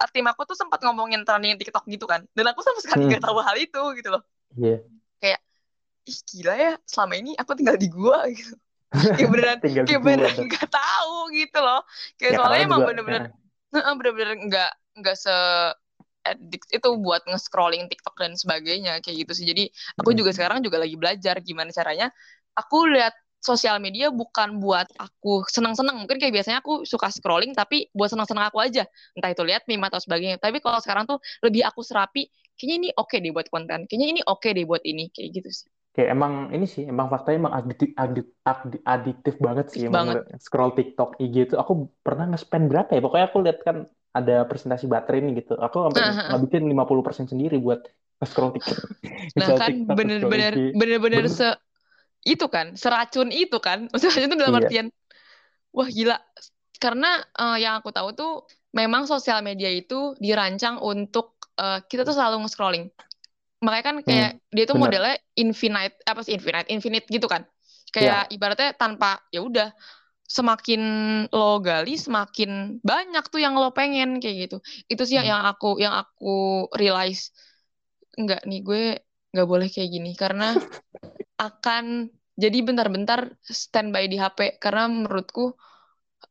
eh, 0.00 0.08
tim 0.14 0.24
aku 0.24 0.48
tuh 0.48 0.56
sempat 0.56 0.80
ngomongin 0.80 1.26
trending 1.26 1.58
TikTok 1.60 1.84
gitu 1.90 2.08
kan 2.08 2.24
dan 2.32 2.44
aku 2.48 2.64
sama 2.64 2.80
sekali 2.80 3.10
nggak 3.10 3.20
hmm. 3.20 3.28
tahu 3.28 3.38
hal 3.44 3.56
itu 3.58 3.82
gitu 4.00 4.08
loh 4.14 4.22
yeah. 4.56 4.80
kayak 5.20 5.40
ih 6.06 6.18
gila 6.32 6.54
ya 6.54 6.72
selama 6.86 7.14
ini 7.18 7.34
aku 7.36 7.52
tinggal 7.52 7.76
di 7.76 7.90
gua 7.92 8.24
gitu 8.38 8.56
kayak 8.92 9.30
beneran 9.32 9.58
kayak 9.62 10.02
beneran 10.02 10.36
nggak 10.46 10.68
tahu 10.70 11.16
gitu 11.34 11.58
loh 11.58 11.82
kayak 12.18 12.32
ya, 12.34 12.38
soalnya 12.38 12.60
emang 12.64 12.80
bener-bener 12.86 13.22
ya. 13.74 13.92
bener-bener 13.94 14.34
nggak 14.46 14.70
nggak 15.02 15.16
se 15.16 15.34
itu 16.74 16.88
buat 16.98 17.22
nge-scrolling 17.22 17.86
TikTok 17.86 18.18
dan 18.18 18.34
sebagainya 18.34 18.98
kayak 18.98 19.26
gitu 19.26 19.32
sih 19.38 19.46
jadi 19.46 19.70
aku 19.94 20.10
hmm. 20.10 20.18
juga 20.18 20.30
sekarang 20.34 20.58
juga 20.58 20.82
lagi 20.82 20.98
belajar 20.98 21.38
gimana 21.38 21.70
caranya 21.70 22.10
aku 22.58 22.90
lihat 22.90 23.14
sosial 23.46 23.78
media 23.78 24.10
bukan 24.10 24.58
buat 24.58 24.90
aku 24.98 25.46
senang-senang. 25.46 26.02
Mungkin 26.02 26.18
kayak 26.18 26.34
biasanya 26.34 26.58
aku 26.58 26.82
suka 26.82 27.14
scrolling 27.14 27.54
tapi 27.54 27.86
buat 27.94 28.10
senang-senang 28.10 28.50
aku 28.50 28.58
aja. 28.58 28.82
Entah 29.14 29.30
itu 29.30 29.46
lihat 29.46 29.62
meme 29.70 29.86
atau 29.86 30.02
sebagainya. 30.02 30.42
Tapi 30.42 30.58
kalau 30.58 30.82
sekarang 30.82 31.06
tuh 31.06 31.22
lebih 31.46 31.62
aku 31.62 31.86
serapi, 31.86 32.26
kayaknya 32.58 32.74
ini 32.82 32.88
oke 32.98 33.14
okay 33.14 33.22
deh 33.22 33.30
buat 33.30 33.46
konten. 33.46 33.86
Kayaknya 33.86 34.08
ini 34.18 34.20
oke 34.26 34.42
okay 34.42 34.50
deh 34.50 34.66
buat 34.66 34.82
ini. 34.82 35.14
Kayak 35.14 35.28
gitu 35.38 35.50
sih. 35.62 35.68
Kayak 35.96 36.12
emang 36.12 36.52
ini 36.52 36.68
sih, 36.68 36.84
emang 36.84 37.08
faktanya 37.08 37.48
emang 37.48 37.54
adiktif, 37.56 37.90
adiktif, 37.96 38.80
adiktif 38.84 39.34
banget 39.40 39.66
sih. 39.72 39.88
Emang 39.88 40.12
banget. 40.12 40.36
scroll 40.44 40.76
TikTok, 40.76 41.16
IG 41.16 41.48
itu 41.48 41.54
aku 41.56 41.88
pernah 42.04 42.28
nge-spend 42.36 42.68
berapa 42.68 42.92
ya? 42.92 43.00
Pokoknya 43.00 43.26
aku 43.32 43.38
lihat 43.40 43.58
kan 43.64 43.88
ada 44.12 44.44
presentasi 44.44 44.92
baterai 44.92 45.24
nih 45.24 45.40
gitu. 45.40 45.56
Aku 45.56 45.88
sampai 45.88 46.04
uh 46.04 46.12
-huh. 46.12 46.28
ngabisin 46.36 46.68
50% 46.68 47.32
sendiri 47.32 47.56
buat 47.56 47.80
scroll 48.28 48.52
TikTok. 48.52 48.76
nah 49.40 49.48
kan 49.56 49.72
bener-bener 49.88 50.52
bener-bener 50.76 51.24
se 51.28 51.56
itu 52.26 52.46
kan 52.50 52.74
seracun 52.74 53.30
itu 53.30 53.56
kan 53.62 53.86
maksudnya 53.94 54.26
itu 54.26 54.36
dalam 54.36 54.54
iya. 54.58 54.60
artian 54.66 54.86
wah 55.70 55.86
gila 55.86 56.18
karena 56.76 57.22
uh, 57.38 57.56
yang 57.56 57.80
aku 57.80 57.94
tahu 57.94 58.12
tuh 58.12 58.32
memang 58.74 59.08
sosial 59.08 59.40
media 59.40 59.72
itu 59.72 60.12
dirancang 60.20 60.76
untuk 60.82 61.40
uh, 61.56 61.80
kita 61.88 62.04
tuh 62.04 62.12
selalu 62.12 62.44
nge-scrolling 62.44 62.92
makanya 63.64 63.84
kan 63.84 63.96
kayak 64.04 64.30
hmm, 64.36 64.52
dia 64.52 64.64
tuh 64.68 64.76
bener. 64.76 64.84
modelnya 64.84 65.14
infinite 65.36 65.96
apa 66.04 66.20
sih 66.20 66.36
infinite 66.36 66.68
infinite 66.68 67.06
gitu 67.08 67.24
kan 67.24 67.48
kayak 67.94 68.28
yeah. 68.28 68.34
ibaratnya 68.34 68.76
tanpa 68.76 69.24
ya 69.32 69.40
udah 69.40 69.72
semakin 70.26 70.82
lo 71.30 71.62
gali 71.62 71.94
semakin 71.94 72.82
banyak 72.82 73.24
tuh 73.30 73.40
yang 73.40 73.54
lo 73.54 73.70
pengen 73.70 74.18
kayak 74.18 74.50
gitu 74.50 74.56
itu 74.90 75.02
sih 75.06 75.16
hmm. 75.16 75.30
yang 75.30 75.42
aku 75.46 75.78
yang 75.78 75.94
aku 75.94 76.66
realize 76.74 77.30
enggak 78.18 78.42
nih 78.44 78.60
gue 78.60 78.82
nggak 79.32 79.48
boleh 79.48 79.68
kayak 79.70 79.88
gini 79.92 80.12
karena 80.18 80.56
akan 81.48 82.10
jadi 82.36 82.58
bentar-bentar 82.60 83.32
standby 83.44 84.08
di 84.08 84.20
HP 84.20 84.60
karena 84.60 84.88
menurutku 84.88 85.56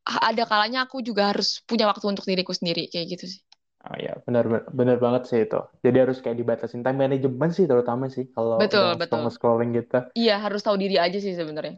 ada 0.06 0.46
kalanya 0.46 0.86
aku 0.86 1.02
juga 1.02 1.34
harus 1.34 1.62
punya 1.66 1.90
waktu 1.90 2.06
untuk 2.06 2.26
diriku 2.30 2.54
sendiri 2.54 2.90
kayak 2.90 3.18
gitu 3.18 3.26
sih. 3.38 3.42
Oh 3.86 3.98
ya, 4.02 4.18
benar 4.26 4.66
benar 4.74 4.98
banget 4.98 5.24
sih 5.30 5.40
itu. 5.46 5.62
Jadi 5.86 5.98
harus 6.02 6.18
kayak 6.18 6.42
dibatasin 6.42 6.82
time 6.82 7.06
management 7.06 7.54
sih 7.54 7.70
terutama 7.70 8.10
sih 8.10 8.26
kalau 8.34 8.58
betul 8.58 8.98
betul 8.98 9.30
scrolling 9.30 9.78
gitu. 9.78 10.02
Iya 10.18 10.42
harus 10.42 10.66
tahu 10.66 10.78
diri 10.82 10.98
aja 10.98 11.18
sih 11.22 11.38
sebenarnya. 11.38 11.78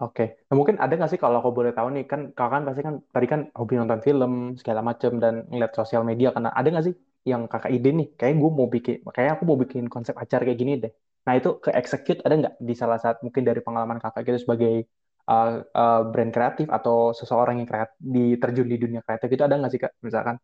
Oke, 0.00 0.16
okay. 0.16 0.28
nah, 0.48 0.56
mungkin 0.56 0.80
ada 0.80 0.96
nggak 0.96 1.12
sih 1.12 1.20
kalau 1.20 1.44
aku 1.44 1.52
boleh 1.52 1.76
tahu 1.76 1.92
nih 1.92 2.08
kan 2.08 2.32
kakak 2.32 2.48
kan 2.56 2.62
pasti 2.64 2.80
kan 2.80 2.94
tadi 3.12 3.26
kan 3.28 3.40
hobi 3.52 3.76
nonton 3.76 4.00
film 4.00 4.32
segala 4.56 4.80
macam 4.80 5.20
dan 5.20 5.44
ngeliat 5.52 5.76
sosial 5.76 6.08
media 6.08 6.32
karena 6.32 6.48
ada 6.56 6.72
nggak 6.72 6.86
sih 6.88 6.96
yang 7.28 7.44
kakak 7.52 7.68
ide 7.68 7.92
nih 7.92 8.08
kayak 8.16 8.40
gue 8.40 8.48
mau 8.48 8.64
bikin 8.64 9.04
kayak 9.12 9.36
aku 9.36 9.44
mau 9.44 9.60
bikin 9.60 9.92
konsep 9.92 10.16
acara 10.16 10.48
kayak 10.48 10.56
gini 10.56 10.80
deh 10.80 10.92
Nah 11.26 11.34
itu 11.36 11.60
ke 11.60 11.70
execute 11.76 12.20
ada 12.24 12.34
nggak 12.40 12.54
di 12.58 12.74
salah 12.80 12.96
satu 12.96 13.28
mungkin 13.28 13.42
dari 13.44 13.60
pengalaman 13.60 14.00
kakak 14.00 14.24
gitu 14.24 14.48
sebagai 14.48 14.88
uh, 15.28 15.60
uh, 15.62 16.00
brand 16.08 16.32
kreatif 16.32 16.66
atau 16.72 17.12
seseorang 17.12 17.60
yang 17.60 17.68
kreatif 17.68 18.40
terjun 18.40 18.68
di 18.72 18.76
dunia 18.80 19.00
kreatif 19.04 19.28
itu 19.28 19.42
ada 19.44 19.54
nggak 19.60 19.72
sih 19.72 19.80
kak 19.80 19.92
misalkan? 20.00 20.36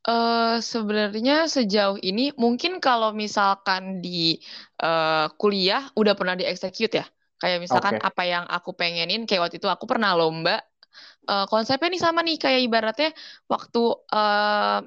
Uh, 0.00 0.64
sebenarnya 0.64 1.44
sejauh 1.44 2.00
ini 2.00 2.32
mungkin 2.40 2.80
kalau 2.80 3.12
misalkan 3.12 4.00
di 4.00 4.40
uh, 4.80 5.28
kuliah 5.36 5.92
udah 5.92 6.16
pernah 6.16 6.32
di 6.32 6.48
execute 6.48 7.04
ya? 7.04 7.04
Kayak 7.36 7.68
misalkan 7.68 8.00
okay. 8.00 8.08
apa 8.08 8.22
yang 8.24 8.44
aku 8.48 8.72
pengenin 8.72 9.28
kayak 9.28 9.44
waktu 9.44 9.60
itu 9.60 9.68
aku 9.68 9.84
pernah 9.84 10.16
lomba. 10.16 10.64
Uh, 11.28 11.44
konsepnya 11.52 11.92
nih 11.92 12.00
sama 12.00 12.24
nih 12.24 12.40
kayak 12.40 12.60
ibaratnya 12.64 13.12
waktu 13.44 13.82
uh, 14.08 14.80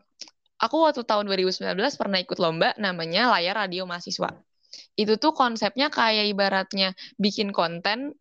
aku 0.58 0.76
waktu 0.82 1.06
tahun 1.06 1.30
2019 1.30 1.78
pernah 1.78 2.18
ikut 2.18 2.38
lomba 2.42 2.74
namanya 2.82 3.30
layar 3.38 3.70
radio 3.70 3.86
mahasiswa. 3.86 4.34
Itu 4.98 5.22
tuh 5.22 5.38
konsepnya 5.38 5.94
kayak 5.94 6.26
ibaratnya 6.34 6.98
bikin 7.22 7.54
konten 7.54 8.18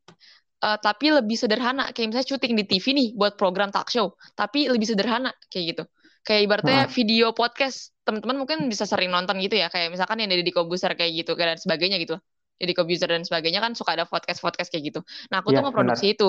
uh, 0.61 0.77
tapi 0.77 1.09
lebih 1.09 1.41
sederhana. 1.41 1.89
Kayak 1.97 2.13
misalnya 2.13 2.29
syuting 2.37 2.53
di 2.53 2.65
TV 2.69 2.85
nih 2.93 3.09
buat 3.17 3.41
program 3.41 3.73
talk 3.73 3.89
show. 3.89 4.13
Tapi 4.37 4.69
lebih 4.69 4.93
sederhana 4.93 5.33
kayak 5.49 5.65
gitu 5.73 5.85
kayak 6.23 6.43
ibaratnya 6.47 6.87
hmm. 6.87 6.93
video 6.95 7.27
podcast 7.35 7.91
teman-teman 8.03 8.43
mungkin 8.47 8.59
bisa 8.67 8.87
sering 8.87 9.11
nonton 9.11 9.39
gitu 9.43 9.59
ya 9.59 9.71
kayak 9.71 9.95
misalkan 9.95 10.19
yang 10.23 10.31
dari 10.31 10.43
Kobuser 10.51 10.95
kayak 10.95 11.13
gitu 11.23 11.39
dan 11.39 11.59
sebagainya 11.59 11.99
gitu 12.03 12.19
jadi 12.59 12.73
Kobuser 12.75 13.11
dan 13.11 13.23
sebagainya 13.27 13.59
kan 13.63 13.75
suka 13.75 13.95
ada 13.99 14.05
podcast 14.07 14.39
podcast 14.43 14.71
kayak 14.71 14.95
gitu 14.95 15.01
nah 15.31 15.43
aku 15.43 15.55
ya, 15.55 15.63
tuh 15.63 15.71
ngeproduksi 15.71 16.15
benar. 16.15 16.17
itu 16.19 16.29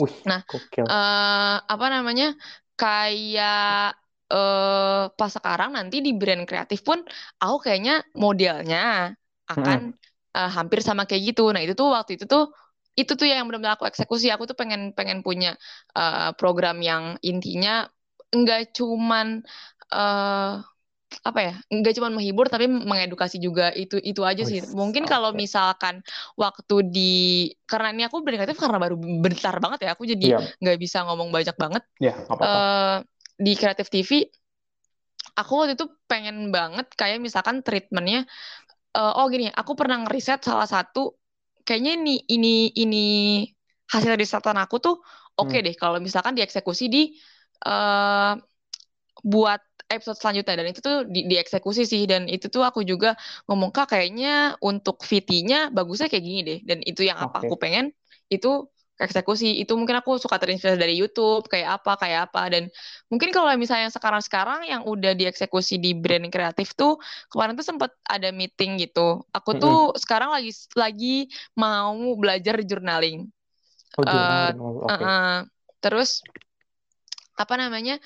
Wih, 0.00 0.14
nah 0.24 0.40
uh, 0.88 1.56
apa 1.68 1.86
namanya 1.92 2.32
kayak 2.80 3.92
uh, 4.32 5.12
pas 5.12 5.30
sekarang 5.30 5.76
nanti 5.76 6.00
di 6.00 6.16
brand 6.16 6.48
kreatif 6.48 6.80
pun 6.82 7.04
aku 7.38 7.68
kayaknya 7.68 8.00
modelnya 8.16 9.12
akan 9.46 9.92
hmm. 9.92 10.34
uh, 10.34 10.50
hampir 10.50 10.80
sama 10.80 11.04
kayak 11.04 11.36
gitu. 11.36 11.52
Nah 11.52 11.60
itu 11.60 11.76
tuh 11.76 11.92
waktu 11.92 12.16
itu 12.16 12.24
tuh 12.24 12.50
itu 12.96 13.12
tuh 13.16 13.24
yang 13.28 13.44
benar-benar 13.48 13.76
aku 13.76 13.88
eksekusi. 13.88 14.32
Aku 14.32 14.48
tuh 14.48 14.56
pengen 14.56 14.96
pengen 14.96 15.20
punya 15.20 15.56
uh, 15.96 16.32
program 16.36 16.80
yang 16.80 17.20
intinya 17.20 17.88
enggak 18.32 18.72
cuman 18.74 19.44
uh, 19.92 20.64
apa 21.12 21.40
ya 21.44 21.54
enggak 21.68 21.92
cuma 22.00 22.08
menghibur 22.08 22.48
tapi 22.48 22.64
mengedukasi 22.64 23.36
juga 23.36 23.68
itu 23.76 24.00
itu 24.00 24.24
aja 24.24 24.48
sih 24.48 24.64
mungkin 24.72 25.04
okay. 25.04 25.12
kalau 25.12 25.36
misalkan 25.36 26.00
waktu 26.40 26.76
di 26.88 27.12
karena 27.68 27.92
ini 27.92 28.02
aku 28.08 28.24
kreatif 28.24 28.56
karena 28.56 28.80
baru 28.80 28.96
bentar 28.96 29.60
banget 29.60 29.86
ya 29.86 29.90
aku 29.92 30.08
jadi 30.08 30.26
iya. 30.26 30.38
nggak 30.58 30.76
yeah. 30.76 30.82
bisa 30.82 31.04
ngomong 31.04 31.28
banyak 31.28 31.56
banget 31.60 31.84
yeah, 32.00 32.16
apa 32.26 32.40
-apa. 32.40 32.44
Uh, 32.48 32.96
di 33.36 33.52
kreatif 33.52 33.92
TV 33.92 34.24
aku 35.36 35.52
waktu 35.64 35.76
itu 35.76 35.86
pengen 36.08 36.48
banget 36.48 36.88
kayak 36.96 37.20
misalkan 37.20 37.60
treatmentnya 37.60 38.24
uh, 38.96 39.12
oh 39.20 39.26
gini, 39.32 39.48
aku 39.48 39.72
pernah 39.76 40.04
ngeriset 40.04 40.44
salah 40.44 40.68
satu 40.68 41.16
kayaknya 41.64 42.00
ini 42.00 42.14
ini 42.28 42.54
ini 42.74 43.04
hasil 43.88 44.18
risetan 44.18 44.58
aku 44.58 44.82
tuh 44.82 44.96
oke 45.38 45.48
okay 45.52 45.60
hmm. 45.62 45.66
deh 45.70 45.76
kalau 45.78 45.98
misalkan 46.02 46.34
dieksekusi 46.36 46.90
di 46.90 47.02
uh, 47.66 48.34
buat 49.22 49.62
episode 49.92 50.18
selanjutnya 50.18 50.54
dan 50.56 50.66
itu 50.72 50.80
tuh 50.80 51.04
di, 51.04 51.28
dieksekusi 51.28 51.84
sih 51.84 52.08
dan 52.08 52.24
itu 52.26 52.48
tuh 52.48 52.64
aku 52.64 52.80
juga 52.82 53.14
ngomong 53.46 53.70
kak 53.70 53.92
kayaknya 53.92 54.56
untuk 54.64 55.04
VT-nya 55.04 55.68
bagusnya 55.68 56.08
kayak 56.08 56.24
gini 56.24 56.40
deh 56.42 56.60
dan 56.64 56.78
itu 56.82 57.04
yang 57.04 57.20
apa 57.20 57.44
okay. 57.44 57.48
aku 57.52 57.54
pengen 57.60 57.92
itu 58.32 58.66
eksekusi 59.02 59.58
itu 59.58 59.72
mungkin 59.74 59.98
aku 59.98 60.20
suka 60.20 60.38
terinspirasi 60.38 60.78
dari 60.78 60.94
YouTube 60.94 61.50
kayak 61.50 61.82
apa 61.82 61.98
kayak 61.98 62.30
apa 62.30 62.42
dan 62.54 62.62
mungkin 63.10 63.34
kalau 63.34 63.50
misalnya 63.58 63.90
sekarang-sekarang 63.90 64.68
yang 64.68 64.86
udah 64.86 65.16
dieksekusi 65.18 65.82
di 65.82 65.96
brand 65.96 66.30
kreatif 66.30 66.76
tuh 66.78 67.00
kemarin 67.32 67.58
tuh 67.58 67.66
sempat 67.66 67.90
ada 68.06 68.30
meeting 68.30 68.78
gitu 68.78 69.26
aku 69.34 69.58
tuh 69.58 69.74
mm 69.74 69.88
-hmm. 69.90 70.00
sekarang 70.06 70.30
lagi 70.30 70.52
lagi 70.78 71.16
mau 71.58 71.98
belajar 72.14 72.62
journaling, 72.62 73.26
oh, 73.98 74.04
journaling. 74.06 74.56
Uh, 74.60 74.86
okay. 74.86 75.02
uh, 75.02 75.08
uh, 75.08 75.36
terus 75.82 76.22
apa 77.38 77.54
namanya 77.56 77.96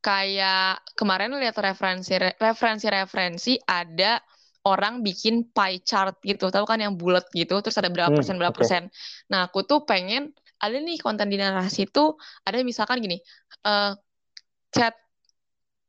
kayak 0.00 0.82
kemarin 0.94 1.34
lihat 1.34 1.58
referensi 1.58 2.14
referensi 2.38 2.86
referensi 2.86 3.52
ada 3.66 4.22
orang 4.66 5.02
bikin 5.06 5.54
pie 5.54 5.78
chart 5.86 6.18
gitu, 6.26 6.50
tahu 6.50 6.66
kan 6.66 6.82
yang 6.82 6.98
bulat 6.98 7.30
gitu, 7.30 7.62
terus 7.62 7.78
ada 7.78 7.86
berapa 7.86 8.10
hmm, 8.10 8.18
persen 8.18 8.34
berapa 8.34 8.50
okay. 8.50 8.60
persen. 8.66 8.82
Nah, 9.30 9.46
aku 9.46 9.62
tuh 9.62 9.86
pengen 9.86 10.34
ada 10.60 10.76
nih 10.76 10.98
konten 11.00 11.28
di 11.28 11.36
narasi 11.36 11.88
itu 11.88 12.16
ada 12.44 12.56
misalkan 12.64 13.00
gini 13.04 13.20
uh, 13.68 13.92
chat 14.72 14.96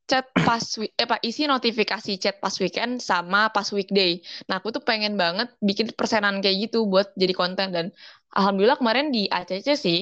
chat 0.07 0.23
pas 0.31 0.63
eh 0.79 1.07
pak 1.07 1.19
isi 1.23 1.47
notifikasi 1.47 2.15
chat 2.15 2.39
pas 2.39 2.55
weekend 2.63 3.03
sama 3.03 3.51
pas 3.51 3.67
weekday. 3.75 4.23
Nah 4.47 4.63
aku 4.63 4.71
tuh 4.71 4.79
pengen 4.79 5.19
banget 5.19 5.51
bikin 5.59 5.91
persenan 5.91 6.39
kayak 6.39 6.71
gitu 6.71 6.87
buat 6.87 7.11
jadi 7.19 7.35
konten 7.35 7.75
dan 7.75 7.85
alhamdulillah 8.31 8.79
kemarin 8.79 9.11
di 9.11 9.27
ACC 9.27 9.75
sih. 9.75 9.99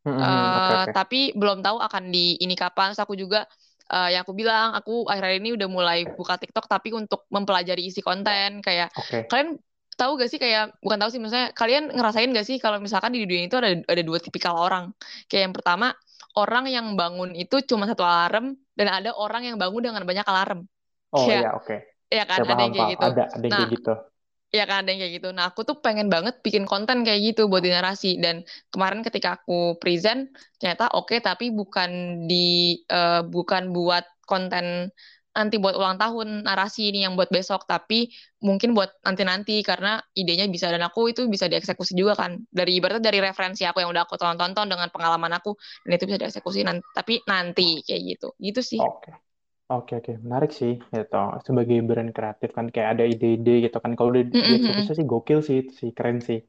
Mm 0.00 0.16
-hmm, 0.16 0.22
uh, 0.22 0.24
okay, 0.24 0.76
okay. 0.80 0.94
Tapi 0.96 1.20
belum 1.36 1.60
tahu 1.60 1.76
akan 1.76 2.08
di 2.08 2.40
ini 2.40 2.56
kapan. 2.56 2.96
So, 2.96 3.04
aku 3.04 3.20
juga 3.20 3.44
uh, 3.90 4.08
yang 4.08 4.22
aku 4.22 4.32
bilang 4.32 4.72
aku 4.72 5.04
akhir-akhir 5.10 5.38
ini 5.42 5.50
udah 5.58 5.68
mulai 5.68 5.98
buka 6.06 6.38
TikTok 6.38 6.70
tapi 6.70 6.94
untuk 6.94 7.26
mempelajari 7.28 7.90
isi 7.90 8.00
konten 8.00 8.62
kayak 8.62 8.94
okay. 8.94 9.26
kalian 9.26 9.58
tahu 9.98 10.16
gak 10.16 10.30
sih 10.32 10.40
kayak 10.40 10.72
bukan 10.80 10.96
tahu 10.96 11.10
sih 11.12 11.20
maksudnya 11.20 11.52
kalian 11.52 11.92
ngerasain 11.92 12.30
gak 12.32 12.46
sih 12.46 12.56
kalau 12.56 12.80
misalkan 12.80 13.12
di 13.12 13.20
dunia 13.26 13.44
itu 13.44 13.58
ada 13.60 13.76
ada 13.84 14.02
dua 14.06 14.16
tipikal 14.16 14.56
orang 14.56 14.96
kayak 15.28 15.50
yang 15.50 15.54
pertama 15.54 15.92
orang 16.40 16.70
yang 16.70 16.86
bangun 16.96 17.36
itu 17.36 17.60
cuma 17.68 17.84
satu 17.84 18.06
alarm 18.06 18.56
dan 18.78 18.88
ada 18.88 19.12
orang 19.12 19.44
yang 19.44 19.60
bangun 19.60 19.92
dengan 19.92 20.02
banyak 20.08 20.24
alarm 20.24 20.64
oh 21.12 21.26
iya 21.28 21.52
oke 21.52 21.68
okay. 21.68 21.78
ya 22.08 22.24
kan 22.24 22.40
ada 22.48 22.62
yang 22.64 22.72
kayak 22.72 22.90
gitu 22.96 23.04
ada 23.04 23.24
ada 23.28 23.44
yang 23.44 23.52
nah, 23.52 23.58
kayak 23.60 23.74
gitu 23.76 23.92
Ya 24.50 24.66
kan 24.66 24.82
ada 24.82 24.90
yang 24.90 25.00
kayak 25.06 25.14
gitu. 25.22 25.28
Nah 25.30 25.54
aku 25.54 25.62
tuh 25.62 25.78
pengen 25.78 26.10
banget 26.10 26.42
bikin 26.42 26.66
konten 26.66 27.06
kayak 27.06 27.22
gitu 27.22 27.46
buat 27.46 27.62
di 27.62 27.70
narasi. 27.70 28.18
Dan 28.18 28.42
kemarin 28.74 29.06
ketika 29.06 29.38
aku 29.38 29.78
present 29.78 30.34
ternyata 30.58 30.90
oke 30.94 31.14
okay, 31.14 31.18
tapi 31.22 31.54
bukan 31.54 32.24
di 32.26 32.82
uh, 32.90 33.22
bukan 33.22 33.70
buat 33.70 34.02
konten 34.26 34.90
nanti 35.30 35.62
buat 35.62 35.78
ulang 35.78 35.94
tahun 35.94 36.42
narasi 36.42 36.90
ini 36.90 37.06
yang 37.06 37.14
buat 37.14 37.30
besok 37.30 37.62
tapi 37.62 38.10
mungkin 38.42 38.74
buat 38.74 38.90
nanti-nanti 39.06 39.62
karena 39.62 40.02
idenya 40.18 40.50
bisa 40.50 40.66
dan 40.74 40.82
aku 40.82 41.14
itu 41.14 41.30
bisa 41.30 41.46
dieksekusi 41.46 41.94
juga 41.94 42.18
kan 42.18 42.42
dari 42.50 42.82
ibaratnya 42.82 43.14
dari 43.14 43.22
referensi 43.22 43.62
aku 43.62 43.78
yang 43.78 43.94
udah 43.94 44.10
aku 44.10 44.18
tonton-tonton 44.18 44.66
dengan 44.66 44.90
pengalaman 44.90 45.30
aku 45.38 45.54
dan 45.86 45.92
itu 45.94 46.04
bisa 46.10 46.18
dieksekusi 46.18 46.66
nanti 46.66 46.82
tapi 46.90 47.22
nanti 47.30 47.78
kayak 47.86 48.02
gitu 48.18 48.28
gitu 48.42 48.60
sih 48.60 48.82
okay. 48.82 49.14
Oke 49.70 49.92
oke. 50.02 50.12
Menarik 50.26 50.50
sih 50.50 50.82
gitu. 50.82 51.22
Sebagai 51.46 51.78
brand 51.86 52.10
kreatif 52.10 52.50
kan 52.52 52.66
kayak 52.74 52.98
ada 52.98 53.04
ide-ide 53.06 53.70
gitu 53.70 53.78
kan. 53.78 53.94
Kalau 53.94 54.10
udah 54.12 54.22
mm 54.26 54.34
-hmm. 54.34 54.48
dieksekusi 54.50 54.92
sih 54.98 55.06
gokil 55.06 55.40
sih 55.46 55.58
sih. 55.70 55.90
Keren 55.94 56.18
sih 56.18 56.40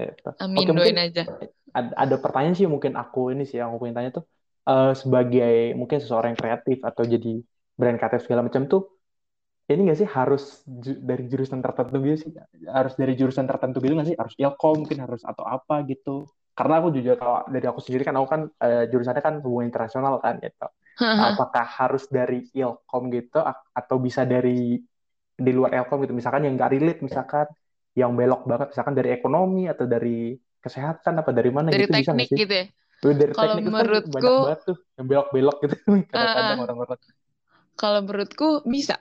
Gitu. 0.00 0.30
Amin, 0.40 0.64
Oke, 0.64 0.72
doain 0.72 0.98
aja. 0.98 1.22
Ada, 1.70 1.90
ada 1.94 2.16
pertanyaan 2.18 2.56
sih 2.56 2.66
mungkin 2.66 2.96
aku 2.96 3.30
ini 3.36 3.44
sih 3.46 3.60
yang 3.60 3.70
aku 3.70 3.86
pengen 3.86 3.96
tanya 4.00 4.10
tuh 4.20 4.24
uh, 4.66 4.92
sebagai 4.96 5.76
mungkin 5.76 5.98
seseorang 6.02 6.34
yang 6.34 6.40
kreatif 6.40 6.78
atau 6.82 7.02
jadi 7.06 7.32
brand 7.78 7.96
kreatif 8.00 8.26
segala 8.26 8.42
macam 8.42 8.66
tuh 8.66 8.90
ini 9.70 9.86
nggak 9.86 9.98
sih 10.02 10.08
harus 10.10 10.66
ju 10.66 10.98
dari 10.98 11.30
jurusan 11.30 11.62
tertentu 11.62 11.96
gitu 12.02 12.16
sih? 12.26 12.30
Harus 12.66 12.98
dari 12.98 13.14
jurusan 13.14 13.46
tertentu 13.46 13.78
gitu 13.78 13.94
nggak 13.94 14.08
sih? 14.10 14.16
Harus 14.18 14.34
ilkom 14.34 14.82
mungkin 14.82 14.98
harus 14.98 15.22
atau 15.22 15.46
apa 15.46 15.86
gitu. 15.86 16.26
Karena 16.58 16.82
aku 16.82 16.90
jujur 16.90 17.14
kalau 17.14 17.46
dari 17.46 17.66
aku 17.70 17.78
sendiri 17.78 18.02
kan 18.02 18.18
aku 18.18 18.26
kan 18.26 18.40
uh, 18.50 18.84
jurusannya 18.90 19.22
kan 19.22 19.34
hubungan 19.38 19.70
internasional 19.70 20.18
kan 20.18 20.42
gitu 20.42 20.66
apakah 21.00 21.66
harus 21.66 22.04
dari 22.06 22.46
ilkom 22.52 23.08
gitu 23.10 23.40
atau 23.72 23.96
bisa 23.98 24.28
dari 24.28 24.76
di 25.34 25.52
luar 25.52 25.72
ilkom 25.80 26.04
gitu? 26.04 26.14
Misalkan 26.14 26.44
yang 26.44 26.54
nggak 26.54 26.70
relate 26.76 27.00
misalkan 27.00 27.48
yang 27.96 28.14
belok 28.14 28.46
banget 28.46 28.70
misalkan 28.70 28.94
dari 28.94 29.10
ekonomi 29.10 29.66
atau 29.66 29.88
dari 29.88 30.38
kesehatan 30.60 31.24
apa 31.24 31.30
dari 31.32 31.50
mana 31.50 31.72
dari 31.72 31.88
gitu 31.88 31.92
teknik 31.96 32.28
bisa 32.28 32.36
sih? 32.36 32.38
gitu 32.46 32.54
ya? 32.54 32.66
Dari 33.00 33.32
kalau 33.32 33.54
teknik 33.56 33.64
menurutku 33.72 34.10
kan 34.12 34.12
banyak 34.12 34.38
banget 34.44 34.60
tuh 34.68 34.78
yang 35.00 35.06
belok-belok 35.08 35.56
gitu. 35.64 35.76
Kadang-kadang 36.12 36.58
uh, 36.60 36.64
orang-orang. 36.68 36.98
Kalau 37.74 38.00
menurutku 38.04 38.48
bisa. 38.68 38.96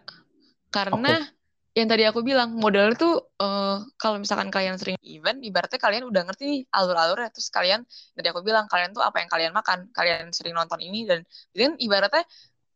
Karena 0.69 1.19
okay. 1.19 1.38
Yang 1.79 1.89
tadi 1.89 2.03
aku 2.03 2.19
bilang 2.21 2.59
modal 2.59 2.91
itu 2.91 3.15
uh, 3.39 3.79
kalau 3.95 4.19
misalkan 4.19 4.51
kalian 4.51 4.75
sering 4.75 4.99
event, 5.01 5.39
ibaratnya 5.39 5.79
kalian 5.79 6.03
udah 6.05 6.27
ngerti 6.27 6.43
nih 6.45 6.61
alur-alur 6.75 7.23
ya, 7.23 7.29
terus 7.31 7.47
kalian 7.47 7.87
tadi 8.13 8.27
aku 8.27 8.43
bilang 8.43 8.67
kalian 8.67 8.91
tuh 8.91 8.99
apa 8.99 9.23
yang 9.23 9.29
kalian 9.31 9.51
makan, 9.55 9.87
kalian 9.95 10.35
sering 10.35 10.53
nonton 10.53 10.77
ini 10.83 11.07
dan 11.07 11.23
dan 11.55 11.79
ibaratnya 11.79 12.27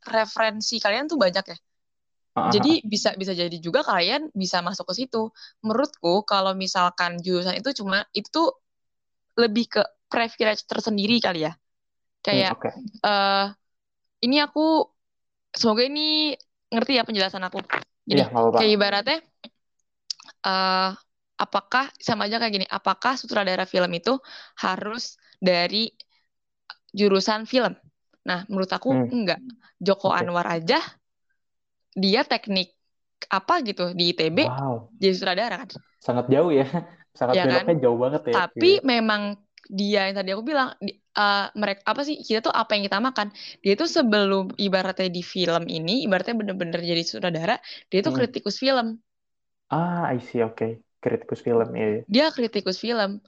referensi 0.08 0.80
kalian 0.80 1.12
tuh 1.12 1.20
banyak 1.20 1.46
ya. 1.52 1.58
Uh-huh. 2.34 2.50
Jadi 2.50 2.82
bisa 2.88 3.14
bisa 3.14 3.38
jadi 3.38 3.54
juga 3.62 3.86
kalian 3.86 4.34
bisa 4.34 4.64
masuk 4.66 4.90
ke 4.90 5.06
situ. 5.06 5.30
Menurutku 5.62 6.26
kalau 6.26 6.58
misalkan 6.58 7.22
jurusan 7.22 7.54
itu 7.60 7.70
cuma 7.78 8.08
itu 8.16 8.50
lebih 9.38 9.70
ke 9.70 9.84
privilege 10.10 10.66
tersendiri 10.66 11.22
kali 11.22 11.46
ya. 11.46 11.54
Kayak 12.24 12.56
hmm, 12.56 12.58
okay. 12.58 12.74
uh, 12.74 12.80
eh, 13.06 13.46
ini 14.26 14.42
aku 14.42 14.88
semoga 15.54 15.86
ini 15.86 16.34
ngerti 16.74 16.98
ya 16.98 17.04
penjelasan 17.06 17.46
aku. 17.46 17.62
Jadi 18.04 18.22
ya, 18.24 18.28
kayak 18.32 18.72
ibaratnya 18.76 19.20
uh, 20.44 20.92
apakah 21.40 21.88
sama 22.00 22.28
aja 22.28 22.38
kayak 22.40 22.54
gini, 22.54 22.68
apakah 22.68 23.16
sutradara 23.16 23.64
film 23.64 23.92
itu 23.96 24.20
harus 24.60 25.16
dari 25.40 25.92
jurusan 26.92 27.48
film? 27.48 27.74
Nah, 28.24 28.48
menurut 28.48 28.72
aku 28.72 28.92
hmm. 28.92 29.12
enggak. 29.12 29.40
Joko 29.80 30.12
okay. 30.12 30.24
Anwar 30.24 30.48
aja 30.48 30.80
dia 31.94 32.26
teknik 32.26 32.74
apa 33.30 33.64
gitu 33.64 33.94
di 33.94 34.12
ITB 34.12 34.44
wow. 34.50 34.90
jadi 35.00 35.14
sutradara 35.16 35.56
kan. 35.64 35.70
Sangat 36.00 36.28
jauh 36.28 36.52
ya. 36.52 36.68
Sangat 37.20 37.40
ya 37.40 37.62
kan? 37.62 37.78
jauh 37.78 38.00
banget 38.00 38.22
ya. 38.32 38.34
Tapi 38.48 38.82
gitu. 38.82 38.88
memang 38.88 39.38
dia 39.70 40.10
yang 40.10 40.16
tadi 40.18 40.30
aku 40.34 40.44
bilang 40.44 40.76
uh, 41.18 41.22
eh, 41.22 41.46
mereka 41.58 41.82
apa 41.86 42.02
sih 42.06 42.20
kita 42.22 42.50
tuh 42.50 42.54
apa 42.54 42.74
yang 42.76 42.84
kita 42.86 43.00
makan 43.00 43.28
dia 43.62 43.74
tuh 43.78 43.90
sebelum 43.90 44.54
ibaratnya 44.58 45.10
di 45.10 45.22
film 45.22 45.70
ini 45.70 46.06
ibaratnya 46.06 46.36
bener-bener 46.38 46.82
jadi 46.82 47.04
sutradara 47.06 47.58
dia 47.90 48.00
tuh 48.02 48.14
hmm. 48.14 48.20
kritikus 48.26 48.58
film 48.58 48.98
ah 49.70 50.10
I 50.10 50.20
see 50.22 50.42
oke 50.42 50.58
okay. 50.58 50.72
kritikus 51.00 51.42
film 51.46 51.70
ya 51.74 51.82
yeah. 51.82 52.04
dia 52.10 52.26
kritikus 52.34 52.82
film 52.82 53.22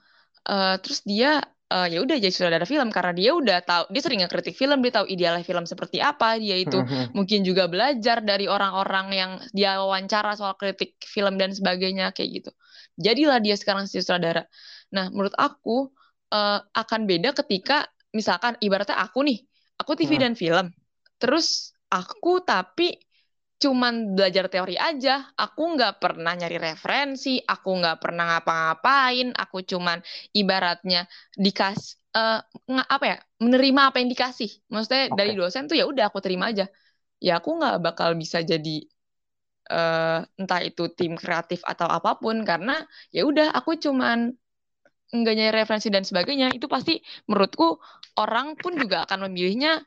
uh, 0.49 0.75
terus 0.81 1.05
dia 1.05 1.41
uh, 1.71 1.87
ya 1.89 2.01
udah 2.01 2.17
jadi 2.17 2.33
sutradara 2.33 2.65
film 2.65 2.89
karena 2.93 3.13
dia 3.13 3.31
udah 3.33 3.57
tahu 3.65 3.83
dia 3.89 4.01
sering 4.01 4.19
ngekritik 4.25 4.55
film 4.57 4.81
dia 4.81 4.93
tahu 5.01 5.05
idealnya 5.09 5.45
film 5.45 5.65
seperti 5.65 6.01
apa 6.01 6.37
dia 6.37 6.57
itu 6.57 6.77
hmm. 6.77 7.13
mungkin 7.17 7.41
juga 7.41 7.65
belajar 7.69 8.21
dari 8.21 8.45
orang-orang 8.45 9.07
yang 9.13 9.31
dia 9.53 9.77
wawancara 9.81 10.37
soal 10.37 10.57
kritik 10.57 10.97
film 11.05 11.37
dan 11.37 11.53
sebagainya 11.53 12.13
kayak 12.13 12.43
gitu 12.43 12.51
jadilah 12.97 13.41
dia 13.41 13.57
sekarang 13.57 13.89
si 13.89 14.01
sutradara 14.01 14.45
nah 14.93 15.09
menurut 15.09 15.33
aku 15.35 15.89
uh, 16.35 16.59
akan 16.75 17.07
beda 17.07 17.31
ketika 17.31 17.87
misalkan 18.11 18.59
ibaratnya 18.59 18.99
aku 18.99 19.23
nih, 19.23 19.39
aku 19.79 19.95
TV 19.95 20.19
hmm. 20.19 20.23
dan 20.23 20.33
film. 20.35 20.67
Terus 21.19 21.71
aku 21.87 22.43
tapi 22.43 22.99
cuman 23.55 24.19
belajar 24.19 24.51
teori 24.51 24.75
aja, 24.75 25.31
aku 25.39 25.79
nggak 25.79 26.03
pernah 26.03 26.35
nyari 26.35 26.59
referensi, 26.59 27.39
aku 27.39 27.79
nggak 27.79 28.03
pernah 28.03 28.35
ngapa-ngapain, 28.35 29.31
aku 29.31 29.63
cuman 29.63 30.03
ibaratnya 30.35 31.07
dikas 31.39 31.95
uh, 32.11 32.43
apa 32.67 33.05
ya 33.07 33.17
menerima 33.39 33.81
apa 33.95 34.03
yang 34.03 34.11
dikasih, 34.11 34.51
maksudnya 34.67 35.07
okay. 35.07 35.15
dari 35.15 35.31
dosen 35.39 35.71
tuh 35.71 35.79
ya 35.79 35.87
udah 35.87 36.11
aku 36.11 36.19
terima 36.19 36.51
aja, 36.51 36.67
ya 37.23 37.39
aku 37.39 37.55
nggak 37.55 37.79
bakal 37.79 38.11
bisa 38.19 38.43
jadi 38.43 38.83
uh, 39.71 40.19
entah 40.35 40.61
itu 40.61 40.91
tim 40.91 41.15
kreatif 41.15 41.63
atau 41.63 41.87
apa 41.87 42.19
pun 42.19 42.43
karena 42.43 42.83
ya 43.15 43.23
udah 43.23 43.55
aku 43.55 43.79
cuman 43.79 44.35
nggak 45.21 45.35
nyari 45.35 45.53
referensi 45.63 45.87
dan 45.93 46.03
sebagainya 46.03 46.51
itu 46.51 46.65
pasti 46.67 46.99
menurutku 47.29 47.79
orang 48.19 48.57
pun 48.59 48.75
juga 48.75 49.07
akan 49.07 49.29
memilihnya. 49.29 49.83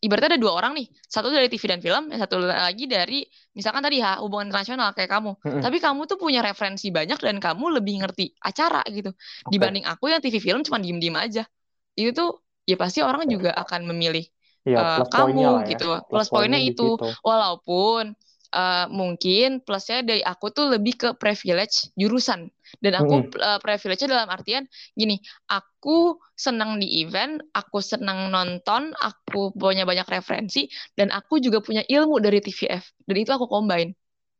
Ibaratnya 0.00 0.32
ada 0.32 0.40
dua 0.40 0.56
orang 0.56 0.72
nih 0.80 0.88
satu 1.04 1.28
dari 1.28 1.52
TV 1.52 1.76
dan 1.76 1.84
film 1.84 2.08
yang 2.08 2.24
satu 2.24 2.40
lagi 2.40 2.88
dari 2.88 3.20
misalkan 3.52 3.84
tadi 3.84 4.00
ya 4.00 4.16
hubungan 4.24 4.48
internasional 4.48 4.96
kayak 4.96 5.12
kamu. 5.12 5.36
Mm-hmm. 5.36 5.60
tapi 5.60 5.76
kamu 5.76 6.00
tuh 6.08 6.16
punya 6.16 6.40
referensi 6.40 6.88
banyak 6.88 7.20
dan 7.20 7.36
kamu 7.36 7.76
lebih 7.76 8.00
ngerti 8.00 8.32
acara 8.40 8.80
gitu. 8.88 9.12
Okay. 9.12 9.52
dibanding 9.52 9.84
aku 9.84 10.08
yang 10.08 10.24
TV 10.24 10.40
film 10.40 10.64
cuma 10.64 10.80
diem 10.80 10.96
diem 10.96 11.12
aja. 11.20 11.44
Itu 11.92 12.16
tuh 12.16 12.30
ya 12.64 12.80
pasti 12.80 13.04
orang 13.04 13.28
juga 13.28 13.52
akan 13.52 13.92
memilih 13.92 14.24
ya, 14.64 15.04
uh, 15.04 15.04
kamu 15.04 15.68
ya. 15.68 15.68
gitu. 15.76 15.88
Plus, 16.08 16.08
plus 16.08 16.28
poinnya 16.32 16.60
itu. 16.64 16.96
walaupun 17.20 18.16
uh, 18.54 18.86
mungkin 18.90 19.62
plusnya 19.62 20.02
dari 20.02 20.22
aku 20.22 20.50
tuh 20.50 20.74
lebih 20.74 20.94
ke 20.98 21.08
privilege 21.16 21.90
jurusan 21.94 22.50
dan 22.78 22.92
aku 23.02 23.26
mm 23.26 23.34
uh, 23.42 23.58
privilege-nya 23.58 24.08
dalam 24.14 24.28
artian 24.30 24.64
gini, 24.94 25.18
aku 25.50 26.20
senang 26.38 26.78
di 26.78 27.02
event, 27.02 27.42
aku 27.50 27.82
senang 27.82 28.30
nonton, 28.30 28.94
aku 28.94 29.50
punya 29.56 29.82
banyak 29.82 30.06
referensi, 30.06 30.70
dan 30.94 31.10
aku 31.10 31.42
juga 31.42 31.58
punya 31.58 31.82
ilmu 31.82 32.22
dari 32.22 32.38
TVF. 32.38 33.02
Dan 33.02 33.16
itu 33.18 33.30
aku 33.34 33.50
combine. 33.50 33.92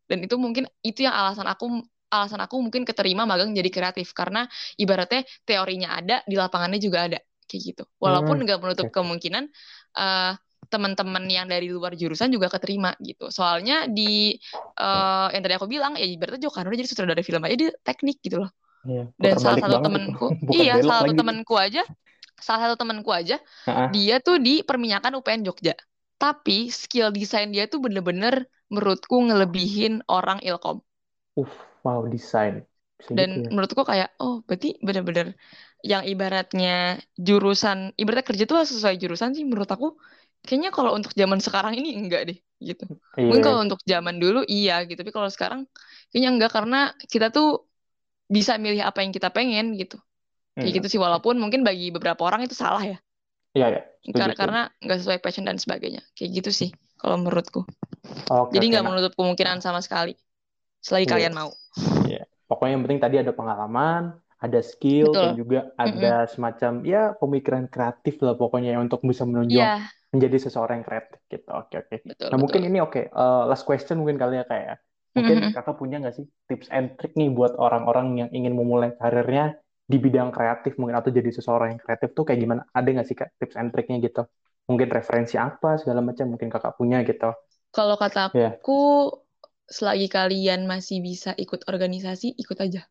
Dan 0.06 0.22
itu 0.26 0.38
mungkin 0.38 0.66
itu 0.82 1.06
yang 1.06 1.14
alasan 1.14 1.46
aku 1.46 1.82
alasan 2.10 2.42
aku 2.42 2.58
mungkin 2.58 2.82
keterima 2.82 3.26
magang 3.26 3.54
jadi 3.54 3.70
kreatif. 3.70 4.14
Karena 4.14 4.46
ibaratnya 4.78 5.26
teorinya 5.42 5.98
ada 5.98 6.16
di 6.26 6.34
lapangannya 6.38 6.78
juga 6.78 7.06
ada. 7.10 7.18
Kayak 7.50 7.62
gitu. 7.74 7.84
Walaupun 7.98 8.46
nggak 8.46 8.58
menutup 8.62 8.88
kemungkinan 8.94 9.50
uh, 9.98 10.34
teman-teman 10.70 11.26
yang 11.26 11.50
dari 11.50 11.66
luar 11.66 11.98
jurusan 11.98 12.30
juga 12.30 12.46
keterima 12.46 12.94
gitu. 13.02 13.28
Soalnya 13.28 13.90
di 13.90 14.38
uh, 14.78 15.28
yang 15.34 15.42
tadi 15.42 15.54
aku 15.58 15.66
bilang 15.66 15.98
ya 15.98 16.06
berarti 16.14 16.38
Joko 16.38 16.62
Anwar 16.62 16.78
jadi 16.78 16.88
sutradara 16.88 17.20
film 17.26 17.42
aja 17.42 17.56
dia 17.58 17.70
teknik 17.82 18.22
gitu 18.22 18.46
loh. 18.46 18.50
Iya, 18.80 19.12
Dan 19.20 19.36
salah 19.36 19.60
satu 19.60 19.78
temanku, 19.84 20.26
iya 20.56 20.80
salah 20.80 21.04
satu 21.04 21.12
temanku 21.12 21.54
aja, 21.60 21.82
salah 22.40 22.60
satu 22.64 22.80
temanku 22.80 23.12
aja, 23.12 23.36
uh-huh. 23.68 23.92
dia 23.92 24.24
tuh 24.24 24.40
di 24.40 24.64
perminyakan 24.64 25.20
UPN 25.20 25.44
Jogja. 25.44 25.76
Tapi 26.16 26.72
skill 26.72 27.12
desain 27.12 27.52
dia 27.52 27.68
tuh 27.68 27.84
bener-bener 27.84 28.48
menurutku 28.72 29.20
ngelebihin 29.20 30.00
orang 30.08 30.40
ilkom. 30.40 30.80
Uh, 31.36 31.50
wow 31.84 32.06
desain. 32.08 32.64
Dan 33.08 33.28
gitu 33.32 33.48
ya? 33.48 33.50
menurutku 33.52 33.82
kayak 33.84 34.16
oh 34.20 34.44
berarti 34.44 34.76
bener-bener 34.80 35.36
yang 35.80 36.04
ibaratnya 36.04 37.00
jurusan 37.16 37.96
ibaratnya 37.96 38.26
kerja 38.28 38.44
tuh 38.44 38.60
sesuai 38.60 39.00
jurusan 39.00 39.32
sih 39.32 39.48
menurut 39.48 39.68
aku 39.72 39.96
kayaknya 40.44 40.70
kalau 40.72 40.96
untuk 40.96 41.12
zaman 41.12 41.38
sekarang 41.38 41.76
ini 41.76 41.96
enggak 41.96 42.32
deh 42.32 42.38
gitu. 42.60 42.84
Iya. 43.16 43.28
Mungkin 43.28 43.42
kalau 43.44 43.60
untuk 43.64 43.80
zaman 43.84 44.20
dulu 44.20 44.44
iya 44.44 44.84
gitu, 44.84 45.00
tapi 45.00 45.12
kalau 45.12 45.28
sekarang 45.32 45.64
kayaknya 46.12 46.30
enggak 46.36 46.52
karena 46.52 46.80
kita 47.08 47.32
tuh 47.32 47.64
bisa 48.30 48.60
milih 48.60 48.84
apa 48.84 49.02
yang 49.04 49.12
kita 49.12 49.32
pengen 49.32 49.76
gitu. 49.76 49.96
Kayak 50.54 50.66
hmm. 50.66 50.76
gitu 50.82 50.86
sih 50.96 51.00
walaupun 51.00 51.40
mungkin 51.40 51.64
bagi 51.64 51.88
beberapa 51.92 52.20
orang 52.24 52.44
itu 52.44 52.56
salah 52.56 52.84
ya. 52.84 52.98
Iya 53.56 53.66
ya. 53.72 53.80
Karena 54.12 54.34
karena 54.36 54.60
nggak 54.80 54.98
sesuai 55.02 55.18
passion 55.24 55.44
dan 55.48 55.56
sebagainya. 55.56 56.04
Kayak 56.14 56.30
gitu 56.44 56.50
sih 56.52 56.70
kalau 57.00 57.16
menurutku. 57.20 57.64
Oke, 58.30 58.52
Jadi 58.54 58.64
nggak 58.76 58.84
menutup 58.84 59.12
kemungkinan 59.16 59.64
sama 59.64 59.80
sekali. 59.80 60.14
Selagi 60.80 61.08
iya. 61.08 61.12
kalian 61.12 61.34
mau. 61.36 61.50
Iya. 62.08 62.24
Pokoknya 62.48 62.76
yang 62.76 62.82
penting 62.82 63.00
tadi 63.00 63.16
ada 63.22 63.30
pengalaman, 63.30 64.18
ada 64.40 64.60
skill 64.64 65.12
Betul. 65.12 65.22
dan 65.22 65.32
juga 65.38 65.60
ada 65.78 65.92
mm 65.92 66.22
-hmm. 66.26 66.30
semacam 66.34 66.72
ya 66.82 67.02
pemikiran 67.14 67.64
kreatif 67.70 68.18
lah 68.24 68.34
pokoknya 68.34 68.74
ya 68.74 68.78
untuk 68.82 69.04
bisa 69.06 69.22
menunjuk 69.22 69.60
yeah 69.60 69.86
menjadi 70.10 70.36
seseorang 70.42 70.82
yang 70.82 70.86
kreatif 70.86 71.20
gitu. 71.30 71.50
Oke 71.54 71.74
oke. 71.78 71.96
Betul, 72.02 72.26
nah 72.26 72.36
betul. 72.36 72.42
mungkin 72.42 72.60
ini 72.66 72.78
oke. 72.82 72.92
Okay. 72.92 73.04
Uh, 73.14 73.22
eh, 73.22 73.42
last 73.54 73.64
question 73.64 74.02
mungkin 74.02 74.18
kali 74.18 74.42
ya 74.42 74.44
kayak 74.46 74.66
ya. 74.66 74.76
mungkin 75.10 75.36
mm 75.42 75.44
-hmm. 75.50 75.54
kakak 75.58 75.74
punya 75.74 75.96
nggak 75.98 76.14
sih 76.14 76.26
tips 76.46 76.70
and 76.70 76.94
trick 76.94 77.18
nih 77.18 77.34
buat 77.34 77.58
orang-orang 77.58 78.14
yang 78.14 78.30
ingin 78.30 78.54
memulai 78.54 78.94
karirnya 78.94 79.58
di 79.90 79.98
bidang 79.98 80.30
kreatif 80.30 80.78
mungkin 80.78 81.02
atau 81.02 81.10
jadi 81.10 81.34
seseorang 81.34 81.74
yang 81.74 81.80
kreatif 81.82 82.14
tuh 82.14 82.22
kayak 82.26 82.38
gimana? 82.42 82.62
Ada 82.70 82.88
nggak 82.94 83.06
sih 83.10 83.16
kak 83.18 83.30
tips 83.42 83.58
and 83.58 83.70
tricknya 83.74 83.98
gitu? 84.02 84.22
Mungkin 84.70 84.86
referensi 84.86 85.34
apa 85.34 85.82
segala 85.82 85.98
macam 85.98 86.30
mungkin 86.30 86.46
kakak 86.46 86.78
punya 86.78 87.02
gitu. 87.02 87.34
Kalau 87.74 87.94
kata 87.98 88.30
aku 88.30 88.38
yeah. 88.38 88.54
selagi 89.70 90.10
kalian 90.10 90.66
masih 90.66 91.02
bisa 91.02 91.34
ikut 91.38 91.66
organisasi 91.66 92.38
ikut 92.38 92.58
aja. 92.58 92.86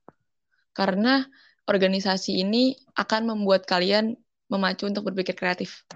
Karena 0.75 1.23
organisasi 1.67 2.39
ini 2.39 2.75
akan 2.95 3.35
membuat 3.35 3.67
kalian 3.67 4.15
memacu 4.49 4.89
untuk 4.89 5.07
berpikir 5.11 5.37
kreatif 5.37 5.87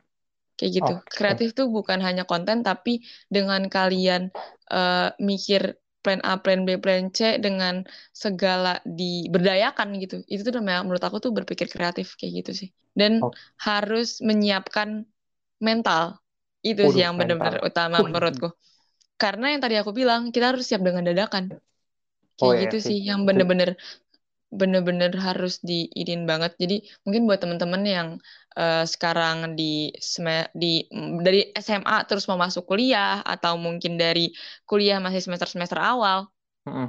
kayak 0.60 0.72
gitu. 0.82 0.94
Okay. 1.02 1.16
Kreatif 1.18 1.50
tuh 1.58 1.70
bukan 1.70 2.00
hanya 2.02 2.24
konten, 2.24 2.62
tapi 2.62 3.02
dengan 3.30 3.66
kalian 3.68 4.30
uh, 4.70 5.14
mikir 5.18 5.78
plan 6.04 6.20
A, 6.28 6.36
plan 6.38 6.68
B, 6.68 6.76
plan 6.78 7.10
C 7.16 7.40
dengan 7.40 7.88
segala 8.12 8.84
diberdayakan 8.84 9.96
gitu. 10.04 10.22
Itu 10.28 10.52
tuh 10.52 10.60
namanya 10.60 10.84
menurut 10.84 11.04
aku 11.04 11.24
tuh 11.24 11.32
berpikir 11.32 11.72
kreatif 11.72 12.20
kayak 12.20 12.44
gitu 12.44 12.52
sih. 12.66 12.70
Dan 12.94 13.24
oh. 13.24 13.32
harus 13.64 14.20
menyiapkan 14.20 15.08
mental. 15.64 16.20
Itu 16.60 16.88
Udah, 16.88 16.94
sih 16.94 17.02
yang 17.08 17.16
benar-benar 17.16 17.64
utama 17.64 18.04
menurutku. 18.04 18.52
Karena 19.16 19.56
yang 19.56 19.62
tadi 19.64 19.80
aku 19.80 19.96
bilang, 19.96 20.36
kita 20.36 20.52
harus 20.52 20.68
siap 20.68 20.84
dengan 20.84 21.08
dadakan. 21.08 21.56
Kayak 22.36 22.44
oh, 22.44 22.52
iya, 22.52 22.64
gitu 22.68 22.78
sih, 22.84 22.98
yang 23.00 23.24
bener-bener 23.24 23.80
bener-bener 24.54 25.10
harus 25.18 25.60
diidin 25.66 26.30
banget. 26.30 26.54
Jadi 26.62 26.86
mungkin 27.04 27.26
buat 27.26 27.42
teman-teman 27.42 27.82
yang 27.84 28.08
uh, 28.54 28.86
sekarang 28.86 29.58
di 29.58 29.90
di 30.54 30.86
dari 31.26 31.50
SMA 31.58 32.06
terus 32.06 32.30
mau 32.30 32.38
masuk 32.38 32.70
kuliah 32.70 33.26
atau 33.26 33.58
mungkin 33.58 33.98
dari 33.98 34.30
kuliah 34.70 35.02
masih 35.02 35.26
semester-semester 35.26 35.82
awal, 35.82 36.30
mm-hmm. 36.70 36.88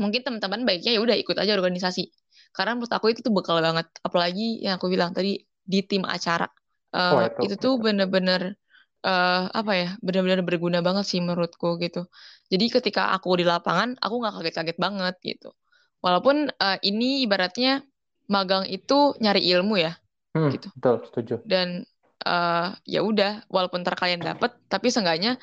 mungkin 0.00 0.20
teman-teman 0.24 0.64
baiknya 0.64 0.96
ya 0.96 1.00
udah 1.04 1.16
ikut 1.20 1.36
aja 1.36 1.52
organisasi. 1.52 2.08
Karena 2.52 2.76
menurut 2.76 2.92
aku 2.92 3.12
itu 3.12 3.20
tuh 3.24 3.32
bekal 3.32 3.60
banget. 3.60 3.88
Apalagi 4.04 4.60
yang 4.64 4.76
aku 4.80 4.88
bilang 4.92 5.12
tadi 5.12 5.40
di 5.64 5.80
tim 5.84 6.04
acara. 6.04 6.48
Uh, 6.92 7.12
oh, 7.16 7.20
itu, 7.24 7.38
itu 7.48 7.54
tuh 7.56 7.80
bener-bener 7.80 8.60
uh, 9.04 9.48
apa 9.48 9.72
ya 9.72 9.88
benar-benar 10.04 10.44
berguna 10.44 10.78
banget 10.84 11.04
sih 11.08 11.20
menurutku 11.20 11.80
gitu. 11.80 12.08
Jadi 12.52 12.68
ketika 12.68 13.16
aku 13.16 13.40
di 13.40 13.44
lapangan 13.48 13.96
aku 13.96 14.14
nggak 14.20 14.34
kaget-kaget 14.40 14.76
banget 14.76 15.14
gitu. 15.24 15.56
Walaupun 16.02 16.50
uh, 16.50 16.78
ini 16.82 17.22
ibaratnya 17.22 17.80
magang 18.26 18.66
itu 18.66 19.14
nyari 19.22 19.46
ilmu 19.54 19.78
ya, 19.78 19.94
hmm, 20.34 20.50
gitu. 20.50 20.68
Betul, 20.74 20.96
setuju. 21.06 21.34
Dan 21.46 21.86
uh, 22.26 22.74
ya 22.82 23.00
udah, 23.06 23.46
walaupun 23.46 23.86
ntar 23.86 23.94
kalian 23.94 24.22
dapet, 24.22 24.50
tapi 24.66 24.90
seenggaknya 24.90 25.38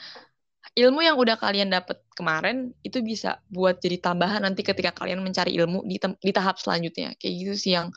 ilmu 0.75 0.99
yang 1.01 1.15
udah 1.15 1.39
kalian 1.39 1.71
dapet 1.71 2.03
kemarin 2.13 2.75
itu 2.83 2.99
bisa 2.99 3.39
buat 3.49 3.79
jadi 3.79 3.99
tambahan 4.03 4.43
nanti 4.43 4.61
ketika 4.61 4.91
kalian 4.93 5.23
mencari 5.23 5.55
ilmu 5.55 5.87
di, 5.87 5.97
di 5.97 6.31
tahap 6.35 6.59
selanjutnya. 6.59 7.15
Kayak 7.15 7.33
gitu 7.39 7.53
sih 7.55 7.71
yang 7.79 7.89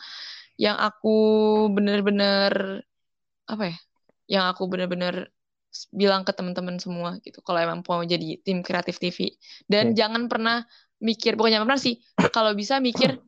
yang 0.54 0.78
aku 0.78 1.18
bener-bener 1.74 2.82
apa 3.50 3.74
ya? 3.74 3.76
Yang 4.38 4.44
aku 4.54 4.62
bener-bener 4.70 5.14
bilang 5.90 6.22
ke 6.22 6.32
teman-teman 6.36 6.76
semua 6.76 7.16
gitu. 7.24 7.40
Kalau 7.40 7.58
emang 7.58 7.80
mau 7.82 8.04
jadi 8.04 8.38
tim 8.44 8.60
kreatif 8.60 9.00
TV 9.00 9.34
dan 9.66 9.96
jangan 9.96 10.28
pernah 10.28 10.64
mikir 11.02 11.34
pokoknya 11.34 11.60
pernah 11.66 11.80
sih 11.80 11.98
kalau 12.30 12.54
bisa 12.54 12.78
mikir 12.78 13.18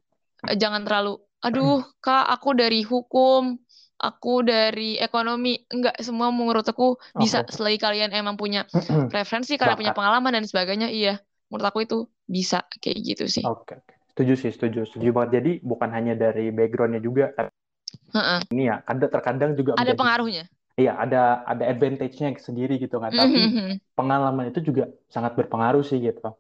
eh, 0.46 0.56
jangan 0.56 0.86
terlalu 0.86 1.18
aduh 1.44 1.84
kak 2.00 2.24
aku 2.30 2.56
dari 2.56 2.80
hukum 2.86 3.58
aku 4.00 4.44
dari 4.44 4.98
ekonomi. 4.98 5.62
Enggak 5.70 5.96
semua 6.02 6.28
menurut 6.34 6.66
aku 6.66 6.98
bisa 7.16 7.44
okay. 7.44 7.52
selagi 7.54 7.78
kalian 7.80 8.10
emang 8.12 8.36
punya 8.36 8.66
referensi 9.08 9.56
kalian 9.56 9.78
punya 9.78 9.94
pengalaman 9.96 10.34
dan 10.34 10.44
sebagainya 10.44 10.90
iya 10.90 11.20
menurut 11.48 11.66
aku 11.70 11.86
itu 11.86 11.98
bisa 12.26 12.66
kayak 12.82 12.98
gitu 13.04 13.24
sih. 13.30 13.44
Oke 13.46 13.78
okay, 13.78 13.78
setuju 14.12 14.32
sih 14.36 14.50
setuju 14.52 14.84
setuju 14.88 15.08
banget. 15.14 15.40
Jadi 15.40 15.50
bukan 15.64 15.88
hanya 15.94 16.14
dari 16.18 16.50
backgroundnya 16.50 17.00
juga 17.00 17.32
uh-uh. 17.36 18.40
ini 18.50 18.68
ya 18.68 18.82
ada 18.84 19.06
terkadang 19.08 19.54
juga 19.54 19.78
ada 19.78 19.84
menjadi, 19.84 20.00
pengaruhnya. 20.00 20.44
Iya 20.74 20.92
ada 20.98 21.46
ada 21.46 21.64
advantage-nya 21.70 22.34
sendiri 22.42 22.82
gitu 22.82 22.98
kan 22.98 23.14
tapi 23.14 23.38
mm-hmm. 23.38 23.94
pengalaman 23.94 24.50
itu 24.50 24.58
juga 24.58 24.90
sangat 25.06 25.38
berpengaruh 25.38 25.86
sih 25.86 26.02
gitu 26.02 26.34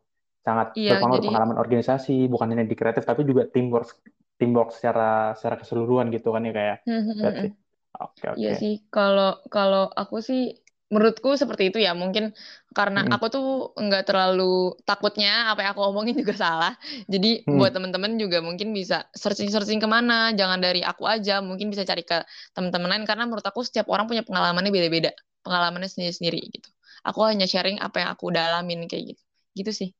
sangat 0.44 0.76
iya, 0.76 1.00
berpengaruh 1.00 1.20
jadi... 1.24 1.28
pengalaman 1.32 1.56
organisasi 1.56 2.16
bukan 2.28 2.52
hanya 2.52 2.68
di 2.68 2.76
kreatif 2.76 3.08
tapi 3.08 3.24
juga 3.24 3.48
teamwork 3.48 3.88
teamwork 4.36 4.70
secara 4.76 5.32
secara 5.32 5.56
keseluruhan 5.56 6.12
gitu 6.12 6.36
kan 6.36 6.44
ya 6.44 6.52
kayak 6.52 6.78
ya? 6.84 6.92
hmm, 6.92 7.02
hmm, 7.02 7.16
hmm, 7.24 7.50
Oke 7.94 8.26
oke. 8.26 8.38
Iya 8.42 8.58
sih 8.58 8.74
kalau 8.90 9.38
kalau 9.46 9.86
aku 9.86 10.18
sih 10.18 10.58
menurutku 10.92 11.34
seperti 11.34 11.72
itu 11.72 11.78
ya 11.80 11.96
mungkin 11.96 12.36
karena 12.70 13.06
hmm. 13.06 13.14
aku 13.16 13.26
tuh 13.32 13.46
nggak 13.74 14.04
terlalu 14.04 14.76
takutnya 14.84 15.50
apa 15.50 15.64
yang 15.64 15.72
aku 15.72 15.82
omongin 15.90 16.14
juga 16.14 16.34
salah 16.44 16.76
jadi 17.08 17.42
hmm. 17.42 17.56
buat 17.56 17.72
temen-temen 17.72 18.20
juga 18.20 18.44
mungkin 18.44 18.70
bisa 18.76 19.08
searching-searching 19.16 19.80
ke 19.80 19.88
mana 19.88 20.30
jangan 20.36 20.60
dari 20.60 20.84
aku 20.84 21.08
aja 21.08 21.40
mungkin 21.40 21.72
bisa 21.72 21.82
cari 21.88 22.04
ke 22.04 22.20
temen-temen 22.52 22.86
lain 22.86 23.04
karena 23.08 23.24
menurut 23.24 23.42
aku 23.42 23.64
setiap 23.64 23.88
orang 23.88 24.04
punya 24.04 24.22
pengalamannya 24.22 24.70
beda-beda 24.70 25.10
pengalamannya 25.40 25.88
sendiri-sendiri 25.88 26.38
gitu 26.52 26.68
aku 27.02 27.20
hanya 27.26 27.48
sharing 27.48 27.80
apa 27.80 28.04
yang 28.04 28.10
aku 28.12 28.28
dalamin 28.30 28.84
kayak 28.84 29.16
gitu 29.16 29.22
gitu 29.56 29.70
sih 29.72 29.90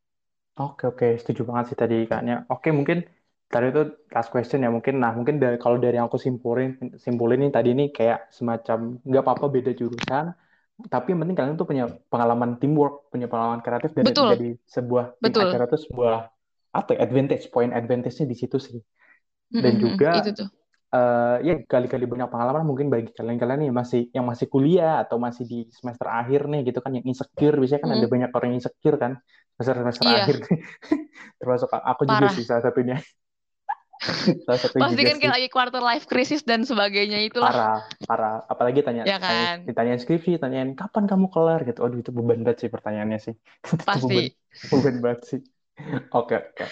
Oke 0.61 0.83
oke, 0.91 1.07
setuju 1.21 1.41
banget 1.49 1.65
sih 1.71 1.79
tadi 1.83 1.95
kayaknya. 2.09 2.35
Oke 2.53 2.69
mungkin 2.79 2.99
tadi 3.53 3.65
itu 3.75 3.81
last 4.15 4.31
question 4.33 4.59
ya 4.65 4.71
mungkin. 4.77 4.95
Nah 5.03 5.11
mungkin 5.19 5.37
dari 5.43 5.57
kalau 5.63 5.77
dari 5.83 5.95
yang 5.99 6.07
aku 6.11 6.19
simpulin 6.27 6.69
simpulin 7.05 7.39
ini 7.43 7.51
tadi 7.57 7.69
ini 7.75 7.85
kayak 7.97 8.19
semacam 8.39 8.79
nggak 9.09 9.23
apa-apa 9.25 9.47
beda 9.57 9.71
jurusan, 9.81 10.25
tapi 10.95 11.07
yang 11.11 11.21
penting 11.23 11.37
kalian 11.39 11.57
tuh 11.61 11.67
punya 11.71 11.85
pengalaman 12.13 12.51
teamwork, 12.61 12.95
punya 13.13 13.27
pengalaman 13.33 13.61
kreatif 13.67 13.91
dan 13.99 14.07
Betul. 14.07 14.31
jadi 14.33 14.47
sebuah 14.75 15.05
tim 15.23 15.35
Betul. 15.35 15.43
acara 15.43 15.63
itu 15.67 15.77
sebuah 15.91 16.15
apa 16.79 16.91
ya, 16.95 16.99
advantage, 17.07 17.45
point 17.55 17.73
advantage-nya 17.75 18.27
di 18.33 18.37
situ 18.39 18.57
sih. 18.63 18.79
Dan 19.63 19.75
mm 19.75 19.81
-hmm, 19.83 19.95
juga 19.95 20.11
itu 20.19 20.31
tuh 20.39 20.49
uh, 20.95 21.37
ya 21.43 21.55
kali-kali 21.67 22.07
banyak 22.07 22.31
pengalaman 22.31 22.63
mungkin 22.63 22.87
bagi 22.89 23.11
kalian-kalian 23.11 23.69
yang 23.71 23.77
masih 23.77 24.03
yang 24.15 24.25
masih 24.25 24.47
kuliah 24.47 25.03
atau 25.03 25.19
masih 25.19 25.45
di 25.45 25.59
semester 25.75 26.07
akhir 26.07 26.47
nih 26.47 26.71
gitu 26.71 26.79
kan 26.79 26.95
yang 26.95 27.05
insecure. 27.05 27.59
Biasanya 27.59 27.81
kan 27.83 27.91
mm. 27.91 27.97
ada 27.99 28.07
banyak 28.07 28.31
orang 28.31 28.49
yang 28.55 28.59
insecure 28.63 28.97
kan 28.97 29.13
semester 29.55 29.75
semester 29.83 30.05
yeah. 30.07 30.19
akhir 30.27 30.37
termasuk 31.43 31.69
aku 31.71 32.03
Parah. 32.07 32.15
juga 32.19 32.27
sih 32.35 32.45
salah 32.47 32.65
satunya. 32.65 32.99
Salah 34.45 34.61
satu 34.61 34.77
pasti 34.85 35.01
kan 35.01 35.17
kayak 35.17 35.33
lagi 35.33 35.49
quarter 35.49 35.81
life 35.81 36.05
crisis 36.05 36.45
dan 36.45 36.67
sebagainya 36.67 37.25
itu 37.25 37.41
parah 37.41 37.81
parah. 38.05 38.45
Apalagi 38.53 38.85
tanya 38.85 39.07
ya 39.09 39.17
kan? 39.17 39.65
ditanyain 39.65 39.97
skripsi 39.97 40.37
tanyain 40.37 40.77
kapan 40.77 41.09
kamu 41.09 41.33
kelar? 41.33 41.65
gitu. 41.65 41.81
Aduh 41.81 42.05
itu 42.05 42.13
beban 42.13 42.45
banget 42.45 42.67
sih 42.67 42.69
pertanyaannya 42.69 43.17
sih. 43.23 43.35
Pasti. 43.89 44.35
beban, 44.37 44.69
beban 44.69 44.97
banget 45.01 45.21
sih. 45.25 45.41
Oke 46.13 46.37
oke. 46.37 46.67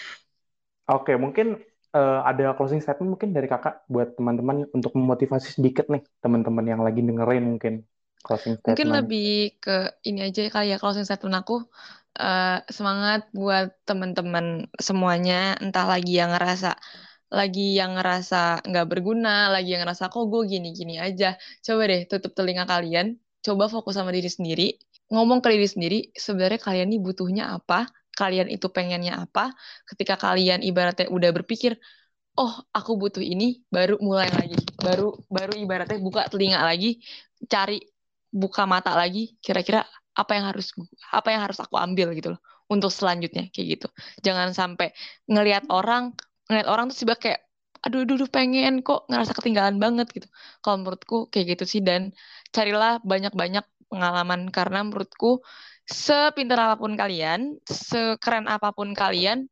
Oke 0.93 1.12
mungkin 1.16 1.62
uh, 1.93 2.20
ada 2.26 2.57
closing 2.57 2.80
statement 2.80 3.16
mungkin 3.16 3.30
dari 3.36 3.49
kakak 3.49 3.84
buat 3.88 4.16
teman-teman 4.16 4.68
untuk 4.72 4.93
memotivasi 4.97 5.61
sedikit 5.61 5.88
nih 5.88 6.03
teman-teman 6.24 6.64
yang 6.64 6.80
lagi 6.80 7.01
dengerin 7.05 7.57
mungkin 7.57 7.84
closing 8.24 8.59
statement. 8.59 8.76
Mungkin 8.76 8.90
lebih 8.93 9.61
ke 9.61 9.76
ini 10.09 10.20
aja 10.26 10.40
kali 10.49 10.72
ya 10.72 10.78
closing 10.80 11.05
statement 11.05 11.36
aku 11.38 11.64
uh, 12.18 12.59
semangat 12.68 13.28
buat 13.32 13.72
teman-teman 13.88 14.68
semuanya 14.80 15.57
entah 15.61 15.86
lagi 15.86 16.18
yang 16.18 16.32
ngerasa 16.32 16.76
lagi 17.32 17.80
yang 17.80 17.97
ngerasa 17.97 18.61
nggak 18.68 18.86
berguna, 18.93 19.49
lagi 19.49 19.72
yang 19.72 19.88
ngerasa 19.88 20.12
kok 20.12 20.28
gue 20.28 20.43
gini-gini 20.53 21.01
aja. 21.01 21.40
Coba 21.64 21.88
deh 21.88 22.05
tutup 22.05 22.36
telinga 22.36 22.68
kalian, 22.68 23.16
coba 23.40 23.72
fokus 23.72 23.97
sama 23.97 24.12
diri 24.12 24.28
sendiri, 24.28 24.76
ngomong 25.09 25.40
ke 25.40 25.49
diri 25.57 25.64
sendiri, 25.64 25.99
sebenarnya 26.12 26.61
kalian 26.61 26.93
ini 26.93 27.01
butuhnya 27.01 27.57
apa, 27.57 27.88
kalian 28.19 28.49
itu 28.53 28.69
pengennya 28.69 29.25
apa, 29.25 29.53
ketika 29.89 30.21
kalian 30.21 30.61
ibaratnya 30.61 31.09
udah 31.09 31.31
berpikir, 31.33 31.77
oh 32.37 32.53
aku 32.73 32.97
butuh 33.01 33.25
ini, 33.25 33.65
baru 33.69 34.01
mulai 34.01 34.29
lagi, 34.33 34.57
baru 34.81 35.17
baru 35.29 35.53
ibaratnya 35.57 35.99
buka 36.01 36.29
telinga 36.33 36.61
lagi, 36.65 37.01
cari 37.49 37.81
buka 38.33 38.65
mata 38.65 38.93
lagi, 38.97 39.37
kira-kira 39.45 39.85
apa 40.13 40.33
yang 40.37 40.47
harus 40.53 40.73
apa 41.13 41.29
yang 41.33 41.41
harus 41.45 41.59
aku 41.61 41.77
ambil 41.81 42.13
gitu 42.17 42.37
loh 42.37 42.41
untuk 42.69 42.93
selanjutnya 42.93 43.49
kayak 43.53 43.81
gitu. 43.81 43.89
Jangan 44.25 44.53
sampai 44.57 44.93
ngelihat 45.29 45.69
orang 45.73 46.13
ngelihat 46.49 46.69
orang 46.69 46.93
tuh 46.93 47.05
tiba 47.05 47.17
kayak 47.17 47.41
aduh, 47.83 48.07
aduh 48.07 48.31
pengen 48.31 48.81
kok 48.87 49.09
ngerasa 49.11 49.33
ketinggalan 49.37 49.77
banget 49.81 50.09
gitu. 50.17 50.29
Kalau 50.65 50.77
menurutku 50.81 51.29
kayak 51.33 51.57
gitu 51.59 51.65
sih 51.69 51.81
dan 51.85 52.13
carilah 52.55 53.01
banyak-banyak 53.05 53.65
pengalaman 53.93 54.49
karena 54.49 54.81
menurutku 54.87 55.45
sepintar 55.93 56.59
apa 56.59 56.80
pun 56.80 56.97
kalian, 56.97 57.61
sekeren 57.68 58.49
apa 58.49 58.72
pun 58.72 58.97
kalian, 58.97 59.47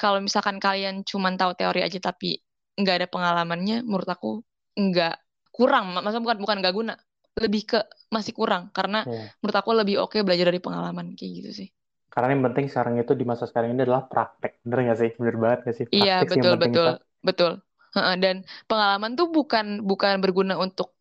kalau 0.00 0.18
misalkan 0.18 0.56
kalian 0.56 1.04
cuma 1.04 1.30
tahu 1.36 1.52
teori 1.54 1.84
aja 1.84 2.00
tapi 2.00 2.40
nggak 2.74 3.04
ada 3.04 3.08
pengalamannya, 3.12 3.84
menurut 3.84 4.08
aku 4.08 4.40
nggak 4.74 5.20
kurang. 5.52 5.94
Maksudnya 5.94 6.24
bukan 6.24 6.38
bukan 6.40 6.56
nggak 6.64 6.74
guna, 6.74 6.94
lebih 7.38 7.62
ke 7.68 7.78
masih 8.10 8.32
kurang 8.34 8.70
karena 8.74 9.04
yeah. 9.06 9.30
menurut 9.38 9.56
aku 9.58 9.70
lebih 9.74 10.02
oke 10.02 10.16
okay 10.16 10.26
belajar 10.26 10.50
dari 10.50 10.58
pengalaman 10.58 11.14
kayak 11.14 11.30
gitu 11.44 11.50
sih. 11.62 11.68
Karena 12.10 12.30
yang 12.30 12.46
penting 12.46 12.66
sekarang 12.70 12.94
itu 12.98 13.12
di 13.18 13.26
masa 13.26 13.44
sekarang 13.50 13.74
ini 13.74 13.82
adalah 13.82 14.06
praktek, 14.06 14.62
bener 14.62 14.78
nggak 14.86 14.98
sih? 14.98 15.10
Bener 15.18 15.36
banget 15.38 15.58
nggak 15.66 15.76
sih? 15.76 15.86
Iya 15.90 16.16
betul 16.22 16.54
betul 16.56 16.88
kita. 16.98 17.22
betul. 17.22 17.52
Dan 17.94 18.42
pengalaman 18.66 19.14
tuh 19.14 19.30
bukan 19.30 19.82
bukan 19.82 20.18
berguna 20.18 20.58
untuk 20.58 20.94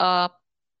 uh, 0.00 0.28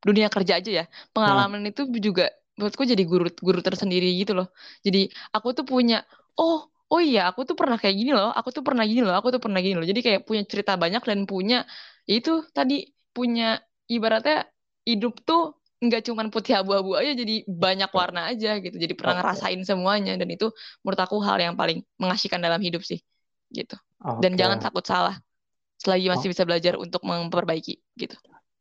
dunia 0.04 0.28
kerja 0.32 0.60
aja 0.60 0.70
ya. 0.70 0.84
Pengalaman 1.12 1.64
hmm. 1.64 1.70
itu 1.72 1.82
juga 2.00 2.32
menurutku 2.58 2.82
jadi 2.82 3.02
guru 3.06 3.30
guru 3.38 3.60
tersendiri 3.62 4.10
gitu 4.18 4.34
loh. 4.34 4.50
Jadi 4.82 5.08
aku 5.30 5.54
tuh 5.54 5.62
punya 5.62 6.02
oh 6.34 6.66
oh 6.90 7.00
iya 7.00 7.30
aku 7.30 7.46
tuh 7.46 7.54
pernah 7.54 7.78
kayak 7.78 7.94
gini 7.94 8.10
loh 8.12 8.34
aku 8.34 8.50
tuh 8.50 8.66
pernah 8.66 8.82
gini 8.82 9.06
loh 9.06 9.14
aku 9.14 9.30
tuh 9.30 9.40
pernah 9.40 9.62
gini 9.62 9.78
loh. 9.78 9.86
Jadi 9.86 10.00
kayak 10.02 10.20
punya 10.26 10.42
cerita 10.44 10.74
banyak 10.74 11.02
dan 11.06 11.24
punya 11.24 11.64
ya 12.04 12.14
itu 12.18 12.42
tadi 12.50 12.90
punya 13.14 13.62
ibaratnya 13.86 14.44
hidup 14.84 15.22
tuh 15.22 15.56
nggak 15.78 16.10
cuma 16.10 16.26
putih 16.26 16.58
abu-abu 16.58 16.98
aja 16.98 17.14
jadi 17.14 17.46
banyak 17.46 17.90
warna 17.94 18.34
aja 18.34 18.58
gitu. 18.58 18.74
Jadi 18.74 18.92
pernah 18.98 19.22
ngerasain 19.22 19.62
semuanya 19.62 20.18
dan 20.18 20.26
itu 20.26 20.50
menurut 20.82 21.00
aku 21.00 21.16
hal 21.22 21.38
yang 21.38 21.54
paling 21.54 21.86
mengasihkan 22.02 22.42
dalam 22.42 22.58
hidup 22.58 22.82
sih 22.82 22.98
gitu. 23.54 23.78
Okay. 23.98 24.22
dan 24.22 24.32
jangan 24.38 24.58
takut 24.62 24.86
salah 24.86 25.18
selagi 25.78 26.06
masih 26.06 26.30
oh. 26.30 26.32
bisa 26.34 26.42
belajar 26.46 26.74
untuk 26.78 27.02
memperbaiki 27.02 27.82
gitu 27.98 28.14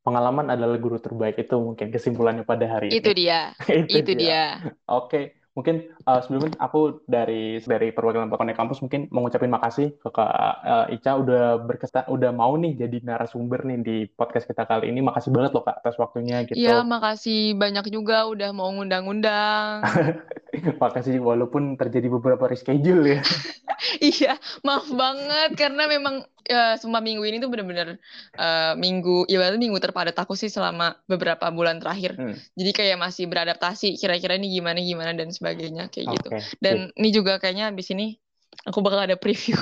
pengalaman 0.08 0.48
adalah 0.48 0.80
guru 0.80 1.04
terbaik 1.04 1.36
itu 1.36 1.60
mungkin 1.60 1.92
kesimpulannya 1.92 2.48
pada 2.48 2.64
hari 2.72 2.96
itu 2.96 3.12
ini. 3.12 3.28
Dia. 3.28 3.52
itu, 3.84 4.00
itu 4.00 4.12
dia. 4.16 4.64
dia. 4.64 4.72
Oke, 4.88 5.37
mungkin 5.58 5.90
uh, 6.06 6.22
sebelumnya 6.22 6.54
aku 6.62 7.02
dari 7.10 7.58
dari 7.66 7.90
perwakilan 7.90 8.30
Connect 8.30 8.62
Kampus 8.62 8.86
mungkin 8.86 9.10
mengucapin 9.10 9.50
makasih 9.50 9.98
ke 9.98 10.10
Kak 10.14 10.30
uh, 10.62 10.86
Ica 10.94 11.18
udah 11.18 11.58
berkesan 11.66 12.06
udah 12.14 12.30
mau 12.30 12.54
nih 12.62 12.78
jadi 12.78 13.02
narasumber 13.02 13.66
nih 13.66 13.78
di 13.82 13.98
podcast 14.06 14.46
kita 14.46 14.70
kali 14.70 14.94
ini. 14.94 15.02
Makasih 15.02 15.34
banget 15.34 15.58
loh 15.58 15.66
Kak 15.66 15.82
atas 15.82 15.98
waktunya 15.98 16.46
gitu. 16.46 16.54
Iya, 16.54 16.86
makasih 16.86 17.58
banyak 17.58 17.90
juga 17.90 18.30
udah 18.30 18.54
mau 18.54 18.70
ngundang-undang. 18.70 19.82
makasih 20.82 21.18
walaupun 21.26 21.74
terjadi 21.74 22.06
beberapa 22.06 22.46
reschedule 22.46 23.18
ya. 23.18 23.22
iya, 24.14 24.38
maaf 24.62 24.86
banget 24.94 25.58
karena 25.58 25.90
memang 25.90 26.22
ya, 26.46 26.78
semua 26.78 27.02
minggu 27.02 27.26
ini 27.26 27.38
tuh 27.42 27.50
bener-bener 27.50 27.98
uh, 28.38 28.74
minggu, 28.78 29.26
ya 29.26 29.42
minggu 29.54 29.78
terpadat 29.82 30.14
aku 30.18 30.34
sih 30.34 30.54
selama 30.54 30.98
beberapa 31.10 31.50
bulan 31.50 31.82
terakhir. 31.82 32.14
Hmm. 32.14 32.38
Jadi 32.54 32.72
kayak 32.74 32.98
masih 33.02 33.26
beradaptasi, 33.26 33.98
kira-kira 33.98 34.38
ini 34.38 34.54
gimana 34.54 34.80
gimana 34.82 35.12
dan 35.18 35.30
sebagainya 35.30 35.47
kayak 35.56 35.88
okay. 35.88 36.04
gitu. 36.18 36.30
Dan 36.60 36.92
ini 36.98 37.10
juga 37.16 37.40
kayaknya 37.40 37.72
abis 37.72 37.94
ini 37.96 38.20
aku 38.68 38.84
bakal 38.84 39.08
ada 39.08 39.16
preview. 39.16 39.56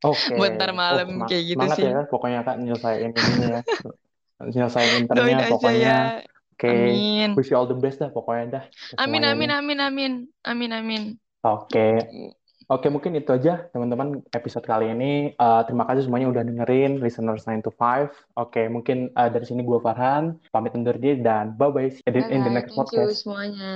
Okay. 0.00 0.36
buat 0.38 0.54
ntar 0.56 0.72
malam 0.72 1.24
oh, 1.24 1.28
kayak 1.28 1.44
gitu 1.54 1.64
sih. 1.74 1.90
ya, 1.90 2.06
pokoknya 2.06 2.46
kak 2.46 2.56
nyelesain 2.62 3.10
ini 3.10 3.44
ya. 3.50 3.60
nyelesain 4.54 4.90
internnya 5.04 5.46
pokoknya. 5.50 5.78
Ya. 5.82 6.00
Oke, 6.58 6.66
okay. 6.66 6.90
Amin. 6.90 7.30
wish 7.38 7.54
you 7.54 7.56
all 7.58 7.70
the 7.70 7.78
best 7.78 8.02
dah 8.02 8.10
pokoknya 8.10 8.44
dah. 8.50 8.64
Amin 8.98 9.22
amin 9.22 9.46
amin 9.46 9.78
amin 9.78 10.12
amin 10.42 10.70
amin. 10.74 11.02
Oke, 11.46 11.70
okay. 12.02 12.34
Oke, 12.68 12.92
mungkin 12.92 13.16
itu 13.16 13.32
aja 13.32 13.64
teman-teman 13.72 14.20
episode 14.36 14.68
kali 14.68 14.92
ini. 14.92 15.32
Uh, 15.40 15.64
terima 15.64 15.88
kasih 15.88 16.04
semuanya 16.04 16.28
udah 16.28 16.44
dengerin 16.44 17.00
Listeners 17.00 17.48
9 17.48 17.64
to 17.64 17.72
5. 17.72 18.12
Oke, 18.36 18.68
mungkin 18.68 19.08
uh, 19.16 19.32
dari 19.32 19.48
sini 19.48 19.64
gue 19.64 19.80
Farhan, 19.80 20.36
pamit 20.52 20.76
undur 20.76 21.00
diri 21.00 21.24
dan 21.24 21.56
bye-bye 21.56 22.04
in, 22.04 22.12
in 22.28 22.44
the 22.44 22.52
next 22.52 22.76
Thank 22.76 22.92
podcast. 22.92 23.08
You 23.08 23.20
semuanya. 23.24 23.72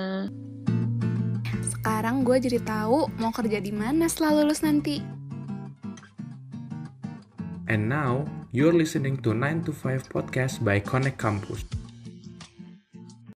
Sekarang 1.83 2.22
gue 2.22 2.39
jadi 2.39 2.62
tahu 2.62 3.11
mau 3.18 3.35
kerja 3.35 3.59
di 3.59 3.74
mana 3.74 4.07
setelah 4.07 4.39
lulus 4.39 4.62
nanti. 4.62 5.03
And 7.66 7.91
now, 7.91 8.22
you're 8.55 8.70
listening 8.70 9.18
to 9.26 9.35
9 9.35 9.66
to 9.66 9.74
5 9.74 10.07
podcast 10.07 10.62
by 10.62 10.78
Connect 10.78 11.18
Campus. 11.18 11.82